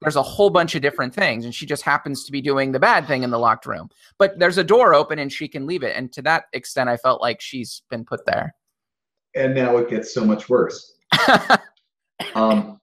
there's 0.00 0.16
a 0.16 0.22
whole 0.22 0.50
bunch 0.50 0.74
of 0.74 0.82
different 0.82 1.14
things, 1.14 1.44
and 1.44 1.54
she 1.54 1.66
just 1.66 1.82
happens 1.82 2.24
to 2.24 2.32
be 2.32 2.40
doing 2.40 2.72
the 2.72 2.80
bad 2.80 3.06
thing 3.06 3.22
in 3.22 3.30
the 3.30 3.38
locked 3.38 3.66
room. 3.66 3.90
But 4.18 4.38
there's 4.38 4.58
a 4.58 4.64
door 4.64 4.94
open, 4.94 5.18
and 5.18 5.32
she 5.32 5.46
can 5.46 5.66
leave 5.66 5.82
it. 5.82 5.94
And 5.96 6.12
to 6.12 6.22
that 6.22 6.44
extent, 6.52 6.88
I 6.88 6.96
felt 6.96 7.20
like 7.20 7.40
she's 7.40 7.82
been 7.90 8.04
put 8.04 8.24
there. 8.24 8.54
And 9.34 9.54
now 9.54 9.76
it 9.76 9.90
gets 9.90 10.14
so 10.14 10.24
much 10.24 10.48
worse. 10.48 10.94
um, 12.34 12.80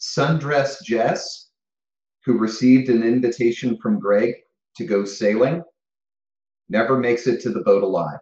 Sundress 0.00 0.82
Jess, 0.82 1.50
who 2.24 2.38
received 2.38 2.88
an 2.88 3.02
invitation 3.02 3.76
from 3.78 3.98
Greg 3.98 4.34
to 4.76 4.84
go 4.84 5.04
sailing, 5.04 5.62
never 6.68 6.98
makes 6.98 7.26
it 7.26 7.40
to 7.42 7.50
the 7.50 7.60
boat 7.60 7.82
alive. 7.82 8.18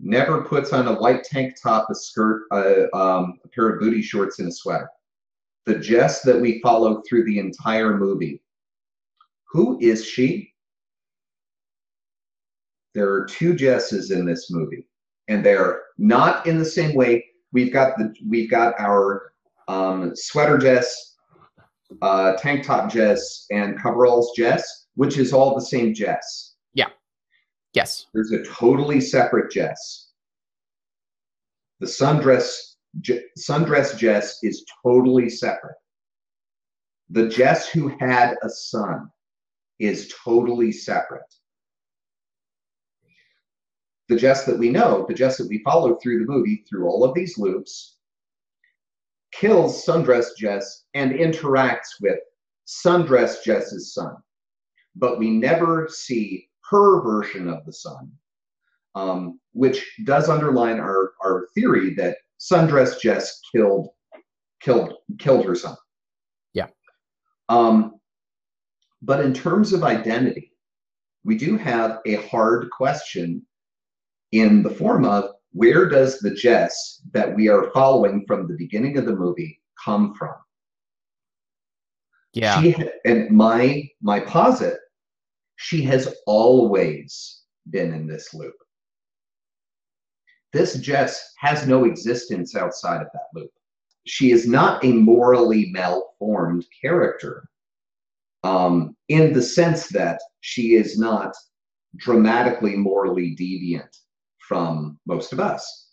Never 0.00 0.44
puts 0.44 0.72
on 0.72 0.88
a 0.88 0.94
white 0.94 1.24
tank 1.24 1.54
top, 1.62 1.88
a 1.90 1.94
skirt, 1.94 2.44
uh, 2.50 2.96
um, 2.96 3.38
a 3.44 3.48
pair 3.48 3.68
of 3.68 3.80
booty 3.80 4.02
shorts, 4.02 4.38
and 4.38 4.48
a 4.48 4.52
sweater. 4.52 4.88
The 5.66 5.78
Jess 5.78 6.22
that 6.22 6.40
we 6.40 6.60
follow 6.62 7.02
through 7.08 7.24
the 7.24 7.38
entire 7.38 7.96
movie. 7.96 8.42
Who 9.52 9.78
is 9.80 10.04
she? 10.04 10.54
There 12.94 13.12
are 13.12 13.26
two 13.26 13.54
Jesses 13.54 14.10
in 14.10 14.24
this 14.24 14.50
movie, 14.50 14.86
and 15.28 15.44
they're 15.44 15.82
not 15.98 16.46
in 16.46 16.58
the 16.58 16.64
same 16.64 16.94
way 16.94 17.24
we've 17.52 17.72
got 17.72 17.96
the 17.98 18.14
we've 18.28 18.50
got 18.50 18.74
our 18.78 19.32
um, 19.68 20.12
sweater 20.14 20.58
Jess, 20.58 21.09
uh, 22.02 22.34
tank 22.36 22.64
top 22.64 22.90
Jess, 22.90 23.46
and 23.50 23.80
coveralls 23.80 24.32
Jess, 24.36 24.86
which 24.94 25.18
is 25.18 25.32
all 25.32 25.54
the 25.54 25.60
same 25.60 25.94
Jess. 25.94 26.54
Yeah. 26.74 26.88
Yes. 27.72 28.06
There's 28.14 28.32
a 28.32 28.44
totally 28.44 29.00
separate 29.00 29.50
Jess. 29.50 30.10
The 31.80 31.86
sundress 31.86 32.74
sundress 33.38 33.96
Jess 33.96 34.38
is 34.42 34.64
totally 34.84 35.28
separate. 35.30 35.76
The 37.10 37.28
Jess 37.28 37.68
who 37.68 37.88
had 38.00 38.36
a 38.42 38.48
son 38.48 39.08
is 39.78 40.12
totally 40.24 40.72
separate 40.72 41.22
the 44.10 44.16
Jess 44.16 44.44
that 44.44 44.58
we 44.58 44.70
know, 44.70 45.06
the 45.08 45.14
Jess 45.14 45.38
that 45.38 45.48
we 45.48 45.62
follow 45.62 45.94
through 45.94 46.18
the 46.18 46.30
movie, 46.30 46.64
through 46.68 46.88
all 46.88 47.04
of 47.04 47.14
these 47.14 47.38
loops, 47.38 47.96
kills 49.32 49.84
Sundress 49.84 50.26
Jess 50.36 50.84
and 50.94 51.12
interacts 51.12 52.00
with 52.00 52.18
Sundress 52.66 53.42
Jess's 53.42 53.94
son. 53.94 54.16
But 54.96 55.18
we 55.18 55.30
never 55.30 55.88
see 55.88 56.48
her 56.70 57.02
version 57.02 57.48
of 57.48 57.64
the 57.64 57.72
son, 57.72 58.12
um, 58.94 59.40
which 59.52 59.84
does 60.04 60.28
underline 60.28 60.78
our, 60.78 61.12
our 61.24 61.48
theory 61.54 61.94
that 61.94 62.18
Sundress 62.40 63.00
Jess 63.00 63.40
killed 63.52 63.88
killed 64.60 64.94
killed 65.18 65.44
her 65.46 65.54
son. 65.54 65.76
Yeah. 66.52 66.68
Um, 67.48 67.94
but 69.02 69.20
in 69.20 69.32
terms 69.32 69.72
of 69.72 69.82
identity, 69.82 70.52
we 71.24 71.36
do 71.36 71.56
have 71.56 71.98
a 72.06 72.16
hard 72.16 72.70
question 72.70 73.46
in 74.32 74.62
the 74.62 74.70
form 74.70 75.04
of 75.04 75.30
where 75.52 75.88
does 75.88 76.18
the 76.18 76.30
Jess 76.30 77.02
that 77.12 77.34
we 77.34 77.48
are 77.48 77.70
following 77.72 78.24
from 78.26 78.46
the 78.46 78.56
beginning 78.56 78.96
of 78.98 79.06
the 79.06 79.16
movie 79.16 79.60
come 79.82 80.14
from? 80.14 80.34
Yeah. 82.32 82.62
She, 82.62 82.76
and 83.04 83.30
my 83.30 83.88
my 84.00 84.20
posit, 84.20 84.78
she 85.56 85.82
has 85.82 86.14
always 86.26 87.42
been 87.70 87.92
in 87.92 88.06
this 88.06 88.32
loop. 88.32 88.54
This 90.52 90.74
Jess 90.74 91.34
has 91.38 91.66
no 91.66 91.84
existence 91.84 92.54
outside 92.54 93.00
of 93.00 93.08
that 93.12 93.26
loop. 93.34 93.50
She 94.06 94.30
is 94.32 94.46
not 94.46 94.84
a 94.84 94.92
morally 94.92 95.70
malformed 95.70 96.64
character 96.80 97.48
um, 98.42 98.96
in 99.08 99.32
the 99.32 99.42
sense 99.42 99.88
that 99.88 100.20
she 100.40 100.74
is 100.74 100.98
not 100.98 101.34
dramatically 101.96 102.76
morally 102.76 103.36
deviant 103.38 103.94
from 104.50 104.98
most 105.06 105.32
of 105.32 105.38
us. 105.38 105.92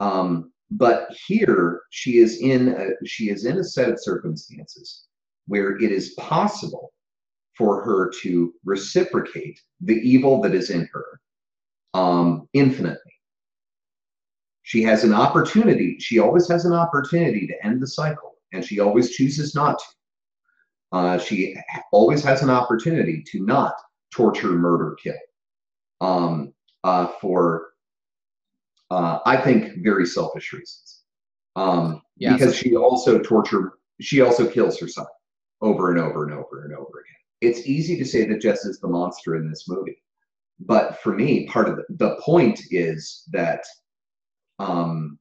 Um, 0.00 0.52
but 0.70 1.08
here 1.26 1.80
she 1.88 2.18
is 2.18 2.42
in 2.42 2.68
a, 2.68 3.06
she 3.06 3.30
is 3.30 3.46
in 3.46 3.56
a 3.56 3.64
set 3.64 3.88
of 3.88 3.98
circumstances 3.98 5.06
where 5.46 5.78
it 5.78 5.90
is 5.90 6.10
possible 6.10 6.92
for 7.56 7.82
her 7.82 8.12
to 8.22 8.52
reciprocate 8.66 9.58
the 9.80 9.94
evil 9.94 10.42
that 10.42 10.54
is 10.54 10.68
in 10.68 10.90
her 10.92 11.20
um, 11.94 12.46
infinitely. 12.52 13.14
She 14.62 14.82
has 14.82 15.02
an 15.02 15.14
opportunity. 15.14 15.96
She 16.00 16.18
always 16.18 16.48
has 16.50 16.66
an 16.66 16.74
opportunity 16.74 17.46
to 17.46 17.66
end 17.66 17.80
the 17.80 17.86
cycle, 17.86 18.34
and 18.52 18.62
she 18.62 18.78
always 18.78 19.16
chooses 19.16 19.54
not 19.54 19.78
to. 19.78 20.98
Uh, 20.98 21.18
she 21.18 21.56
always 21.92 22.22
has 22.24 22.42
an 22.42 22.50
opportunity 22.50 23.24
to 23.32 23.40
not 23.46 23.72
torture, 24.12 24.52
murder, 24.52 24.96
kill 25.02 25.14
um, 26.02 26.52
uh, 26.84 27.06
for 27.20 27.69
uh, 28.90 29.20
I 29.24 29.36
think 29.36 29.82
very 29.82 30.06
selfish 30.06 30.52
reasons. 30.52 31.02
Um, 31.56 32.02
yeah, 32.16 32.32
because 32.32 32.56
so- 32.56 32.62
she 32.62 32.76
also 32.76 33.18
tortured, 33.20 33.72
she 34.00 34.20
also 34.20 34.48
kills 34.48 34.78
her 34.80 34.88
son 34.88 35.06
over 35.60 35.90
and 35.90 36.00
over 36.00 36.24
and 36.24 36.32
over 36.32 36.64
and 36.64 36.74
over 36.74 37.00
again. 37.00 37.16
It's 37.40 37.66
easy 37.66 37.96
to 37.98 38.04
say 38.04 38.26
that 38.26 38.40
Jess 38.40 38.64
is 38.64 38.80
the 38.80 38.88
monster 38.88 39.36
in 39.36 39.48
this 39.48 39.68
movie, 39.68 40.02
but 40.58 41.00
for 41.02 41.14
me, 41.14 41.46
part 41.46 41.68
of 41.68 41.76
the, 41.76 41.84
the 41.90 42.16
point 42.16 42.60
is 42.70 43.24
that 43.32 43.64
um, 44.58 45.18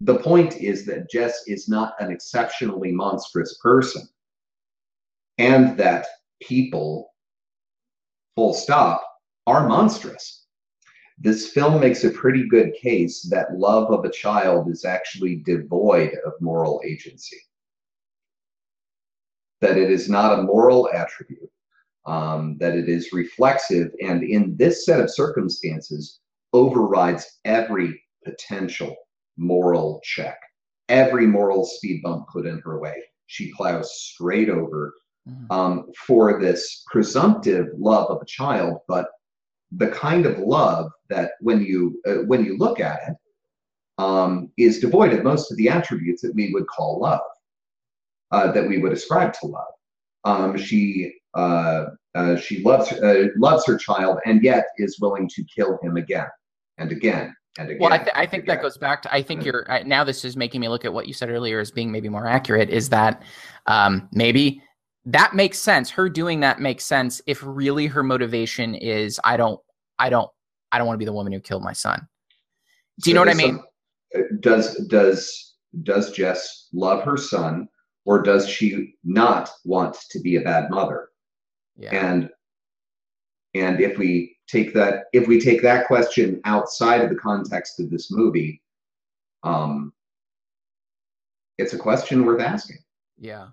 the 0.00 0.18
point 0.18 0.56
is 0.58 0.84
that 0.86 1.10
Jess 1.10 1.42
is 1.46 1.68
not 1.68 1.94
an 2.00 2.12
exceptionally 2.12 2.92
monstrous 2.92 3.58
person, 3.62 4.02
and 5.38 5.76
that 5.78 6.06
people, 6.40 7.12
full 8.36 8.54
stop, 8.54 9.02
are 9.46 9.68
monstrous 9.68 10.45
this 11.18 11.50
film 11.52 11.80
makes 11.80 12.04
a 12.04 12.10
pretty 12.10 12.46
good 12.46 12.74
case 12.74 13.22
that 13.30 13.56
love 13.58 13.90
of 13.90 14.04
a 14.04 14.10
child 14.10 14.70
is 14.70 14.84
actually 14.84 15.36
devoid 15.36 16.12
of 16.26 16.34
moral 16.40 16.82
agency. 16.84 17.38
That 19.62 19.78
it 19.78 19.90
is 19.90 20.10
not 20.10 20.38
a 20.38 20.42
moral 20.42 20.90
attribute, 20.92 21.50
um, 22.04 22.58
that 22.58 22.76
it 22.76 22.88
is 22.88 23.14
reflexive, 23.14 23.90
and 24.02 24.22
in 24.22 24.56
this 24.58 24.84
set 24.84 25.00
of 25.00 25.10
circumstances, 25.10 26.20
overrides 26.52 27.38
every 27.46 28.00
potential 28.22 28.94
moral 29.38 30.00
check, 30.04 30.38
every 30.90 31.26
moral 31.26 31.64
speed 31.64 32.02
bump 32.02 32.28
put 32.28 32.46
in 32.46 32.60
her 32.60 32.78
way. 32.78 33.02
She 33.26 33.52
plows 33.54 33.90
straight 33.92 34.50
over 34.50 34.94
mm-hmm. 35.28 35.50
um, 35.50 35.86
for 36.06 36.38
this 36.40 36.84
presumptive 36.86 37.68
love 37.76 38.10
of 38.10 38.20
a 38.20 38.26
child, 38.26 38.78
but 38.86 39.08
the 39.76 39.88
kind 39.88 40.26
of 40.26 40.38
love 40.38 40.90
that 41.08 41.32
when 41.40 41.62
you 41.62 42.00
uh, 42.06 42.24
when 42.26 42.44
you 42.44 42.56
look 42.56 42.80
at 42.80 43.00
it 43.08 43.14
um, 43.98 44.50
is 44.56 44.80
devoid 44.80 45.12
of 45.12 45.24
most 45.24 45.50
of 45.50 45.56
the 45.56 45.68
attributes 45.68 46.22
that 46.22 46.34
we 46.34 46.52
would 46.52 46.66
call 46.66 47.00
love, 47.00 47.20
uh, 48.30 48.52
that 48.52 48.66
we 48.66 48.78
would 48.78 48.92
ascribe 48.92 49.32
to 49.34 49.46
love. 49.46 49.64
Um, 50.24 50.56
she 50.56 51.12
uh, 51.34 51.86
uh 52.14 52.36
she 52.36 52.62
loves 52.62 52.92
uh, 52.92 53.28
loves 53.36 53.66
her 53.66 53.76
child 53.76 54.18
and 54.24 54.42
yet 54.42 54.66
is 54.78 54.98
willing 55.00 55.28
to 55.34 55.44
kill 55.44 55.78
him 55.82 55.96
again 55.96 56.28
and 56.78 56.90
again 56.90 57.34
and 57.58 57.68
again. 57.68 57.80
Well, 57.80 57.92
I, 57.92 57.98
th- 57.98 58.10
I 58.14 58.26
think 58.26 58.44
again. 58.44 58.56
that 58.56 58.62
goes 58.62 58.78
back 58.78 59.02
to 59.02 59.14
I 59.14 59.22
think 59.22 59.44
you're 59.44 59.66
now. 59.84 60.04
This 60.04 60.24
is 60.24 60.36
making 60.36 60.60
me 60.60 60.68
look 60.68 60.84
at 60.84 60.92
what 60.92 61.06
you 61.06 61.12
said 61.12 61.30
earlier 61.30 61.60
as 61.60 61.70
being 61.70 61.92
maybe 61.92 62.08
more 62.08 62.26
accurate. 62.26 62.70
Is 62.70 62.88
that 62.90 63.22
um, 63.66 64.08
maybe 64.12 64.62
that 65.04 65.34
makes 65.34 65.58
sense. 65.58 65.90
Her 65.90 66.08
doing 66.08 66.40
that 66.40 66.60
makes 66.60 66.84
sense 66.84 67.20
if 67.26 67.40
really 67.44 67.86
her 67.86 68.02
motivation 68.02 68.74
is 68.74 69.20
I 69.22 69.36
don't 69.36 69.60
I 69.98 70.10
don't 70.10 70.30
I 70.72 70.78
don't 70.78 70.86
want 70.86 70.96
to 70.96 70.98
be 70.98 71.04
the 71.04 71.12
woman 71.12 71.32
who 71.32 71.40
killed 71.40 71.62
my 71.62 71.72
son. 71.72 72.06
Do 73.00 73.10
you 73.10 73.14
so 73.14 73.24
know 73.24 73.30
what 73.30 73.34
I 73.34 73.38
mean? 73.38 73.60
Some, 74.14 74.22
uh, 74.22 74.36
does 74.40 74.74
does 74.86 75.54
does 75.82 76.12
Jess 76.12 76.68
love 76.72 77.02
her 77.04 77.16
son 77.16 77.68
or 78.04 78.22
does 78.22 78.48
she 78.48 78.94
not 79.04 79.50
want 79.64 79.96
to 80.10 80.20
be 80.20 80.36
a 80.36 80.40
bad 80.40 80.70
mother? 80.70 81.08
Yeah. 81.76 81.90
And 81.90 82.30
and 83.54 83.80
if 83.80 83.98
we 83.98 84.36
take 84.48 84.74
that 84.74 85.04
if 85.12 85.26
we 85.26 85.40
take 85.40 85.62
that 85.62 85.86
question 85.86 86.40
outside 86.44 87.00
of 87.00 87.10
the 87.10 87.16
context 87.16 87.80
of 87.80 87.90
this 87.90 88.10
movie, 88.10 88.62
um 89.42 89.92
it's 91.58 91.72
a 91.72 91.78
question 91.78 92.24
worth 92.24 92.40
asking. 92.40 92.78
Yeah. 93.18 93.48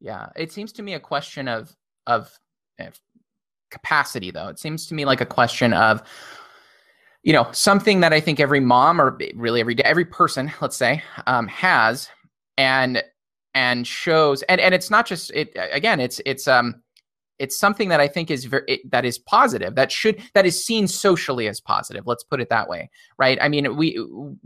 Yeah. 0.00 0.28
It 0.36 0.52
seems 0.52 0.72
to 0.72 0.82
me 0.82 0.94
a 0.94 1.00
question 1.00 1.48
of 1.48 1.74
of 2.06 2.38
capacity 3.70 4.30
though. 4.30 4.48
It 4.48 4.58
seems 4.58 4.86
to 4.86 4.94
me 4.94 5.04
like 5.04 5.20
a 5.20 5.26
question 5.26 5.72
of 5.72 6.02
you 7.22 7.32
know 7.32 7.48
something 7.52 8.00
that 8.00 8.12
I 8.12 8.20
think 8.20 8.38
every 8.38 8.60
mom 8.60 9.00
or 9.00 9.18
really 9.34 9.60
every 9.60 9.82
every 9.84 10.04
person, 10.04 10.52
let's 10.60 10.76
say, 10.76 11.02
um, 11.26 11.48
has, 11.48 12.08
and 12.56 13.02
and 13.54 13.86
shows 13.86 14.42
and 14.42 14.60
and 14.60 14.74
it's 14.74 14.90
not 14.90 15.06
just 15.06 15.30
it 15.30 15.50
again 15.72 15.98
it's 15.98 16.20
it's 16.26 16.46
um 16.46 16.82
it's 17.38 17.58
something 17.58 17.88
that 17.88 18.00
I 18.00 18.08
think 18.08 18.30
is 18.30 18.44
very 18.44 18.82
that 18.90 19.04
is 19.04 19.18
positive 19.18 19.74
that 19.74 19.90
should 19.90 20.22
that 20.34 20.46
is 20.46 20.62
seen 20.64 20.86
socially 20.86 21.48
as 21.48 21.60
positive. 21.60 22.06
Let's 22.06 22.24
put 22.24 22.40
it 22.40 22.48
that 22.50 22.68
way, 22.68 22.90
right? 23.18 23.38
I 23.40 23.48
mean, 23.48 23.76
we 23.76 23.98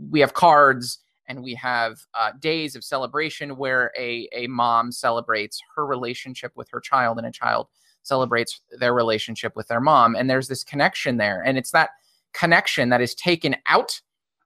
we 0.09 0.19
have 0.19 0.33
cards 0.33 0.99
and 1.27 1.43
we 1.43 1.53
have 1.55 1.99
uh, 2.13 2.31
days 2.39 2.75
of 2.75 2.83
celebration 2.83 3.57
where 3.57 3.91
a 3.97 4.27
a 4.33 4.47
mom 4.47 4.91
celebrates 4.91 5.61
her 5.75 5.85
relationship 5.85 6.51
with 6.55 6.69
her 6.71 6.79
child 6.79 7.17
and 7.17 7.27
a 7.27 7.31
child 7.31 7.67
celebrates 8.03 8.61
their 8.79 8.93
relationship 8.93 9.55
with 9.55 9.67
their 9.67 9.81
mom, 9.81 10.15
and 10.15 10.29
there's 10.29 10.47
this 10.47 10.63
connection 10.63 11.17
there, 11.17 11.41
and 11.45 11.57
it's 11.57 11.71
that 11.71 11.91
connection 12.33 12.89
that 12.89 13.01
is 13.01 13.15
taken 13.15 13.55
out, 13.67 13.99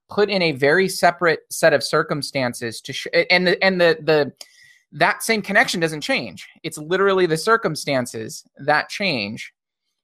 put 0.09 0.29
in 0.29 0.41
a 0.41 0.51
very 0.51 0.87
separate 0.89 1.39
set 1.49 1.73
of 1.73 1.83
circumstances 1.83 2.81
to 2.81 2.93
sh- 2.93 3.07
and 3.29 3.47
the 3.47 3.63
and 3.63 3.79
the 3.79 3.97
the 4.01 4.31
that 4.91 5.23
same 5.23 5.41
connection 5.41 5.79
doesn't 5.79 6.01
change. 6.01 6.47
It's 6.63 6.77
literally 6.77 7.25
the 7.25 7.37
circumstances 7.37 8.43
that 8.57 8.89
change 8.89 9.53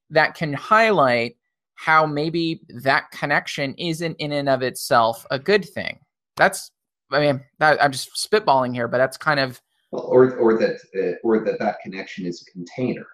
that 0.09 0.35
can 0.35 0.51
highlight 0.51 1.37
how 1.75 2.05
maybe 2.05 2.61
that 2.83 3.09
connection 3.11 3.73
isn't 3.75 4.15
in 4.17 4.33
and 4.33 4.49
of 4.49 4.61
itself 4.61 5.25
a 5.31 5.39
good 5.39 5.67
thing. 5.67 5.97
That's, 6.35 6.71
I 7.11 7.21
mean, 7.21 7.41
that, 7.59 7.81
I'm 7.81 7.91
just 7.91 8.11
spitballing 8.15 8.75
here, 8.75 8.87
but 8.87 8.97
that's 8.97 9.17
kind 9.17 9.39
of. 9.39 9.61
or, 9.91 10.35
or 10.35 10.57
that, 10.59 10.77
uh, 10.95 11.17
or 11.23 11.43
that 11.45 11.59
that 11.59 11.77
connection 11.81 12.25
is 12.25 12.45
a 12.45 12.51
container 12.51 13.07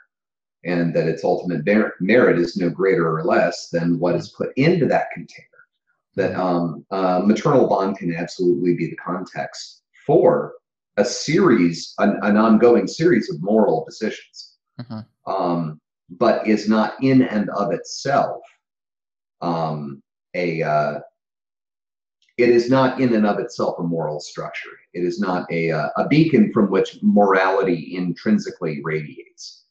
and 0.66 0.93
that 0.95 1.08
its 1.08 1.24
ultimate 1.24 1.66
merit, 1.99 2.39
is 2.39 2.58
no 2.58 2.70
greater 2.70 3.16
or 3.16 3.24
less 3.24 3.70
than 3.70 3.99
what 3.99 4.16
is 4.16 4.30
put 4.30 4.51
into 4.58 4.86
that 4.88 5.12
container. 5.14 5.47
That 6.16 6.36
um, 6.36 6.86
uh, 6.89 7.22
maternal 7.24 7.68
bond 7.68 7.97
can 7.97 8.14
absolutely 8.14 8.74
be 8.74 8.88
the 8.88 8.95
context 8.95 9.84
for 10.05 10.53
a 10.97 11.05
series, 11.05 11.93
an, 11.99 12.20
an 12.24 12.38
ongoing 12.38 12.88
series 12.88 13.30
of 13.30 13.41
moral 13.41 13.86
decisions, 13.86 14.55
mm-hmm. 14.82 15.32
um, 15.32 15.80
but 16.10 16.47
is 16.47 16.68
not 16.68 16.95
in 17.03 17.22
and 17.22 17.49
of 17.51 17.72
itself 17.72 18.41
um, 19.41 20.01
a. 20.34 20.64
Uh, 20.64 20.99
it 22.38 22.49
is 22.49 22.70
not 22.70 23.01
in 23.01 23.16
and 23.16 23.26
of 23.26 23.39
itself 23.39 23.80
a 23.80 23.84
moral 23.84 24.20
structure. 24.20 24.70
It 24.93 25.03
is 25.03 25.20
not 25.20 25.51
a, 25.51 25.72
uh, 25.72 25.89
a 25.97 26.08
beacon 26.08 26.51
from 26.53 26.70
which 26.70 26.99
morality 27.01 27.95
intrinsically 27.95 28.80
radiates. 28.84 29.64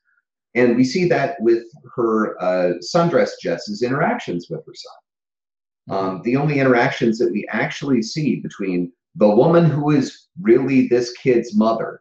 And 0.57 0.75
we 0.75 0.85
see 0.85 1.07
that 1.09 1.37
with 1.39 1.65
her 1.95 2.43
uh, 2.43 2.73
sundress 2.81 3.33
Jess's 3.41 3.83
interactions 3.83 4.49
with 4.51 4.65
her 4.67 4.75
son. 4.75 5.97
Um, 5.97 6.23
the 6.25 6.35
only 6.35 6.59
interactions 6.59 7.19
that 7.19 7.31
we 7.31 7.47
actually 7.49 8.03
see 8.03 8.41
between 8.41 8.91
the 9.15 9.29
woman 9.29 9.67
who 9.67 9.91
is 9.91 10.29
really 10.41 10.89
this 10.89 11.13
kid's 11.13 11.55
mother 11.55 12.01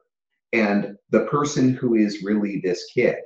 and 0.53 0.97
the 1.11 1.25
person 1.25 1.73
who 1.73 1.95
is 1.95 2.23
really 2.23 2.61
this 2.63 2.85
kid 2.93 3.17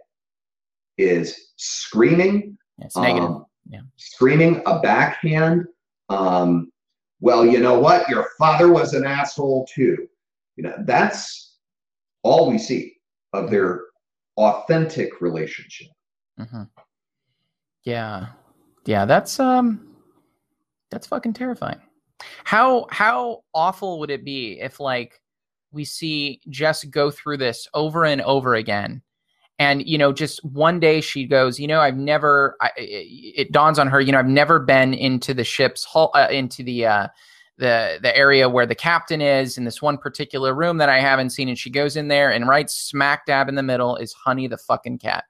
is 0.98 1.52
screaming 1.56 2.58
it's 2.80 2.98
negative 2.98 3.30
um, 3.30 3.46
yeah. 3.70 3.80
screaming 3.96 4.62
a 4.66 4.80
backhand 4.80 5.66
um, 6.10 6.72
well 7.22 7.46
you 7.46 7.60
know 7.60 7.80
what 7.80 8.08
your 8.10 8.28
father 8.38 8.72
was 8.72 8.94
an 8.94 9.06
asshole 9.06 9.66
too 9.74 10.08
you 10.56 10.64
know 10.64 10.76
that's 10.86 11.58
all 12.24 12.50
we 12.50 12.58
see 12.58 12.96
of 13.34 13.50
their 13.50 13.82
authentic 14.40 15.22
relationship 15.22 15.88
mm-hmm. 16.40 16.64
yeah 17.84 18.28
yeah 18.86 19.06
that's 19.06 19.40
um 19.40 19.96
that's 20.90 21.08
fucking 21.08 21.34
terrifying 21.34 21.80
how 22.44 22.88
how 22.92 23.44
awful 23.54 24.00
would 24.00 24.10
it 24.10 24.26
be 24.26 24.60
if 24.60 24.80
like 24.80 25.22
we 25.72 25.86
see 25.86 26.42
Jess 26.50 26.84
go 26.86 27.12
through 27.12 27.38
this 27.38 27.68
over 27.74 28.06
and 28.06 28.22
over 28.22 28.56
again? 28.56 29.02
And 29.58 29.86
you 29.88 29.98
know, 29.98 30.14
just 30.14 30.44
one 30.46 30.80
day 30.80 31.02
she 31.02 31.26
goes, 31.26 31.60
you 31.60 31.68
know, 31.68 31.82
I've 31.82 31.98
never. 31.98 32.56
I, 32.62 32.72
it, 32.78 33.42
it, 33.48 33.52
dawns 33.52 33.78
on 33.78 33.88
her, 33.88 34.00
you 34.00 34.12
know, 34.12 34.20
I've 34.20 34.26
never 34.26 34.60
been 34.60 34.94
into 34.94 35.34
the 35.34 35.44
ship's 35.44 35.84
hull, 35.84 36.12
uh, 36.14 36.28
into 36.32 36.64
the 36.64 36.86
uh, 36.86 37.08
the 37.60 38.00
the 38.02 38.16
area 38.16 38.50
where 38.50 38.66
the 38.66 38.76
captain 38.76 39.22
is 39.22 39.58
in 39.58 39.66
this 39.66 39.82
one 39.82 39.98
particular 39.98 40.56
room 40.56 40.78
that 40.78 40.90
I 40.90 41.00
haven't 41.00 41.30
seen. 41.30 41.50
And 41.50 41.58
she 41.58 41.70
goes 41.70 41.96
in 41.96 42.08
there, 42.08 42.32
and 42.32 42.48
right 42.48 42.70
smack 42.70 43.26
dab 43.26 43.50
in 43.50 43.56
the 43.56 43.64
middle 43.64 43.96
is 43.98 44.14
Honey 44.14 44.48
the 44.48 44.58
fucking 44.58 44.98
cat. 44.98 45.26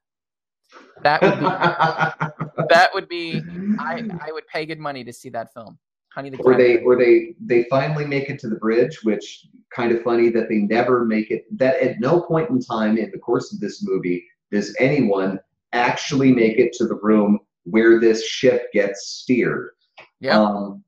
That 1.02 1.22
would 1.22 1.40
be 1.40 1.46
that 2.70 2.90
would 2.94 3.10
be. 3.10 3.42
I 3.80 4.04
I 4.26 4.32
would 4.32 4.48
pay 4.48 4.66
good 4.66 4.80
money 4.80 5.04
to 5.04 5.12
see 5.12 5.30
that 5.30 5.54
film. 5.54 5.78
Honey 6.14 6.30
the 6.30 6.38
or 6.38 6.56
they 6.56 6.78
or 6.84 6.96
they 6.96 7.36
they 7.42 7.64
finally 7.70 8.06
make 8.06 8.30
it 8.30 8.40
to 8.40 8.48
the 8.48 8.56
bridge, 8.56 9.00
which 9.04 9.48
kind 9.76 9.92
of 9.92 10.02
funny 10.04 10.30
that 10.30 10.50
they 10.50 10.58
never 10.58 11.06
make 11.06 11.32
it. 11.32 11.46
That 11.58 11.82
at 11.82 12.00
no 12.00 12.22
point 12.22 12.50
in 12.50 12.62
time 12.62 12.98
in 12.98 13.12
the 13.12 13.20
course 13.20 13.52
of 13.54 13.60
this 13.60 13.84
movie 13.84 14.24
does 14.52 14.76
anyone 14.80 15.40
actually 15.74 16.32
make 16.32 16.58
it 16.58 16.74
to 16.74 16.88
the 16.88 17.00
room 17.02 17.40
where 17.64 18.00
this 18.00 18.26
ship 18.28 18.72
gets 18.74 19.08
steered. 19.08 19.72
Yeah. 20.20 20.40
Um, 20.40 20.84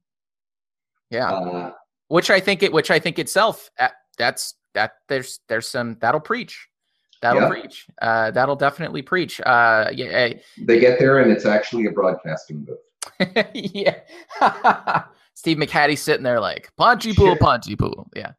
yeah. 1.11 1.31
Uh, 1.31 1.71
which 2.07 2.29
I 2.29 2.39
think 2.39 2.63
it. 2.63 2.73
Which 2.73 2.89
I 2.89 2.99
think 2.99 3.19
itself. 3.19 3.69
That's 4.17 4.55
that. 4.73 4.93
There's 5.07 5.39
there's 5.47 5.67
some 5.67 5.97
that'll 6.01 6.19
preach. 6.19 6.67
That'll 7.21 7.43
yeah. 7.43 7.49
preach. 7.49 7.87
Uh, 8.01 8.31
that'll 8.31 8.55
definitely 8.55 9.03
preach. 9.03 9.39
Uh, 9.41 9.89
yeah. 9.93 10.33
They 10.65 10.79
get 10.79 10.97
there 10.97 11.19
and 11.19 11.31
it's 11.31 11.45
actually 11.45 11.85
a 11.85 11.91
broadcasting 11.91 12.65
booth. 12.65 13.47
yeah. 13.53 13.99
Steve 15.35 15.57
McHattie 15.57 15.97
sitting 15.97 16.23
there 16.23 16.39
like 16.39 16.71
Pontypool, 16.77 17.37
Pontypool. 17.37 18.09
Yeah. 18.15 18.31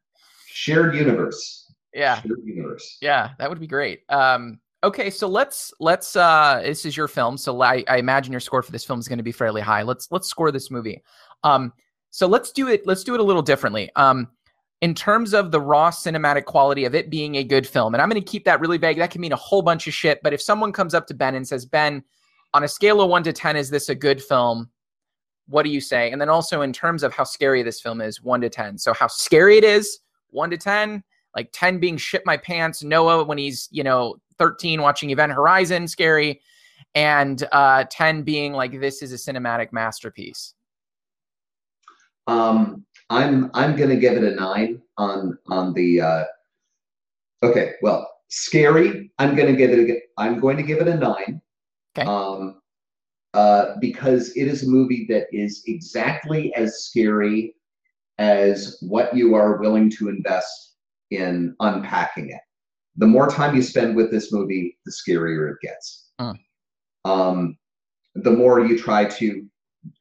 Shared 0.47 0.95
universe. 0.95 1.71
Yeah. 1.93 2.21
Shared 2.21 2.41
universe. 2.43 2.97
Yeah, 3.01 3.29
that 3.39 3.49
would 3.49 3.59
be 3.59 3.67
great. 3.67 4.01
Um, 4.09 4.59
okay, 4.83 5.09
so 5.09 5.27
let's 5.27 5.73
let's 5.79 6.15
uh 6.15 6.61
this 6.63 6.85
is 6.85 6.95
your 6.95 7.07
film, 7.07 7.37
so 7.37 7.61
I, 7.61 7.83
I 7.87 7.97
imagine 7.97 8.31
your 8.31 8.39
score 8.39 8.61
for 8.61 8.71
this 8.71 8.83
film 8.83 8.99
is 8.99 9.07
going 9.07 9.17
to 9.17 9.23
be 9.23 9.31
fairly 9.31 9.61
high. 9.61 9.83
Let's 9.83 10.09
let's 10.11 10.27
score 10.27 10.51
this 10.51 10.69
movie. 10.69 11.01
Um, 11.43 11.73
so 12.13 12.27
let's 12.27 12.51
do 12.51 12.67
it. 12.67 12.85
Let's 12.85 13.03
do 13.03 13.15
it 13.15 13.19
a 13.19 13.23
little 13.23 13.41
differently. 13.41 13.89
Um, 13.95 14.27
in 14.81 14.93
terms 14.93 15.33
of 15.33 15.49
the 15.49 15.59
raw 15.59 15.89
cinematic 15.89 16.45
quality 16.45 16.85
of 16.85 16.93
it 16.93 17.09
being 17.09 17.37
a 17.37 17.43
good 17.43 17.65
film, 17.65 17.95
and 17.95 18.01
I'm 18.03 18.07
going 18.07 18.21
to 18.21 18.31
keep 18.31 18.45
that 18.45 18.59
really 18.59 18.77
vague. 18.77 18.99
That 18.99 19.09
can 19.09 19.19
mean 19.19 19.31
a 19.31 19.35
whole 19.35 19.63
bunch 19.63 19.87
of 19.87 19.95
shit. 19.95 20.21
But 20.21 20.31
if 20.31 20.39
someone 20.39 20.71
comes 20.71 20.93
up 20.93 21.07
to 21.07 21.15
Ben 21.15 21.33
and 21.33 21.47
says, 21.47 21.65
Ben, 21.65 22.03
on 22.53 22.65
a 22.65 22.67
scale 22.67 23.01
of 23.01 23.09
one 23.09 23.23
to 23.23 23.33
10, 23.33 23.55
is 23.55 23.71
this 23.71 23.89
a 23.89 23.95
good 23.95 24.21
film? 24.21 24.69
What 25.47 25.63
do 25.63 25.71
you 25.71 25.81
say? 25.81 26.11
And 26.11 26.21
then 26.21 26.29
also 26.29 26.61
in 26.61 26.71
terms 26.71 27.01
of 27.01 27.15
how 27.15 27.23
scary 27.23 27.63
this 27.63 27.81
film 27.81 27.99
is, 27.99 28.21
one 28.21 28.41
to 28.41 28.49
10. 28.49 28.77
So 28.77 28.93
how 28.93 29.07
scary 29.07 29.57
it 29.57 29.63
is, 29.63 29.97
one 30.29 30.51
to 30.51 30.57
10, 30.57 31.03
like 31.35 31.49
10 31.51 31.79
being 31.79 31.97
shit 31.97 32.21
my 32.27 32.37
pants, 32.37 32.83
Noah 32.83 33.23
when 33.23 33.39
he's, 33.39 33.67
you 33.71 33.83
know, 33.83 34.17
13 34.37 34.83
watching 34.83 35.09
Event 35.09 35.31
Horizon, 35.31 35.87
scary, 35.87 36.41
and 36.93 37.43
uh, 37.53 37.85
10 37.89 38.21
being 38.21 38.53
like 38.53 38.79
this 38.79 39.01
is 39.01 39.13
a 39.13 39.15
cinematic 39.15 39.73
masterpiece. 39.73 40.53
Um, 42.27 42.85
I'm 43.09 43.51
I'm 43.53 43.75
gonna 43.75 43.95
give 43.95 44.13
it 44.13 44.23
a 44.23 44.35
nine 44.35 44.81
on 44.97 45.37
on 45.47 45.73
the. 45.73 46.01
Uh, 46.01 46.23
okay, 47.43 47.73
well, 47.81 48.09
scary. 48.29 49.11
I'm 49.19 49.35
gonna 49.35 49.53
give 49.53 49.71
it 49.71 49.89
a. 49.89 50.01
I'm 50.17 50.39
going 50.39 50.57
to 50.57 50.63
give 50.63 50.79
it 50.79 50.87
a 50.87 50.95
nine. 50.95 51.41
Okay. 51.97 52.09
Um, 52.09 52.61
uh, 53.33 53.75
because 53.79 54.29
it 54.35 54.47
is 54.47 54.63
a 54.63 54.69
movie 54.69 55.05
that 55.09 55.27
is 55.31 55.63
exactly 55.67 56.53
as 56.55 56.83
scary 56.85 57.55
as 58.19 58.77
what 58.81 59.15
you 59.15 59.33
are 59.33 59.57
willing 59.57 59.89
to 59.89 60.09
invest 60.09 60.75
in 61.11 61.55
unpacking 61.59 62.29
it. 62.29 62.41
The 62.97 63.07
more 63.07 63.27
time 63.27 63.55
you 63.55 63.63
spend 63.63 63.95
with 63.95 64.11
this 64.11 64.31
movie, 64.31 64.77
the 64.85 64.91
scarier 64.91 65.51
it 65.51 65.57
gets. 65.61 66.11
Uh. 66.19 66.33
Um, 67.05 67.57
the 68.15 68.31
more 68.31 68.59
you 68.65 68.77
try 68.77 69.05
to. 69.05 69.45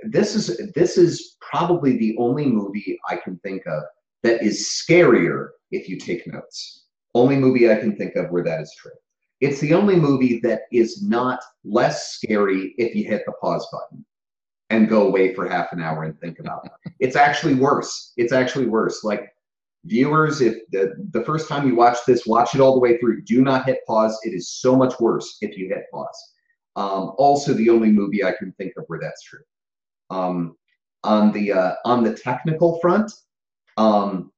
This 0.04 0.34
is 0.34 0.70
this 0.74 0.96
is 0.96 1.36
probably 1.40 1.98
the 1.98 2.16
only 2.18 2.46
movie 2.46 2.98
I 3.08 3.16
can 3.16 3.38
think 3.38 3.66
of 3.66 3.82
that 4.22 4.42
is 4.42 4.68
scarier 4.68 5.48
if 5.70 5.88
you 5.88 5.98
take 5.98 6.26
notes. 6.26 6.86
Only 7.14 7.36
movie 7.36 7.70
I 7.70 7.76
can 7.76 7.96
think 7.96 8.16
of 8.16 8.30
where 8.30 8.44
that 8.44 8.60
is 8.60 8.74
true. 8.78 8.92
It's 9.40 9.60
the 9.60 9.74
only 9.74 9.96
movie 9.96 10.38
that 10.44 10.62
is 10.70 11.02
not 11.02 11.40
less 11.64 12.12
scary 12.12 12.74
if 12.78 12.94
you 12.94 13.04
hit 13.04 13.22
the 13.26 13.32
pause 13.40 13.66
button 13.72 14.04
and 14.70 14.88
go 14.88 15.06
away 15.08 15.34
for 15.34 15.48
half 15.48 15.72
an 15.72 15.82
hour 15.82 16.04
and 16.04 16.18
think 16.20 16.38
about 16.38 16.64
it. 16.64 16.92
It's 17.00 17.16
actually 17.16 17.54
worse. 17.54 18.12
It's 18.16 18.32
actually 18.32 18.66
worse. 18.66 19.02
Like 19.02 19.34
viewers, 19.84 20.40
if 20.40 20.58
the, 20.70 20.94
the 21.10 21.24
first 21.24 21.48
time 21.48 21.66
you 21.66 21.74
watch 21.74 21.98
this, 22.06 22.26
watch 22.26 22.54
it 22.54 22.60
all 22.60 22.74
the 22.74 22.80
way 22.80 22.98
through. 22.98 23.22
Do 23.22 23.42
not 23.42 23.66
hit 23.66 23.80
pause. 23.86 24.18
It 24.22 24.30
is 24.32 24.48
so 24.48 24.76
much 24.76 24.94
worse 25.00 25.38
if 25.40 25.58
you 25.58 25.68
hit 25.68 25.84
pause. 25.92 26.32
Um, 26.76 27.12
also, 27.18 27.52
the 27.52 27.68
only 27.68 27.90
movie 27.90 28.24
I 28.24 28.32
can 28.32 28.52
think 28.52 28.72
of 28.76 28.84
where 28.86 29.00
that's 29.00 29.22
true. 29.22 29.40
Um, 30.12 30.56
on 31.04 31.32
the 31.32 31.52
uh, 31.52 31.74
on 31.84 32.04
the 32.04 32.14
technical 32.14 32.78
front, 32.80 33.10
um, 33.76 34.32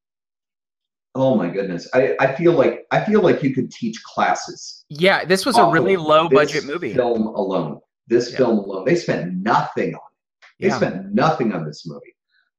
Oh 1.16 1.36
my 1.36 1.48
goodness. 1.48 1.88
I, 1.94 2.16
I 2.18 2.34
feel 2.34 2.52
like 2.52 2.86
I 2.90 3.04
feel 3.04 3.22
like 3.22 3.42
you 3.42 3.54
could 3.54 3.70
teach 3.70 4.02
classes. 4.02 4.84
Yeah, 4.88 5.24
this 5.24 5.46
was 5.46 5.56
a 5.56 5.66
really 5.66 5.96
low 5.96 6.28
budget 6.28 6.64
movie. 6.64 6.92
Film 6.92 7.28
alone. 7.28 7.80
This 8.08 8.32
yeah. 8.32 8.38
film 8.38 8.58
alone. 8.58 8.84
They 8.84 8.96
spent 8.96 9.32
nothing 9.34 9.94
on 9.94 10.00
it. 10.00 10.46
They 10.60 10.68
yeah. 10.68 10.76
spent 10.76 11.14
nothing 11.14 11.52
on 11.52 11.64
this 11.64 11.86
movie. 11.86 12.16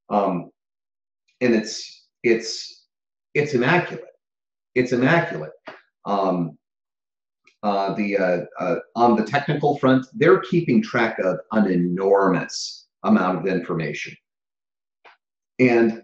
Um 0.09 0.51
and 1.41 1.53
it's 1.53 2.07
it's 2.23 2.87
it's 3.33 3.53
immaculate. 3.53 4.05
it's 4.73 4.93
immaculate. 4.93 5.51
Um, 6.05 6.57
uh, 7.63 7.93
the 7.95 8.17
uh, 8.17 8.41
uh, 8.59 8.75
on 8.95 9.15
the 9.15 9.25
technical 9.25 9.77
front, 9.79 10.05
they're 10.13 10.39
keeping 10.39 10.81
track 10.81 11.17
of 11.19 11.39
an 11.51 11.69
enormous 11.69 12.84
amount 13.05 13.39
of 13.39 13.47
information, 13.47 14.15
and 15.59 16.03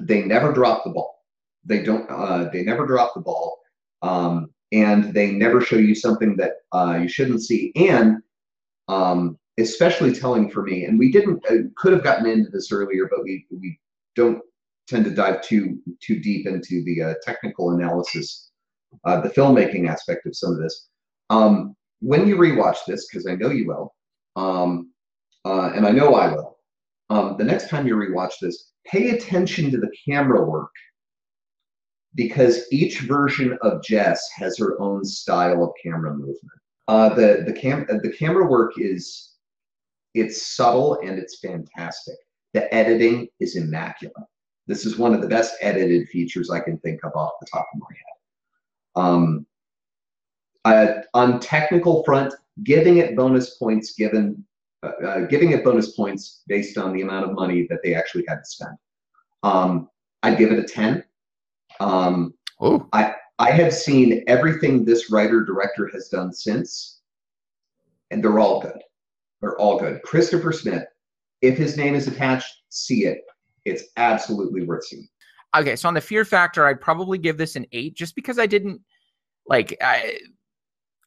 they 0.00 0.22
never 0.22 0.52
drop 0.52 0.84
the 0.84 0.90
ball. 0.90 1.24
They 1.64 1.82
don't. 1.82 2.08
Uh, 2.10 2.50
they 2.52 2.62
never 2.62 2.86
drop 2.86 3.14
the 3.14 3.20
ball, 3.20 3.58
um, 4.02 4.50
and 4.72 5.14
they 5.14 5.32
never 5.32 5.60
show 5.60 5.76
you 5.76 5.94
something 5.94 6.36
that 6.36 6.52
uh, 6.72 6.98
you 7.02 7.08
shouldn't 7.08 7.42
see. 7.42 7.72
And 7.76 8.18
um, 8.88 9.38
especially 9.58 10.12
telling 10.12 10.50
for 10.50 10.62
me, 10.62 10.84
and 10.84 10.98
we 10.98 11.10
didn't 11.10 11.44
uh, 11.50 11.68
could 11.76 11.92
have 11.92 12.04
gotten 12.04 12.26
into 12.26 12.50
this 12.50 12.72
earlier, 12.72 13.08
but 13.10 13.22
we 13.22 13.46
we 13.50 13.78
don't 14.16 14.42
tend 14.88 15.04
to 15.04 15.10
dive 15.10 15.42
too 15.42 15.78
too 16.02 16.18
deep 16.20 16.46
into 16.46 16.82
the 16.84 17.02
uh, 17.02 17.14
technical 17.22 17.72
analysis, 17.72 18.50
uh, 19.04 19.20
the 19.20 19.30
filmmaking 19.30 19.88
aspect 19.88 20.26
of 20.26 20.36
some 20.36 20.52
of 20.52 20.58
this. 20.58 20.88
Um, 21.30 21.76
when 22.00 22.26
you 22.26 22.36
rewatch 22.36 22.78
this, 22.86 23.06
because 23.06 23.26
I 23.26 23.34
know 23.34 23.50
you 23.50 23.66
will, 23.66 23.94
um, 24.36 24.90
uh, 25.44 25.72
and 25.74 25.86
I 25.86 25.90
know 25.90 26.14
I 26.14 26.32
will, 26.32 26.58
um, 27.10 27.36
the 27.38 27.44
next 27.44 27.68
time 27.68 27.86
you 27.86 27.96
rewatch 27.96 28.34
this, 28.40 28.72
pay 28.86 29.10
attention 29.10 29.70
to 29.70 29.78
the 29.78 29.90
camera 30.06 30.44
work 30.44 30.70
because 32.14 32.66
each 32.72 33.00
version 33.00 33.56
of 33.62 33.82
Jess 33.82 34.28
has 34.36 34.58
her 34.58 34.80
own 34.80 35.04
style 35.04 35.62
of 35.64 35.70
camera 35.82 36.12
movement. 36.12 36.38
Uh, 36.88 37.08
the 37.10 37.44
the 37.46 37.52
cam 37.52 37.86
the 38.02 38.12
camera 38.18 38.44
work 38.44 38.72
is 38.76 39.34
it's 40.14 40.44
subtle 40.56 40.98
and 41.00 41.18
it's 41.18 41.38
fantastic. 41.38 42.16
The 42.52 42.72
editing 42.74 43.28
is 43.38 43.54
immaculate. 43.54 44.26
This 44.66 44.84
is 44.84 44.98
one 44.98 45.14
of 45.14 45.20
the 45.20 45.28
best 45.28 45.54
edited 45.60 46.08
features 46.08 46.50
I 46.50 46.60
can 46.60 46.78
think 46.78 47.04
of 47.04 47.12
off 47.14 47.32
the 47.40 47.46
top 47.52 47.66
of 47.72 47.80
my 47.80 47.86
head. 47.96 49.04
Um, 49.04 49.46
uh, 50.64 51.02
on 51.14 51.40
technical 51.40 52.02
front, 52.02 52.34
giving 52.64 52.98
it 52.98 53.16
bonus 53.16 53.56
points 53.56 53.94
given 53.94 54.44
uh, 54.82 55.06
uh, 55.06 55.20
giving 55.26 55.50
it 55.52 55.64
bonus 55.64 55.92
points 55.92 56.42
based 56.46 56.78
on 56.78 56.92
the 56.92 57.02
amount 57.02 57.24
of 57.24 57.34
money 57.34 57.66
that 57.68 57.80
they 57.82 57.94
actually 57.94 58.24
had 58.26 58.36
to 58.36 58.44
spend. 58.44 58.76
Um, 59.42 59.88
I'd 60.22 60.38
give 60.38 60.52
it 60.52 60.58
a 60.58 60.64
10. 60.64 61.04
Um, 61.80 62.34
I, 62.92 63.14
I 63.38 63.50
have 63.50 63.72
seen 63.72 64.24
everything 64.26 64.84
this 64.84 65.10
writer 65.10 65.44
director 65.44 65.88
has 65.92 66.08
done 66.08 66.32
since, 66.32 67.00
and 68.10 68.22
they're 68.22 68.38
all 68.38 68.60
good. 68.60 68.80
They're 69.40 69.58
all 69.58 69.78
good. 69.78 70.02
Christopher 70.02 70.52
Smith, 70.52 70.84
if 71.40 71.56
his 71.56 71.76
name 71.76 71.94
is 71.94 72.06
attached, 72.06 72.52
see 72.68 73.06
it. 73.06 73.22
It's 73.64 73.84
absolutely 73.96 74.64
worth 74.64 74.84
seeing. 74.84 75.08
Okay, 75.56 75.76
so 75.76 75.88
on 75.88 75.94
the 75.94 76.00
fear 76.00 76.24
factor, 76.24 76.66
I'd 76.66 76.80
probably 76.80 77.18
give 77.18 77.36
this 77.36 77.56
an 77.56 77.66
eight, 77.72 77.96
just 77.96 78.14
because 78.14 78.38
I 78.38 78.46
didn't 78.46 78.80
like 79.46 79.76
I 79.82 80.18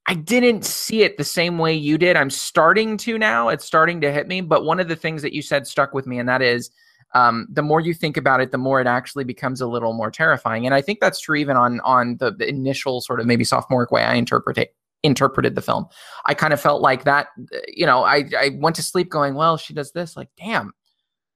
I 0.07 0.15
didn't 0.15 0.65
see 0.65 1.03
it 1.03 1.17
the 1.17 1.23
same 1.23 1.57
way 1.57 1.73
you 1.73 1.97
did. 1.97 2.17
I'm 2.17 2.29
starting 2.29 2.97
to 2.97 3.17
now. 3.17 3.49
It's 3.49 3.65
starting 3.65 4.01
to 4.01 4.11
hit 4.11 4.27
me. 4.27 4.41
But 4.41 4.65
one 4.65 4.79
of 4.79 4.87
the 4.87 4.95
things 4.95 5.21
that 5.21 5.33
you 5.33 5.41
said 5.41 5.65
stuck 5.65 5.93
with 5.93 6.05
me, 6.05 6.19
and 6.19 6.27
that 6.27 6.41
is 6.41 6.71
um, 7.13 7.47
the 7.49 7.61
more 7.61 7.79
you 7.79 7.93
think 7.93 8.17
about 8.17 8.41
it, 8.41 8.51
the 8.51 8.57
more 8.57 8.81
it 8.81 8.87
actually 8.87 9.23
becomes 9.23 9.61
a 9.61 9.67
little 9.67 9.93
more 9.93 10.11
terrifying. 10.11 10.65
And 10.65 10.75
I 10.75 10.81
think 10.81 10.99
that's 10.99 11.19
true 11.19 11.35
even 11.35 11.55
on 11.55 11.79
on 11.81 12.17
the, 12.17 12.31
the 12.31 12.47
initial 12.47 13.01
sort 13.01 13.19
of 13.19 13.25
maybe 13.25 13.43
sophomoric 13.43 13.91
way 13.91 14.03
I 14.03 14.15
interpret 14.15 14.57
it, 14.57 14.75
interpreted 15.03 15.55
the 15.55 15.61
film. 15.61 15.85
I 16.25 16.33
kind 16.33 16.53
of 16.53 16.59
felt 16.59 16.81
like 16.81 17.03
that, 17.03 17.27
you 17.67 17.85
know, 17.85 18.03
I, 18.03 18.25
I 18.37 18.51
went 18.59 18.75
to 18.77 18.83
sleep 18.83 19.09
going, 19.09 19.35
well, 19.35 19.57
she 19.57 19.73
does 19.73 19.91
this, 19.91 20.17
like, 20.17 20.29
damn. 20.37 20.73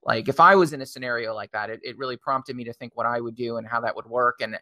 Like 0.03 0.30
if 0.30 0.39
I 0.39 0.55
was 0.55 0.74
in 0.74 0.82
a 0.82 0.86
scenario 0.86 1.36
like 1.36 1.51
that, 1.51 1.70
it, 1.70 1.82
it 1.84 1.97
really 1.97 2.18
prompted 2.18 2.55
me 2.55 2.63
to 2.63 2.74
think 2.74 2.95
what 2.95 3.05
I 3.05 3.20
would 3.20 3.36
do 3.36 3.57
and 3.57 3.68
how 3.68 3.82
that 3.82 3.95
would 3.95 4.07
work. 4.07 4.38
And 4.41 4.55
eh, 4.55 4.59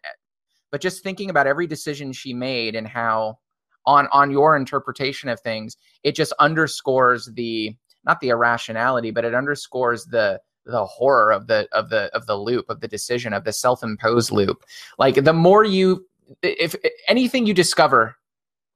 but 0.72 0.82
just 0.82 1.03
thinking 1.03 1.30
about 1.30 1.47
every 1.47 1.68
decision 1.68 2.12
she 2.12 2.34
made 2.34 2.76
and 2.76 2.88
how 2.88 3.38
on 3.86 4.08
on 4.12 4.32
your 4.32 4.56
interpretation 4.56 5.30
of 5.30 5.40
things, 5.40 5.78
it 6.04 6.16
just 6.16 6.34
underscores 6.40 7.30
the 7.34 7.76
not 8.06 8.20
the 8.20 8.30
irrationality, 8.30 9.12
but 9.12 9.26
it 9.26 9.34
underscores 9.34 10.06
the 10.06 10.40
the 10.66 10.86
horror 10.86 11.32
of 11.32 11.48
the 11.48 11.68
of 11.72 11.90
the 11.90 12.10
of 12.16 12.26
the 12.26 12.36
loop 12.36 12.70
of 12.70 12.80
the 12.80 12.88
decision 12.88 13.34
of 13.34 13.44
the 13.44 13.54
self-imposed 13.54 14.32
loop 14.32 14.64
like 14.98 15.24
the 15.24 15.32
more 15.32 15.64
you 15.64 16.04
if, 16.42 16.76
anything 17.08 17.46
you 17.46 17.54
discover 17.54 18.18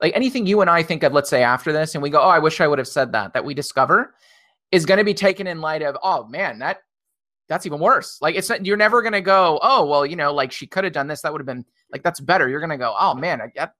like 0.01 0.15
anything 0.15 0.45
you 0.45 0.61
and 0.61 0.69
I 0.69 0.83
think 0.83 1.03
of, 1.03 1.13
let's 1.13 1.29
say 1.29 1.43
after 1.43 1.73
this, 1.73 1.93
and 1.95 2.01
we 2.01 2.09
go, 2.09 2.21
oh, 2.21 2.29
I 2.29 2.39
wish 2.39 2.61
I 2.61 2.67
would 2.67 2.79
have 2.79 2.87
said 2.87 3.11
that, 3.11 3.33
that 3.33 3.43
we 3.43 3.53
discover 3.53 4.15
is 4.71 4.85
going 4.85 4.97
to 4.97 5.03
be 5.03 5.13
taken 5.13 5.47
in 5.47 5.61
light 5.61 5.81
of, 5.81 5.97
oh 6.03 6.25
man, 6.25 6.59
that 6.59 6.77
that's 7.47 7.65
even 7.65 7.79
worse. 7.79 8.19
Like 8.21 8.35
it's 8.35 8.49
not, 8.49 8.65
you're 8.65 8.77
never 8.77 9.01
going 9.01 9.13
to 9.13 9.21
go, 9.21 9.59
oh, 9.63 9.85
well, 9.85 10.05
you 10.05 10.15
know, 10.15 10.31
like 10.31 10.51
she 10.51 10.67
could 10.67 10.83
have 10.83 10.93
done 10.93 11.07
this. 11.07 11.21
That 11.21 11.31
would 11.31 11.41
have 11.41 11.47
been 11.47 11.65
like, 11.91 12.03
that's 12.03 12.19
better. 12.19 12.47
You're 12.47 12.59
going 12.59 12.69
to 12.69 12.77
go, 12.77 12.95
oh 12.97 13.15
man, 13.15 13.41
I, 13.41 13.51
that, 13.55 13.73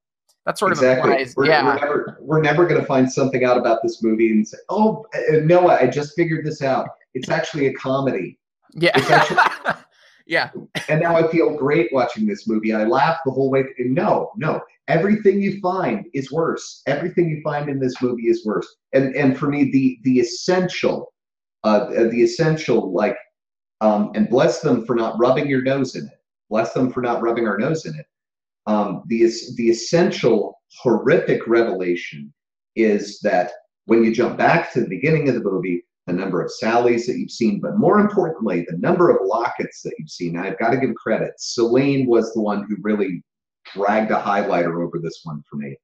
that 0.49 0.57
sort 0.57 0.71
exactly. 0.71 1.11
of 1.11 1.19
implies, 1.19 1.35
we're, 1.35 1.45
yeah. 1.45 1.63
We're 1.63 1.75
never, 1.75 2.17
we're 2.21 2.41
never 2.41 2.65
going 2.65 2.81
to 2.81 2.87
find 2.87 3.11
something 3.11 3.43
out 3.43 3.55
about 3.55 3.83
this 3.83 4.01
movie 4.01 4.31
and 4.31 4.47
say, 4.47 4.57
oh, 4.69 5.05
uh, 5.13 5.37
Noah, 5.43 5.77
I 5.79 5.85
just 5.85 6.15
figured 6.15 6.43
this 6.43 6.63
out. 6.63 6.89
It's 7.13 7.29
actually 7.29 7.67
a 7.67 7.73
comedy. 7.73 8.39
Yeah. 8.73 8.89
Actually, 8.95 9.73
yeah. 10.25 10.49
And 10.87 11.01
now 11.01 11.15
I 11.15 11.27
feel 11.27 11.55
great 11.55 11.89
watching 11.93 12.25
this 12.25 12.47
movie. 12.47 12.73
I 12.73 12.85
laugh 12.85 13.19
the 13.25 13.31
whole 13.31 13.51
way. 13.51 13.63
No, 13.77 14.31
no, 14.37 14.59
everything 14.87 15.39
you 15.39 15.59
find 15.59 16.07
is 16.15 16.31
worse. 16.31 16.81
Everything 16.87 17.29
you 17.29 17.41
find 17.43 17.69
in 17.69 17.79
this 17.79 18.01
movie 18.01 18.27
is 18.27 18.43
worse. 18.43 18.67
And 18.93 19.15
and 19.15 19.37
for 19.37 19.49
me, 19.49 19.69
the 19.71 19.99
the 20.03 20.19
essential, 20.19 21.13
uh, 21.63 21.89
the 21.89 22.23
essential, 22.23 22.91
like, 22.91 23.17
um, 23.81 24.11
and 24.15 24.27
bless 24.27 24.61
them 24.61 24.83
for 24.83 24.95
not 24.95 25.19
rubbing 25.19 25.47
your 25.47 25.61
nose 25.61 25.95
in 25.95 26.05
it. 26.05 26.19
Bless 26.49 26.73
them 26.73 26.91
for 26.91 27.01
not 27.01 27.21
rubbing 27.21 27.47
our 27.47 27.59
nose 27.59 27.85
in 27.85 27.93
it. 27.93 28.07
Um, 28.67 29.03
the 29.07 29.31
the 29.55 29.69
essential 29.69 30.59
horrific 30.81 31.47
revelation 31.47 32.33
is 32.75 33.19
that 33.21 33.51
when 33.85 34.03
you 34.03 34.13
jump 34.13 34.37
back 34.37 34.71
to 34.73 34.81
the 34.81 34.87
beginning 34.87 35.27
of 35.27 35.35
the 35.35 35.41
movie, 35.41 35.83
the 36.05 36.13
number 36.13 36.41
of 36.41 36.51
Sallys 36.61 37.05
that 37.05 37.17
you've 37.17 37.31
seen, 37.31 37.59
but 37.59 37.77
more 37.77 37.99
importantly, 37.99 38.65
the 38.67 38.77
number 38.77 39.09
of 39.09 39.27
Locketts 39.27 39.81
that 39.83 39.93
you've 39.97 40.09
seen. 40.09 40.37
I've 40.37 40.59
got 40.59 40.71
to 40.71 40.77
give 40.77 40.93
credit. 40.95 41.33
Celine 41.37 42.07
was 42.07 42.33
the 42.33 42.41
one 42.41 42.63
who 42.63 42.77
really 42.81 43.23
dragged 43.73 44.11
a 44.11 44.19
highlighter 44.19 44.85
over 44.85 44.99
this 44.99 45.21
one 45.23 45.43
for 45.49 45.57
me. 45.57 45.77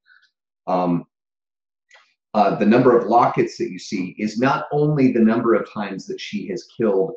Um, 0.66 1.04
uh, 2.34 2.56
the 2.56 2.66
number 2.66 2.96
of 2.96 3.06
Locketts 3.06 3.56
that 3.56 3.70
you 3.70 3.78
see 3.78 4.14
is 4.18 4.38
not 4.38 4.66
only 4.72 5.12
the 5.12 5.20
number 5.20 5.54
of 5.54 5.72
times 5.72 6.06
that 6.06 6.20
she 6.20 6.48
has 6.48 6.68
killed 6.76 7.12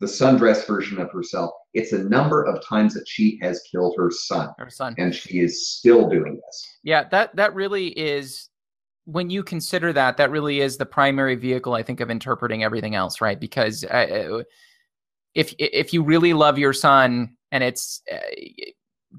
the 0.00 0.06
sundress 0.06 0.66
version 0.66 0.98
of 0.98 1.10
herself, 1.12 1.50
it's 1.74 1.92
a 1.92 2.02
number 2.04 2.42
of 2.42 2.64
times 2.64 2.94
that 2.94 3.06
she 3.06 3.38
has 3.42 3.62
killed 3.70 3.94
her 3.98 4.10
son. 4.10 4.48
Her 4.58 4.70
son. 4.70 4.94
And 4.98 5.14
she 5.14 5.40
is 5.40 5.68
still 5.68 6.08
doing 6.08 6.40
this. 6.44 6.78
Yeah, 6.82 7.08
that 7.10 7.36
that 7.36 7.54
really 7.54 7.88
is 7.88 8.48
when 9.04 9.28
you 9.28 9.42
consider 9.42 9.92
that 9.92 10.16
that 10.16 10.30
really 10.30 10.60
is 10.60 10.78
the 10.78 10.86
primary 10.86 11.34
vehicle 11.34 11.74
I 11.74 11.82
think 11.82 12.00
of 12.00 12.10
interpreting 12.10 12.64
everything 12.64 12.94
else, 12.94 13.20
right? 13.20 13.38
Because 13.38 13.84
uh, 13.84 14.42
if 15.34 15.54
if 15.58 15.92
you 15.92 16.02
really 16.02 16.32
love 16.32 16.58
your 16.58 16.72
son 16.72 17.36
and 17.52 17.62
it's 17.62 18.02
uh, 18.10 18.18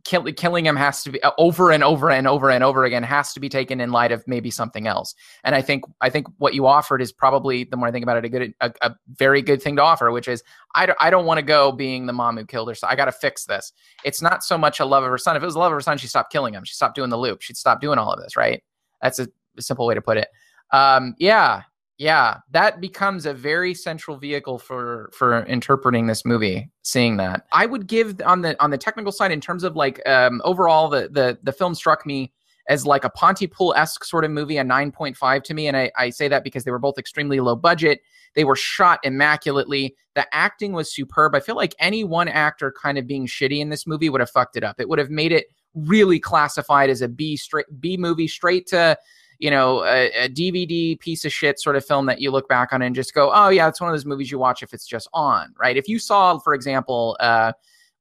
kill, 0.03 0.23
killing 0.33 0.65
him 0.65 0.75
has 0.75 1.03
to 1.03 1.11
be 1.11 1.21
uh, 1.23 1.31
over 1.37 1.71
and 1.71 1.83
over 1.83 2.09
and 2.09 2.27
over 2.27 2.49
and 2.49 2.63
over 2.63 2.85
again 2.85 3.03
has 3.03 3.33
to 3.33 3.39
be 3.39 3.49
taken 3.49 3.81
in 3.81 3.91
light 3.91 4.11
of 4.11 4.23
maybe 4.27 4.49
something 4.49 4.87
else. 4.87 5.15
And 5.43 5.53
I 5.55 5.61
think 5.61 5.83
I 5.99 6.09
think 6.09 6.27
what 6.37 6.53
you 6.53 6.65
offered 6.65 7.01
is 7.01 7.11
probably 7.11 7.65
the 7.65 7.77
more 7.77 7.87
I 7.87 7.91
think 7.91 8.03
about 8.03 8.17
it, 8.17 8.25
a 8.25 8.29
good 8.29 8.53
a, 8.61 8.71
a 8.81 8.95
very 9.15 9.41
good 9.41 9.61
thing 9.61 9.75
to 9.75 9.81
offer, 9.81 10.11
which 10.11 10.27
is 10.27 10.43
I 10.75 10.85
don't, 10.85 10.97
I 10.99 11.09
don't 11.09 11.25
want 11.25 11.39
to 11.39 11.43
go 11.43 11.71
being 11.71 12.05
the 12.05 12.13
mom 12.13 12.37
who 12.37 12.45
killed 12.45 12.69
her 12.69 12.75
So 12.75 12.87
I 12.87 12.95
got 12.95 13.05
to 13.05 13.11
fix 13.11 13.45
this. 13.45 13.73
It's 14.03 14.21
not 14.21 14.43
so 14.43 14.57
much 14.57 14.79
a 14.79 14.85
love 14.85 15.03
of 15.03 15.09
her 15.09 15.17
son. 15.17 15.35
If 15.35 15.43
it 15.43 15.45
was 15.45 15.55
a 15.55 15.59
love 15.59 15.71
of 15.71 15.77
her 15.77 15.81
son, 15.81 15.97
she 15.97 16.07
stopped 16.07 16.31
killing 16.31 16.53
him. 16.53 16.63
She 16.63 16.73
stopped 16.73 16.95
doing 16.95 17.09
the 17.09 17.17
loop. 17.17 17.41
She'd 17.41 17.57
stop 17.57 17.81
doing 17.81 17.99
all 17.99 18.11
of 18.11 18.21
this, 18.21 18.37
right? 18.37 18.63
That's 19.01 19.19
a, 19.19 19.27
a 19.57 19.61
simple 19.61 19.85
way 19.85 19.95
to 19.95 20.01
put 20.01 20.17
it. 20.17 20.29
Um, 20.71 21.15
yeah, 21.19 21.63
yeah, 22.01 22.37
that 22.49 22.81
becomes 22.81 23.27
a 23.27 23.33
very 23.33 23.75
central 23.75 24.17
vehicle 24.17 24.57
for 24.57 25.11
for 25.13 25.45
interpreting 25.45 26.07
this 26.07 26.25
movie. 26.25 26.71
Seeing 26.81 27.17
that, 27.17 27.45
I 27.51 27.67
would 27.67 27.85
give 27.85 28.19
on 28.25 28.41
the 28.41 28.59
on 28.59 28.71
the 28.71 28.77
technical 28.79 29.11
side 29.11 29.31
in 29.31 29.39
terms 29.39 29.63
of 29.63 29.75
like 29.75 30.01
um, 30.09 30.41
overall 30.43 30.89
the 30.89 31.09
the 31.11 31.37
the 31.43 31.51
film 31.51 31.75
struck 31.75 32.03
me 32.03 32.33
as 32.67 32.87
like 32.87 33.03
a 33.03 33.09
Pontypool 33.11 33.75
esque 33.77 34.03
sort 34.03 34.25
of 34.25 34.31
movie, 34.31 34.57
a 34.57 34.63
nine 34.63 34.91
point 34.91 35.15
five 35.15 35.43
to 35.43 35.53
me, 35.53 35.67
and 35.67 35.77
I, 35.77 35.91
I 35.95 36.09
say 36.09 36.27
that 36.27 36.43
because 36.43 36.63
they 36.63 36.71
were 36.71 36.79
both 36.79 36.97
extremely 36.97 37.39
low 37.39 37.55
budget. 37.55 37.99
They 38.33 38.45
were 38.45 38.55
shot 38.55 38.99
immaculately. 39.03 39.95
The 40.15 40.25
acting 40.33 40.73
was 40.73 40.91
superb. 40.91 41.35
I 41.35 41.39
feel 41.39 41.55
like 41.55 41.75
any 41.77 42.03
one 42.03 42.29
actor 42.29 42.73
kind 42.81 42.97
of 42.97 43.05
being 43.05 43.27
shitty 43.27 43.59
in 43.59 43.69
this 43.69 43.85
movie 43.85 44.09
would 44.09 44.21
have 44.21 44.31
fucked 44.31 44.57
it 44.57 44.63
up. 44.63 44.79
It 44.79 44.89
would 44.89 44.97
have 44.97 45.11
made 45.11 45.33
it 45.33 45.45
really 45.75 46.19
classified 46.19 46.89
as 46.89 47.03
a 47.03 47.07
B 47.07 47.37
straight 47.37 47.67
B 47.79 47.95
movie, 47.95 48.27
straight 48.27 48.65
to 48.69 48.97
you 49.41 49.49
know, 49.49 49.83
a, 49.83 50.11
a, 50.25 50.29
DVD 50.29 50.97
piece 50.99 51.25
of 51.25 51.33
shit 51.33 51.59
sort 51.59 51.75
of 51.75 51.83
film 51.83 52.05
that 52.05 52.21
you 52.21 52.29
look 52.29 52.47
back 52.47 52.71
on 52.71 52.83
and 52.83 52.93
just 52.93 53.15
go, 53.15 53.31
oh 53.33 53.49
yeah, 53.49 53.67
it's 53.67 53.81
one 53.81 53.89
of 53.89 53.93
those 53.93 54.05
movies 54.05 54.29
you 54.29 54.37
watch 54.37 54.61
if 54.61 54.71
it's 54.71 54.85
just 54.85 55.09
on, 55.15 55.51
right? 55.59 55.75
If 55.75 55.89
you 55.89 55.97
saw, 55.97 56.37
for 56.37 56.53
example, 56.53 57.17
uh, 57.19 57.51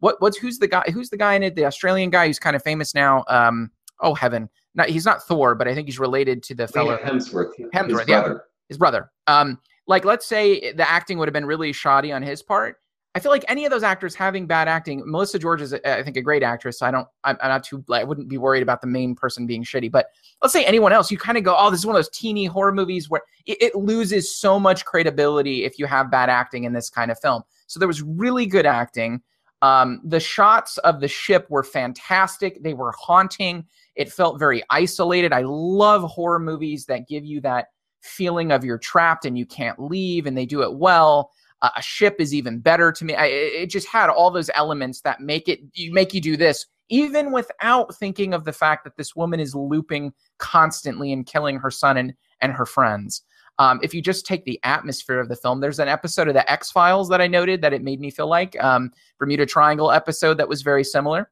what 0.01 0.21
what's 0.21 0.37
who's 0.37 0.59
the 0.59 0.69
guy 0.69 0.85
who's 0.93 1.09
the 1.09 1.17
guy 1.17 1.35
in 1.35 1.43
it, 1.43 1.57
the 1.57 1.65
Australian 1.65 2.11
guy 2.11 2.27
who's 2.27 2.39
kind 2.39 2.55
of 2.55 2.63
famous 2.63 2.95
now. 2.95 3.25
Um, 3.29 3.71
oh 4.01 4.15
heaven, 4.15 4.51
not 4.75 4.91
he's 4.91 5.07
not 5.07 5.23
Thor, 5.23 5.55
but 5.55 5.67
I 5.67 5.75
think 5.75 5.89
he's 5.89 5.99
related 5.99 6.43
to 6.45 6.55
the 6.55 6.69
fellow 6.69 6.99
Hemsworth, 6.99 7.53
Hemsworth, 7.75 8.01
his 8.01 8.09
yeah, 8.09 8.21
brother. 8.21 8.45
his 8.69 8.79
brother. 8.79 9.11
Um, 9.27 9.59
like 9.87 10.05
let's 10.05 10.27
say 10.27 10.75
the 10.75 10.89
acting 10.89 11.17
would 11.19 11.29
have 11.29 11.33
been 11.33 11.47
really 11.47 11.73
shoddy 11.73 12.13
on 12.13 12.23
his 12.23 12.43
part. 12.43 12.77
I 13.15 13.19
feel 13.19 13.33
like 13.33 13.45
any 13.49 13.65
of 13.65 13.73
those 13.73 13.83
actors 13.83 14.15
having 14.15 14.47
bad 14.47 14.69
acting, 14.69 15.03
Melissa 15.05 15.39
George 15.39 15.61
is, 15.61 15.75
I 15.75 16.03
think, 16.05 16.17
a 16.17 16.23
great 16.23 16.45
actress. 16.45 16.79
So 16.79 16.87
I 16.87 16.93
don't, 16.93 17.09
I'm, 17.25 17.37
I'm 17.43 17.49
not 17.49 17.65
too, 17.65 17.85
I 17.91 18.05
wouldn't 18.05 18.29
be 18.29 18.39
worried 18.39 18.63
about 18.63 18.81
the 18.81 18.87
main 18.87 19.17
person 19.17 19.47
being 19.47 19.65
shitty. 19.65 19.91
But 19.91 20.07
let's 20.41 20.53
say 20.53 20.65
anyone 20.65 20.93
else, 20.93 21.11
you 21.11 21.19
kind 21.19 21.37
of 21.37 21.43
go, 21.43 21.57
oh, 21.59 21.71
this 21.71 21.81
is 21.81 21.87
one 21.87 21.97
of 21.97 21.99
those 21.99 22.11
teeny 22.11 22.45
horror 22.45 22.73
movies 22.73 23.11
where 23.11 23.23
it, 23.47 23.61
it 23.61 23.75
loses 23.75 24.33
so 24.33 24.61
much 24.61 24.85
credibility 24.85 25.65
if 25.65 25.77
you 25.77 25.87
have 25.87 26.09
bad 26.09 26.31
acting 26.31 26.65
in 26.65 26.73
this 26.73 26.89
kind 26.89 27.11
of 27.11 27.19
film. 27.19 27.43
So 27.67 27.81
there 27.81 27.89
was 27.89 28.01
really 28.01 28.47
good 28.47 28.67
acting. 28.67 29.23
Um, 29.61 30.01
the 30.05 30.21
shots 30.21 30.79
of 30.79 31.01
the 31.01 31.09
ship 31.09 31.47
were 31.51 31.65
fantastic. 31.65 32.63
They 32.63 32.75
were 32.75 32.93
haunting. 32.93 33.67
It 33.97 34.13
felt 34.13 34.39
very 34.39 34.63
isolated. 34.71 35.33
I 35.33 35.43
love 35.43 36.05
horror 36.05 36.39
movies 36.39 36.87
that 36.87 37.09
give 37.09 37.25
you 37.25 37.41
that 37.41 37.67
feeling 38.03 38.53
of 38.53 38.65
you're 38.65 38.79
trapped 38.79 39.27
and 39.27 39.37
you 39.37 39.45
can't 39.45 39.79
leave, 39.79 40.27
and 40.27 40.39
they 40.39 40.47
do 40.47 40.63
it 40.63 40.73
well. 40.73 41.33
Uh, 41.63 41.71
a 41.77 41.83
ship 41.83 42.17
is 42.19 42.35
even 42.35 42.59
better 42.59 42.91
to 42.93 43.05
me. 43.05 43.15
I, 43.15 43.27
it 43.27 43.67
just 43.67 43.87
had 43.87 44.09
all 44.09 44.31
those 44.31 44.51
elements 44.55 45.03
that 45.03 45.21
make 45.21 45.49
it 45.49 45.61
you 45.75 45.93
make 45.93 46.15
you 46.15 46.21
do 46.21 46.37
this 46.37 46.67
even 46.91 47.33
without 47.33 47.95
thinking 47.97 48.35
of 48.35 48.45
the 48.45 48.53
fact 48.53 48.85
that 48.85 48.97
this 48.97 49.15
woman 49.15 49.41
is 49.41 49.55
looping 49.55 50.13
constantly 50.39 51.13
and 51.13 51.25
killing 51.25 51.57
her 51.59 51.71
son 51.71 51.97
and 51.97 52.15
and 52.41 52.53
her 52.53 52.67
friends. 52.67 53.23
Um, 53.59 53.79
if 53.83 53.93
you 53.93 54.01
just 54.01 54.25
take 54.25 54.45
the 54.45 54.59
atmosphere 54.63 55.21
of 55.21 55.29
the 55.29 55.37
film, 55.37 55.61
there's 55.61 55.79
an 55.79 55.89
episode 55.89 56.29
of 56.29 56.35
the 56.35 56.51
X 56.51 56.71
Files 56.71 57.09
that 57.11 57.21
I 57.21 57.27
noted 57.27 57.61
that 57.63 57.75
it 57.75 57.83
made 57.83 58.01
me 58.01 58.11
feel 58.11 58.27
like 58.27 58.61
um, 58.63 58.91
Bermuda 59.19 59.45
Triangle 59.45 59.93
episode 59.93 60.39
that 60.39 60.49
was 60.49 60.63
very 60.63 60.83
similar. 60.83 61.31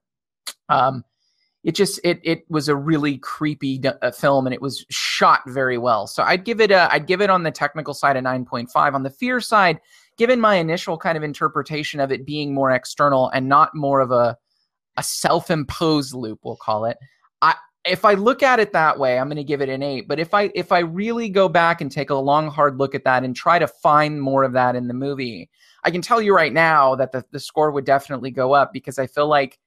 Um, 0.68 1.04
it 1.64 1.74
just 1.74 1.98
it 2.04 2.20
it 2.22 2.44
was 2.48 2.68
a 2.68 2.76
really 2.76 3.18
creepy 3.18 3.82
uh, 3.84 4.10
film 4.10 4.46
and 4.46 4.54
it 4.54 4.62
was 4.62 4.84
shot 4.90 5.40
very 5.46 5.78
well. 5.78 6.06
So 6.06 6.22
I'd 6.22 6.44
give 6.44 6.60
it 6.60 6.70
a 6.70 6.92
I'd 6.92 7.06
give 7.06 7.20
it 7.20 7.30
on 7.30 7.42
the 7.42 7.50
technical 7.50 7.94
side 7.94 8.16
a 8.16 8.20
9.5. 8.20 8.94
On 8.94 9.02
the 9.02 9.10
fear 9.10 9.40
side, 9.40 9.80
given 10.18 10.40
my 10.40 10.56
initial 10.56 10.98
kind 10.98 11.16
of 11.16 11.24
interpretation 11.24 12.00
of 12.00 12.12
it 12.12 12.26
being 12.26 12.52
more 12.52 12.70
external 12.70 13.30
and 13.30 13.48
not 13.48 13.74
more 13.74 14.00
of 14.00 14.10
a 14.10 14.36
a 14.98 15.02
self-imposed 15.02 16.12
loop, 16.12 16.40
we'll 16.42 16.56
call 16.56 16.84
it. 16.84 16.98
I 17.40 17.54
if 17.84 18.04
I 18.04 18.14
look 18.14 18.42
at 18.42 18.60
it 18.60 18.72
that 18.72 18.98
way, 18.98 19.18
I'm 19.18 19.28
going 19.28 19.36
to 19.36 19.44
give 19.44 19.62
it 19.62 19.68
an 19.68 19.82
8. 19.82 20.08
But 20.08 20.18
if 20.18 20.34
I 20.34 20.50
if 20.54 20.72
I 20.72 20.80
really 20.80 21.28
go 21.28 21.48
back 21.48 21.80
and 21.80 21.90
take 21.90 22.10
a 22.10 22.14
long 22.14 22.48
hard 22.48 22.78
look 22.78 22.94
at 22.94 23.04
that 23.04 23.24
and 23.24 23.34
try 23.34 23.58
to 23.58 23.68
find 23.68 24.20
more 24.20 24.42
of 24.42 24.52
that 24.52 24.76
in 24.76 24.88
the 24.88 24.94
movie, 24.94 25.48
I 25.84 25.90
can 25.90 26.02
tell 26.02 26.20
you 26.20 26.34
right 26.34 26.52
now 26.52 26.94
that 26.96 27.12
the 27.12 27.24
the 27.30 27.40
score 27.40 27.70
would 27.70 27.84
definitely 27.84 28.30
go 28.30 28.52
up 28.54 28.72
because 28.72 28.98
I 28.98 29.06
feel 29.06 29.28
like 29.28 29.58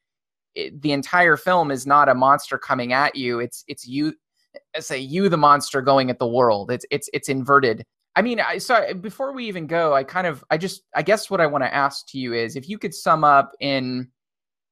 it, 0.54 0.82
the 0.82 0.92
entire 0.92 1.38
film 1.38 1.72
is 1.72 1.88
not 1.88 2.10
a 2.10 2.16
monster 2.16 2.58
coming 2.58 2.94
at 2.94 3.16
you. 3.16 3.40
It's 3.40 3.64
it's 3.68 3.88
you 3.88 4.14
say 4.80 5.00
you 5.00 5.30
the 5.30 5.38
monster 5.38 5.82
going 5.82 6.10
at 6.10 6.20
the 6.20 6.28
world. 6.28 6.72
It's 6.72 6.86
it's 6.92 7.10
it's 7.14 7.30
inverted. 7.30 7.86
I 8.16 8.22
mean, 8.22 8.40
I 8.40 8.58
so 8.58 8.94
before 8.94 9.34
we 9.34 9.48
even 9.48 9.68
go, 9.68 9.94
I 9.94 10.04
kind 10.04 10.28
of 10.28 10.44
I 10.50 10.58
just 10.58 10.84
I 10.96 11.02
guess 11.02 11.30
what 11.30 11.42
I 11.42 11.48
want 11.48 11.64
to 11.64 11.74
ask 11.74 12.08
to 12.10 12.18
you 12.18 12.34
is 12.34 12.56
if 12.56 12.68
you 12.68 12.78
could 12.78 12.94
sum 12.94 13.24
up 13.24 13.52
in 13.60 14.10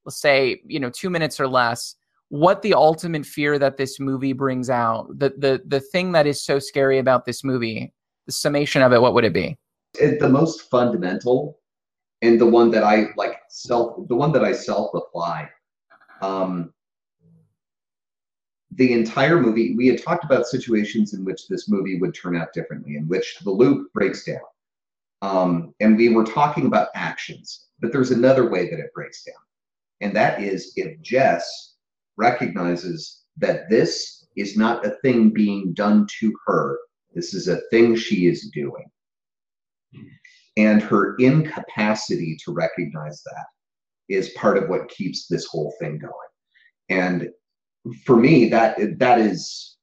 let's 0.06 0.20
say, 0.20 0.62
you 0.66 0.80
know, 0.80 0.90
2 0.90 1.10
minutes 1.10 1.40
or 1.40 1.48
less 1.48 1.96
what 2.30 2.62
the 2.62 2.74
ultimate 2.74 3.26
fear 3.26 3.58
that 3.58 3.78
this 3.78 4.00
movie 4.00 4.34
brings 4.34 4.70
out, 4.70 5.08
the 5.18 5.34
the 5.38 5.62
the 5.68 5.80
thing 5.80 6.12
that 6.12 6.28
is 6.28 6.44
so 6.44 6.60
scary 6.60 7.00
about 7.00 7.26
this 7.26 7.44
movie, 7.44 7.94
the 8.26 8.32
summation 8.32 8.82
of 8.82 8.94
it, 8.94 9.02
what 9.02 9.14
would 9.14 9.26
it 9.26 9.34
be? 9.34 9.58
It, 10.00 10.20
the 10.20 10.30
most 10.30 10.70
fundamental 10.70 11.60
and 12.22 12.40
the 12.40 12.46
one 12.46 12.70
that 12.72 12.84
I 12.84 13.08
like 13.18 13.40
self 13.50 14.08
the 14.08 14.16
one 14.16 14.32
that 14.34 14.44
I 14.44 14.52
self 14.52 14.94
apply. 14.94 15.50
Um, 16.22 16.74
the 18.72 18.94
entire 18.94 19.42
movie, 19.42 19.76
we 19.76 19.88
had 19.88 20.02
talked 20.02 20.24
about 20.24 20.46
situations 20.46 21.14
in 21.14 21.26
which 21.26 21.48
this 21.48 21.68
movie 21.70 22.00
would 22.00 22.14
turn 22.14 22.36
out 22.36 22.54
differently, 22.54 22.98
in 22.98 23.08
which 23.08 23.40
the 23.40 23.50
loop 23.50 23.92
breaks 23.94 24.26
down. 24.26 24.40
Um, 25.22 25.74
and 25.80 25.98
we 25.98 26.10
were 26.10 26.24
talking 26.24 26.68
about 26.68 26.90
actions, 26.96 27.68
but 27.80 27.92
there's 27.92 28.12
another 28.12 28.50
way 28.50 28.70
that 28.70 28.80
it 28.80 28.94
breaks 28.94 29.24
down. 29.24 29.36
And 30.02 30.16
that 30.16 30.42
is 30.42 30.74
if 30.76 31.02
Jess 31.02 31.76
recognizes 32.16 33.24
that 33.38 33.70
this 33.70 34.28
is 34.38 34.56
not 34.56 34.86
a 34.86 34.98
thing 35.02 35.32
being 35.32 35.74
done 35.74 36.08
to 36.20 36.34
her, 36.46 36.78
this 37.14 37.34
is 37.34 37.48
a 37.48 37.62
thing 37.72 37.96
she 37.96 38.28
is 38.28 38.50
doing. 38.54 38.86
And 40.58 40.82
her 40.82 41.16
incapacity 41.18 42.38
to 42.46 42.54
recognize 42.54 43.24
that 43.24 43.46
is 44.10 44.30
part 44.30 44.58
of 44.58 44.70
what 44.70 44.90
keeps 44.90 45.28
this 45.28 45.46
whole 45.46 45.74
thing 45.80 45.98
going. 45.98 46.14
And 46.90 47.30
for 48.06 48.18
me, 48.18 48.50
that 48.50 48.78
that 49.00 49.20
is 49.20 49.78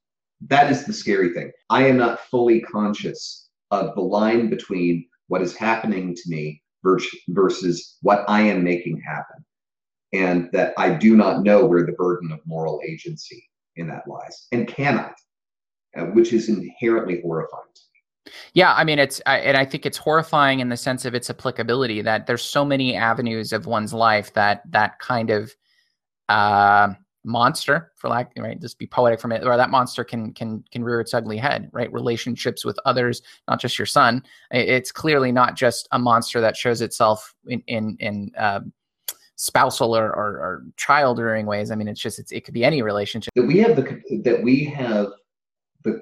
that 0.47 0.71
is 0.71 0.85
the 0.85 0.93
scary 0.93 1.33
thing. 1.33 1.51
I 1.69 1.87
am 1.87 1.97
not 1.97 2.19
fully 2.31 2.61
conscious 2.61 3.49
of 3.71 3.95
the 3.95 4.01
line 4.01 4.49
between 4.49 5.07
what 5.27 5.41
is 5.41 5.55
happening 5.55 6.15
to 6.15 6.21
me 6.27 6.61
versus 6.83 7.97
what 8.01 8.23
I 8.27 8.41
am 8.41 8.63
making 8.63 9.01
happen. 9.05 9.43
And 10.13 10.49
that 10.53 10.73
I 10.77 10.91
do 10.91 11.17
not 11.17 11.43
know 11.43 11.65
where 11.65 11.85
the 11.85 11.91
burden 11.93 12.31
of 12.31 12.39
moral 12.45 12.79
agency 12.87 13.43
in 13.75 13.87
that 13.87 14.07
lies 14.07 14.47
and 14.51 14.67
cannot, 14.67 15.13
uh, 15.97 16.05
which 16.05 16.31
is 16.31 16.47
inherently 16.47 17.19
horrifying 17.21 17.63
to 17.75 17.81
me. 17.93 18.31
Yeah, 18.53 18.73
I 18.73 18.85
mean, 18.85 18.99
it's, 18.99 19.21
I, 19.25 19.39
and 19.39 19.57
I 19.57 19.65
think 19.65 19.85
it's 19.85 19.97
horrifying 19.97 20.61
in 20.61 20.69
the 20.69 20.77
sense 20.77 21.03
of 21.03 21.13
its 21.13 21.29
applicability 21.29 22.01
that 22.03 22.25
there's 22.25 22.41
so 22.41 22.63
many 22.63 22.95
avenues 22.95 23.51
of 23.51 23.65
one's 23.65 23.93
life 23.93 24.33
that 24.33 24.61
that 24.69 24.99
kind 24.99 25.29
of, 25.29 25.53
uh, 26.29 26.93
monster 27.27 27.91
for 27.95 28.09
lack 28.09 28.31
right 28.37 28.59
just 28.61 28.79
be 28.79 28.87
poetic 28.87 29.19
from 29.19 29.31
it 29.31 29.43
or 29.43 29.57
that 29.57 29.69
monster 29.69 30.03
can 30.03 30.33
can 30.33 30.63
can 30.71 30.83
rear 30.83 31.01
its 31.01 31.13
ugly 31.13 31.37
head 31.37 31.69
right? 31.73 31.91
Relationships 31.91 32.63
with 32.65 32.79
others 32.85 33.21
not 33.47 33.59
just 33.59 33.77
your 33.77 33.85
son. 33.85 34.23
It's 34.51 34.91
clearly 34.91 35.31
not 35.31 35.55
just 35.55 35.87
a 35.91 35.99
monster 35.99 36.41
that 36.41 36.55
shows 36.55 36.81
itself 36.81 37.35
in 37.47 37.61
in 37.67 37.97
in 37.99 38.31
uh, 38.37 38.61
spousal 39.35 39.95
or, 39.95 40.07
or, 40.07 40.29
or 40.39 40.63
child 40.77 41.19
rearing 41.19 41.45
ways. 41.45 41.69
I 41.69 41.75
mean 41.75 41.87
it's 41.87 42.01
just 42.01 42.17
it's, 42.17 42.31
it 42.31 42.45
could 42.45 42.53
be 42.53 42.63
any 42.63 42.81
relationship. 42.81 43.33
That 43.35 43.45
we 43.45 43.59
have 43.59 43.75
the 43.75 44.01
that 44.23 44.41
we 44.41 44.63
have 44.65 45.07
the 45.83 46.01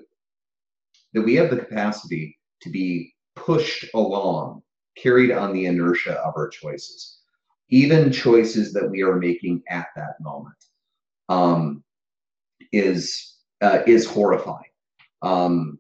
that 1.14 1.22
we 1.22 1.36
have 1.36 1.50
the 1.50 1.58
capacity 1.58 2.38
to 2.62 2.70
be 2.70 3.14
pushed 3.36 3.86
along 3.94 4.62
carried 4.96 5.32
on 5.32 5.54
the 5.54 5.66
inertia 5.66 6.14
of 6.20 6.34
our 6.38 6.48
choices 6.48 7.20
even 7.70 8.12
choices 8.12 8.72
that 8.74 8.90
we 8.90 9.02
are 9.02 9.16
making 9.16 9.64
at 9.70 9.88
that 9.96 10.16
moment 10.22 10.56
um, 11.30 11.84
is 12.72 13.36
uh, 13.62 13.80
is 13.88 14.06
horrifying. 14.06 14.72
Um, 15.22 15.80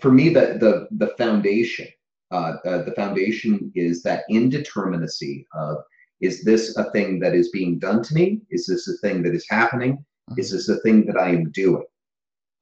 for 0.00 0.10
me, 0.10 0.28
the 0.28 0.58
the 0.60 0.88
the 0.92 1.14
foundation 1.16 1.88
uh, 2.34 2.56
uh, 2.64 2.82
the 2.82 2.92
foundation 2.92 3.70
is 3.76 4.02
that 4.02 4.24
indeterminacy 4.28 5.44
of 5.54 5.78
is 6.20 6.42
this 6.42 6.76
a 6.76 6.90
thing 6.90 7.20
that 7.20 7.34
is 7.34 7.50
being 7.50 7.78
done 7.78 8.02
to 8.02 8.14
me? 8.14 8.40
Is 8.50 8.66
this 8.66 8.88
a 8.88 8.96
thing 9.06 9.22
that 9.22 9.34
is 9.34 9.46
happening? 9.48 9.92
Mm-hmm. 9.92 10.40
Is 10.40 10.50
this 10.50 10.68
a 10.68 10.80
thing 10.80 11.06
that 11.06 11.16
I 11.16 11.28
am 11.28 11.50
doing? 11.52 11.84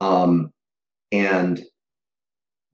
Um, 0.00 0.52
and 1.12 1.64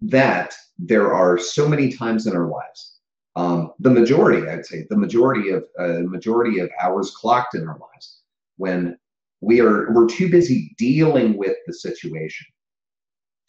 that 0.00 0.54
there 0.78 1.12
are 1.12 1.38
so 1.38 1.68
many 1.68 1.92
times 1.92 2.26
in 2.26 2.34
our 2.34 2.48
lives 2.48 2.97
um, 3.38 3.72
the 3.78 3.90
majority, 3.90 4.48
I'd 4.48 4.66
say, 4.66 4.84
the 4.90 4.96
majority 4.96 5.50
of 5.50 5.64
uh, 5.78 6.00
majority 6.00 6.58
of 6.58 6.70
hours 6.82 7.12
clocked 7.12 7.54
in 7.54 7.68
our 7.68 7.78
lives, 7.78 8.22
when 8.56 8.98
we 9.40 9.60
are 9.60 9.92
we're 9.92 10.08
too 10.08 10.28
busy 10.28 10.74
dealing 10.76 11.38
with 11.38 11.56
the 11.64 11.72
situation 11.72 12.48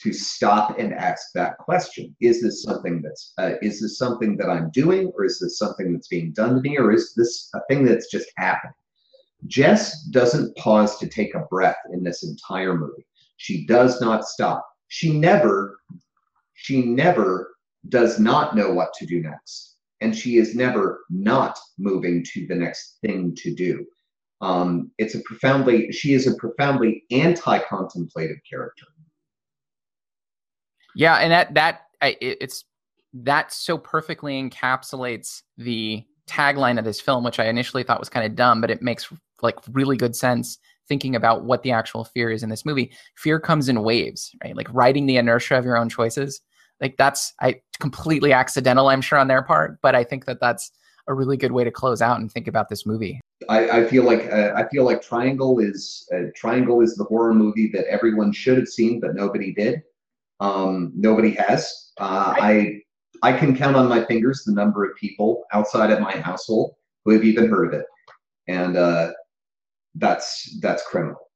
to 0.01 0.13
stop 0.13 0.77
and 0.77 0.93
ask 0.93 1.29
that 1.33 1.57
question: 1.57 2.15
Is 2.21 2.39
this 2.39 2.61
something 2.61 3.01
that's 3.01 3.33
uh, 3.39 3.53
is 3.63 3.81
this 3.81 3.97
something 3.97 4.37
that 4.37 4.47
I'm 4.47 4.69
doing, 4.69 5.11
or 5.15 5.25
is 5.25 5.39
this 5.39 5.57
something 5.57 5.91
that's 5.91 6.07
being 6.07 6.33
done 6.33 6.53
to 6.53 6.61
me, 6.61 6.77
or 6.77 6.91
is 6.91 7.15
this 7.15 7.49
a 7.55 7.61
thing 7.67 7.83
that's 7.83 8.11
just 8.11 8.29
happening? 8.37 8.75
Jess 9.47 10.03
doesn't 10.11 10.55
pause 10.57 10.99
to 10.99 11.07
take 11.07 11.33
a 11.33 11.47
breath 11.49 11.77
in 11.91 12.03
this 12.03 12.23
entire 12.23 12.77
movie. 12.77 13.07
She 13.37 13.65
does 13.65 14.01
not 14.01 14.25
stop. 14.25 14.63
She 14.89 15.17
never, 15.17 15.79
she 16.53 16.83
never 16.83 17.55
does 17.87 18.19
not 18.19 18.55
know 18.55 18.71
what 18.71 18.93
to 18.99 19.07
do 19.07 19.21
next 19.21 19.68
and 20.01 20.15
she 20.15 20.37
is 20.37 20.55
never 20.55 21.01
not 21.09 21.57
moving 21.77 22.23
to 22.33 22.47
the 22.47 22.55
next 22.55 22.97
thing 23.01 23.35
to 23.37 23.53
do. 23.53 23.85
Um, 24.41 24.91
it's 24.97 25.15
a 25.15 25.19
profoundly, 25.21 25.91
she 25.91 26.13
is 26.13 26.27
a 26.27 26.35
profoundly 26.35 27.03
anti-contemplative 27.11 28.37
character. 28.49 28.85
Yeah, 30.95 31.17
and 31.17 31.31
that 31.31 31.53
that 31.53 31.81
it's 32.01 32.65
that 33.13 33.53
so 33.53 33.77
perfectly 33.77 34.41
encapsulates 34.41 35.43
the 35.57 36.03
tagline 36.27 36.79
of 36.79 36.85
this 36.85 37.01
film, 37.01 37.23
which 37.23 37.39
I 37.39 37.45
initially 37.45 37.83
thought 37.83 37.99
was 37.99 38.09
kind 38.09 38.25
of 38.25 38.35
dumb, 38.35 38.61
but 38.61 38.71
it 38.71 38.81
makes 38.81 39.11
like 39.41 39.55
really 39.71 39.97
good 39.97 40.15
sense 40.15 40.57
thinking 40.87 41.15
about 41.15 41.43
what 41.43 41.63
the 41.63 41.71
actual 41.71 42.05
fear 42.05 42.31
is 42.31 42.43
in 42.43 42.49
this 42.49 42.65
movie. 42.65 42.91
Fear 43.17 43.39
comes 43.39 43.69
in 43.69 43.83
waves, 43.83 44.31
right? 44.43 44.55
Like 44.55 44.67
riding 44.73 45.05
the 45.05 45.17
inertia 45.17 45.57
of 45.57 45.65
your 45.65 45.77
own 45.77 45.89
choices 45.89 46.41
like 46.82 46.97
that's 46.97 47.34
I 47.41 47.61
completely 47.80 48.34
accidental, 48.34 48.88
I'm 48.88 49.01
sure 49.01 49.19
on 49.19 49.27
their 49.27 49.43
part, 49.43 49.80
but 49.82 49.95
I 49.95 50.03
think 50.03 50.25
that 50.25 50.39
that's 50.39 50.71
a 51.07 51.13
really 51.13 51.38
good 51.38 51.51
way 51.51 51.63
to 51.63 51.71
close 51.71 52.01
out 52.01 52.19
and 52.19 52.32
think 52.32 52.47
about 52.47 52.69
this 52.69 52.86
movie. 52.86 53.19
I, 53.47 53.69
I 53.69 53.88
feel 53.88 54.03
like 54.03 54.32
uh, 54.32 54.53
I 54.55 54.67
feel 54.67 54.84
like 54.84 55.01
Triangle 55.01 55.59
is 55.59 56.07
uh, 56.13 56.30
Triangle 56.36 56.82
is 56.82 56.95
the 56.95 57.05
horror 57.05 57.34
movie 57.34 57.69
that 57.73 57.86
everyone 57.89 58.32
should 58.32 58.57
have 58.57 58.67
seen, 58.67 58.99
but 58.99 59.15
nobody 59.15 59.53
did. 59.53 59.82
Um, 60.39 60.91
nobody 60.95 61.32
has. 61.32 61.91
Uh, 61.97 62.36
I 62.38 62.82
I 63.23 63.34
can 63.34 63.55
count 63.55 63.75
on 63.75 63.88
my 63.88 64.05
fingers 64.05 64.43
the 64.43 64.53
number 64.53 64.86
of 64.86 64.95
people 64.97 65.43
outside 65.53 65.91
of 65.91 65.99
my 65.99 66.11
household 66.17 66.75
who 67.05 67.11
have 67.11 67.23
even 67.23 67.49
heard 67.49 67.73
of 67.73 67.80
it, 67.80 67.86
and 68.47 68.77
uh, 68.77 69.11
that's 69.95 70.59
that's 70.61 70.86
criminal. 70.86 71.28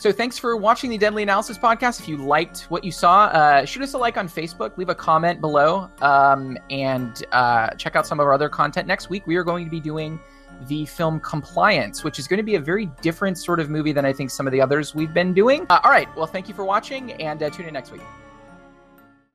So 0.00 0.10
thanks 0.10 0.38
for 0.38 0.56
watching 0.56 0.88
the 0.88 0.96
Deadly 0.96 1.22
Analysis 1.22 1.58
podcast. 1.58 2.00
If 2.00 2.08
you 2.08 2.16
liked 2.16 2.62
what 2.70 2.84
you 2.84 2.90
saw, 2.90 3.24
uh, 3.24 3.66
shoot 3.66 3.82
us 3.82 3.92
a 3.92 3.98
like 3.98 4.16
on 4.16 4.30
Facebook, 4.30 4.78
leave 4.78 4.88
a 4.88 4.94
comment 4.94 5.42
below, 5.42 5.90
um, 6.00 6.56
and 6.70 7.22
uh, 7.32 7.68
check 7.74 7.96
out 7.96 8.06
some 8.06 8.18
of 8.18 8.24
our 8.24 8.32
other 8.32 8.48
content. 8.48 8.88
Next 8.88 9.10
week, 9.10 9.26
we 9.26 9.36
are 9.36 9.44
going 9.44 9.66
to 9.66 9.70
be 9.70 9.78
doing 9.78 10.18
the 10.68 10.86
film 10.86 11.20
Compliance, 11.20 12.02
which 12.02 12.18
is 12.18 12.26
going 12.26 12.38
to 12.38 12.42
be 12.42 12.54
a 12.54 12.60
very 12.60 12.86
different 13.02 13.36
sort 13.36 13.60
of 13.60 13.68
movie 13.68 13.92
than 13.92 14.06
I 14.06 14.12
think 14.14 14.30
some 14.30 14.46
of 14.46 14.52
the 14.54 14.60
others 14.62 14.94
we've 14.94 15.12
been 15.12 15.34
doing. 15.34 15.66
Uh, 15.68 15.80
all 15.84 15.90
right. 15.90 16.08
Well, 16.16 16.26
thank 16.26 16.48
you 16.48 16.54
for 16.54 16.64
watching, 16.64 17.12
and 17.20 17.42
uh, 17.42 17.50
tune 17.50 17.66
in 17.66 17.74
next 17.74 17.92
week. 17.92 18.00